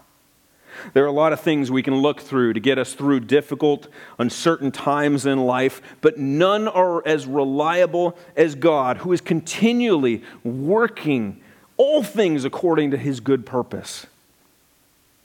There 0.93 1.03
are 1.03 1.07
a 1.07 1.11
lot 1.11 1.33
of 1.33 1.39
things 1.39 1.71
we 1.71 1.83
can 1.83 1.95
look 1.95 2.21
through 2.21 2.53
to 2.53 2.59
get 2.59 2.77
us 2.77 2.93
through 2.93 3.21
difficult, 3.21 3.87
uncertain 4.17 4.71
times 4.71 5.25
in 5.25 5.45
life, 5.45 5.81
but 6.01 6.17
none 6.17 6.67
are 6.67 7.05
as 7.07 7.25
reliable 7.25 8.17
as 8.35 8.55
God, 8.55 8.97
who 8.97 9.13
is 9.13 9.21
continually 9.21 10.23
working 10.43 11.41
all 11.77 12.03
things 12.03 12.45
according 12.45 12.91
to 12.91 12.97
his 12.97 13.19
good 13.19 13.45
purpose. 13.45 14.05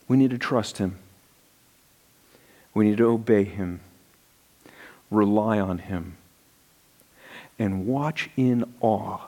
We 0.06 0.16
need 0.16 0.30
to 0.30 0.38
trust 0.38 0.78
him. 0.78 0.98
We 2.74 2.88
need 2.88 2.98
to 2.98 3.06
obey 3.06 3.44
him, 3.44 3.80
rely 5.10 5.58
on 5.58 5.78
him, 5.78 6.16
and 7.58 7.86
watch 7.86 8.30
in 8.36 8.64
awe 8.80 9.18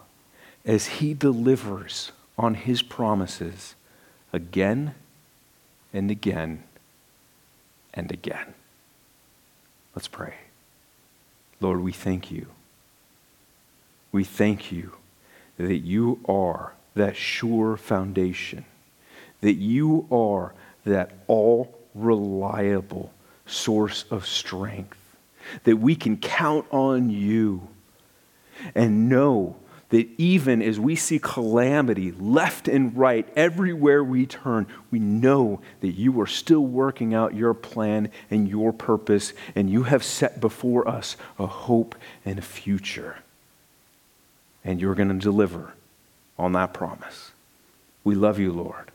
as 0.65 0.87
he 0.87 1.15
delivers 1.15 2.13
on 2.39 2.55
his 2.55 2.81
promises 2.81 3.75
again 4.33 4.95
and 5.93 6.11
again 6.11 6.63
and 7.93 8.11
again. 8.11 8.55
Let's 9.95 10.09
pray. 10.09 10.35
Lord, 11.61 11.81
we 11.81 11.93
thank 11.93 12.31
you. 12.31 12.47
We 14.13 14.25
thank 14.25 14.73
you 14.73 14.93
that 15.57 15.79
you 15.79 16.21
are 16.27 16.73
that 16.95 17.17
sure 17.17 17.77
foundation, 17.77 18.65
that 19.41 19.55
you 19.55 20.07
are 20.11 20.55
that 20.85 21.13
all 21.27 21.79
reliable 21.95 23.13
source 23.47 24.05
of 24.11 24.27
strength, 24.27 24.97
that 25.65 25.77
we 25.77 25.95
can 25.95 26.17
count 26.17 26.67
on 26.71 27.11
you 27.11 27.69
and 28.75 29.09
know 29.09 29.57
that 29.91 30.09
even 30.19 30.63
as 30.63 30.81
we 30.81 30.97
see 30.97 31.19
calamity 31.19 32.13
left 32.13 32.69
and 32.69 32.97
right 32.97 33.29
everywhere 33.37 34.03
we 34.03 34.25
turn, 34.25 34.67
we 34.91 34.99
know 34.99 35.61
that 35.81 35.91
you 35.91 36.21
are 36.21 36.27
still 36.27 36.65
working 36.65 37.13
out 37.13 37.35
your 37.35 37.55
plan 37.55 38.11
and 38.31 38.49
your 38.49 38.73
purpose, 38.73 39.33
and 39.55 39.69
you 39.69 39.85
have 39.85 40.05
set 40.05 40.41
before 40.41 40.89
us 40.89 41.17
a 41.39 41.47
hope 41.47 41.95
and 42.25 42.39
a 42.39 42.43
future. 42.43 43.19
And 44.65 44.81
you're 44.81 44.95
going 44.95 45.09
to 45.09 45.15
deliver 45.15 45.75
on 46.39 46.53
that 46.53 46.73
promise. 46.73 47.33
We 48.05 48.15
love 48.15 48.39
you, 48.39 48.53
Lord. 48.53 48.93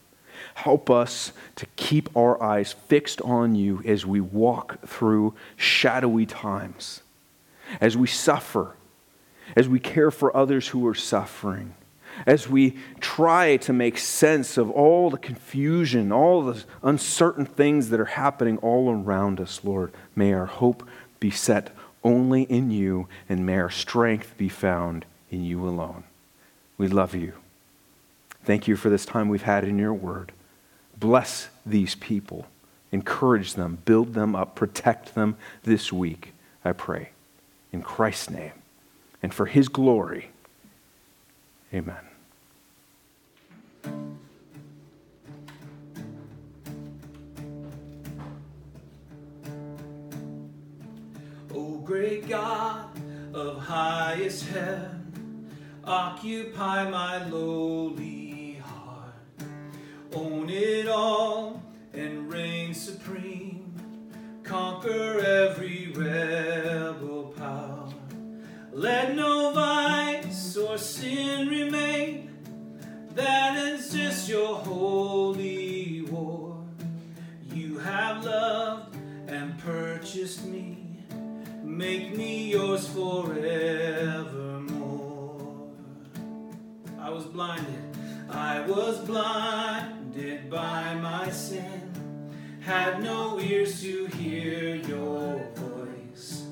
Help 0.55 0.89
us 0.89 1.33
to 1.57 1.65
keep 1.75 2.15
our 2.15 2.41
eyes 2.41 2.73
fixed 2.87 3.21
on 3.21 3.55
you 3.55 3.81
as 3.85 4.05
we 4.05 4.21
walk 4.21 4.87
through 4.87 5.33
shadowy 5.57 6.25
times, 6.25 7.01
as 7.81 7.97
we 7.97 8.07
suffer 8.07 8.75
as 9.55 9.67
we 9.67 9.79
care 9.79 10.11
for 10.11 10.35
others 10.35 10.69
who 10.69 10.87
are 10.87 10.95
suffering, 10.95 11.75
as 12.25 12.47
we 12.49 12.77
try 12.99 13.57
to 13.57 13.73
make 13.73 13.97
sense 13.97 14.57
of 14.57 14.71
all 14.71 15.09
the 15.09 15.17
confusion, 15.17 16.11
all 16.11 16.41
the 16.43 16.63
uncertain 16.81 17.45
things 17.45 17.89
that 17.89 17.99
are 17.99 18.05
happening 18.05 18.57
all 18.59 18.89
around 18.89 19.39
us, 19.39 19.61
Lord, 19.63 19.91
may 20.15 20.33
our 20.33 20.45
hope 20.45 20.87
be 21.19 21.31
set 21.31 21.75
only 22.03 22.43
in 22.43 22.71
you, 22.71 23.07
and 23.27 23.45
may 23.45 23.57
our 23.57 23.69
strength 23.69 24.37
be 24.37 24.49
found 24.49 25.05
in 25.31 25.43
you 25.43 25.67
alone. 25.67 26.03
We 26.77 26.87
love 26.87 27.15
you. 27.15 27.33
Thank 28.43 28.67
you 28.67 28.75
for 28.75 28.89
this 28.89 29.05
time 29.05 29.27
we've 29.27 29.41
had 29.41 29.63
in 29.63 29.79
your 29.79 29.93
word. 29.93 30.31
Bless 30.97 31.49
these 31.65 31.95
people, 31.95 32.45
encourage 32.91 33.55
them, 33.55 33.79
build 33.85 34.13
them 34.13 34.35
up, 34.35 34.55
protect 34.55 35.15
them 35.15 35.35
this 35.63 35.91
week, 35.91 36.33
I 36.63 36.71
pray. 36.71 37.09
In 37.73 37.81
Christ's 37.81 38.29
name 38.29 38.53
and 39.21 39.33
for 39.33 39.45
his 39.45 39.67
glory. 39.67 40.29
Amen. 41.73 41.95
O 51.53 51.77
great 51.83 52.27
God 52.27 52.89
of 53.33 53.57
highest 53.59 54.45
heaven, 54.47 55.49
occupy 55.83 56.89
my 56.89 57.25
lowly 57.27 58.59
heart. 58.63 59.13
Own 60.13 60.49
it 60.49 60.87
all 60.87 61.61
and 61.93 62.31
reign 62.31 62.73
supreme. 62.73 63.73
Conquer 64.43 65.19
every 65.19 65.91
rebel 65.95 67.33
power. 67.37 67.94
Let 68.77 69.15
no 69.15 69.51
vice 69.53 70.57
or 70.57 70.77
sin 70.77 71.47
remain. 71.47 72.29
That 73.13 73.55
is 73.57 73.93
just 73.93 74.27
your 74.27 74.57
holy 74.57 76.01
war. 76.01 76.61
You 77.53 77.77
have 77.77 78.25
loved 78.25 78.97
and 79.27 79.57
purchased 79.59 80.43
me. 80.43 80.77
Make 81.63 82.17
me 82.17 82.51
yours 82.51 82.85
forevermore. 82.89 83.39
I 86.99 87.09
was 87.09 87.23
blinded. 87.27 87.97
I 88.29 88.59
was 88.59 88.99
blinded 88.99 90.49
by 90.49 90.95
my 90.95 91.29
sin. 91.29 91.93
Had 92.59 93.01
no 93.01 93.39
ears 93.39 93.79
to 93.83 94.07
hear 94.07 94.75
your 94.75 95.47
voice. 95.55 96.43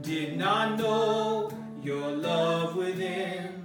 Did 0.00 0.38
not 0.38 0.78
know 0.78 1.55
your 1.86 2.10
love 2.10 2.74
within 2.74 3.64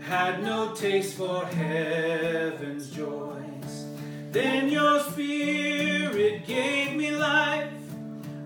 had 0.00 0.42
no 0.42 0.74
taste 0.74 1.14
for 1.14 1.44
heaven's 1.44 2.90
joys. 2.90 3.84
Then 4.32 4.70
your 4.70 5.00
spirit 5.00 6.46
gave 6.46 6.96
me 6.96 7.10
life, 7.10 7.70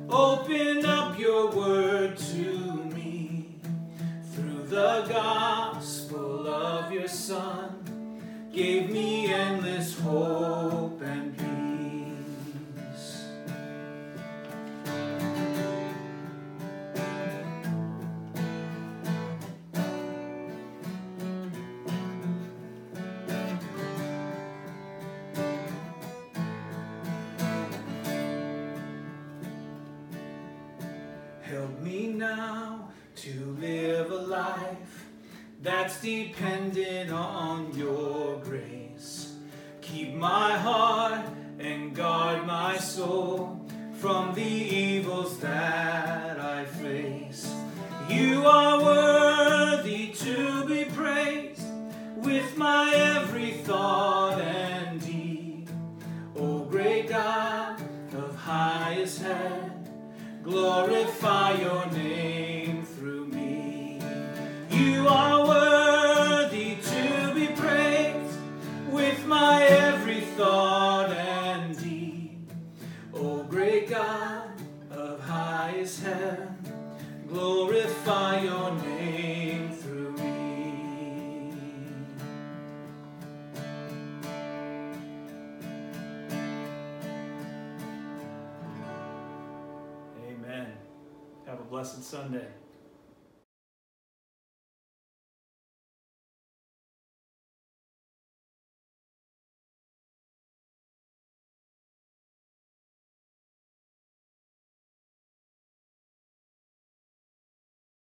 opened 0.08 0.84
up 0.84 1.16
your 1.16 1.48
word 1.52 2.16
to 2.16 2.74
me. 2.96 3.54
Through 4.32 4.66
the 4.66 5.06
gospel 5.08 6.48
of 6.48 6.90
your 6.90 7.06
Son, 7.06 8.48
gave 8.52 8.90
me 8.90 9.32
endless 9.32 9.96
hope 10.00 10.83
dependent 36.04 36.53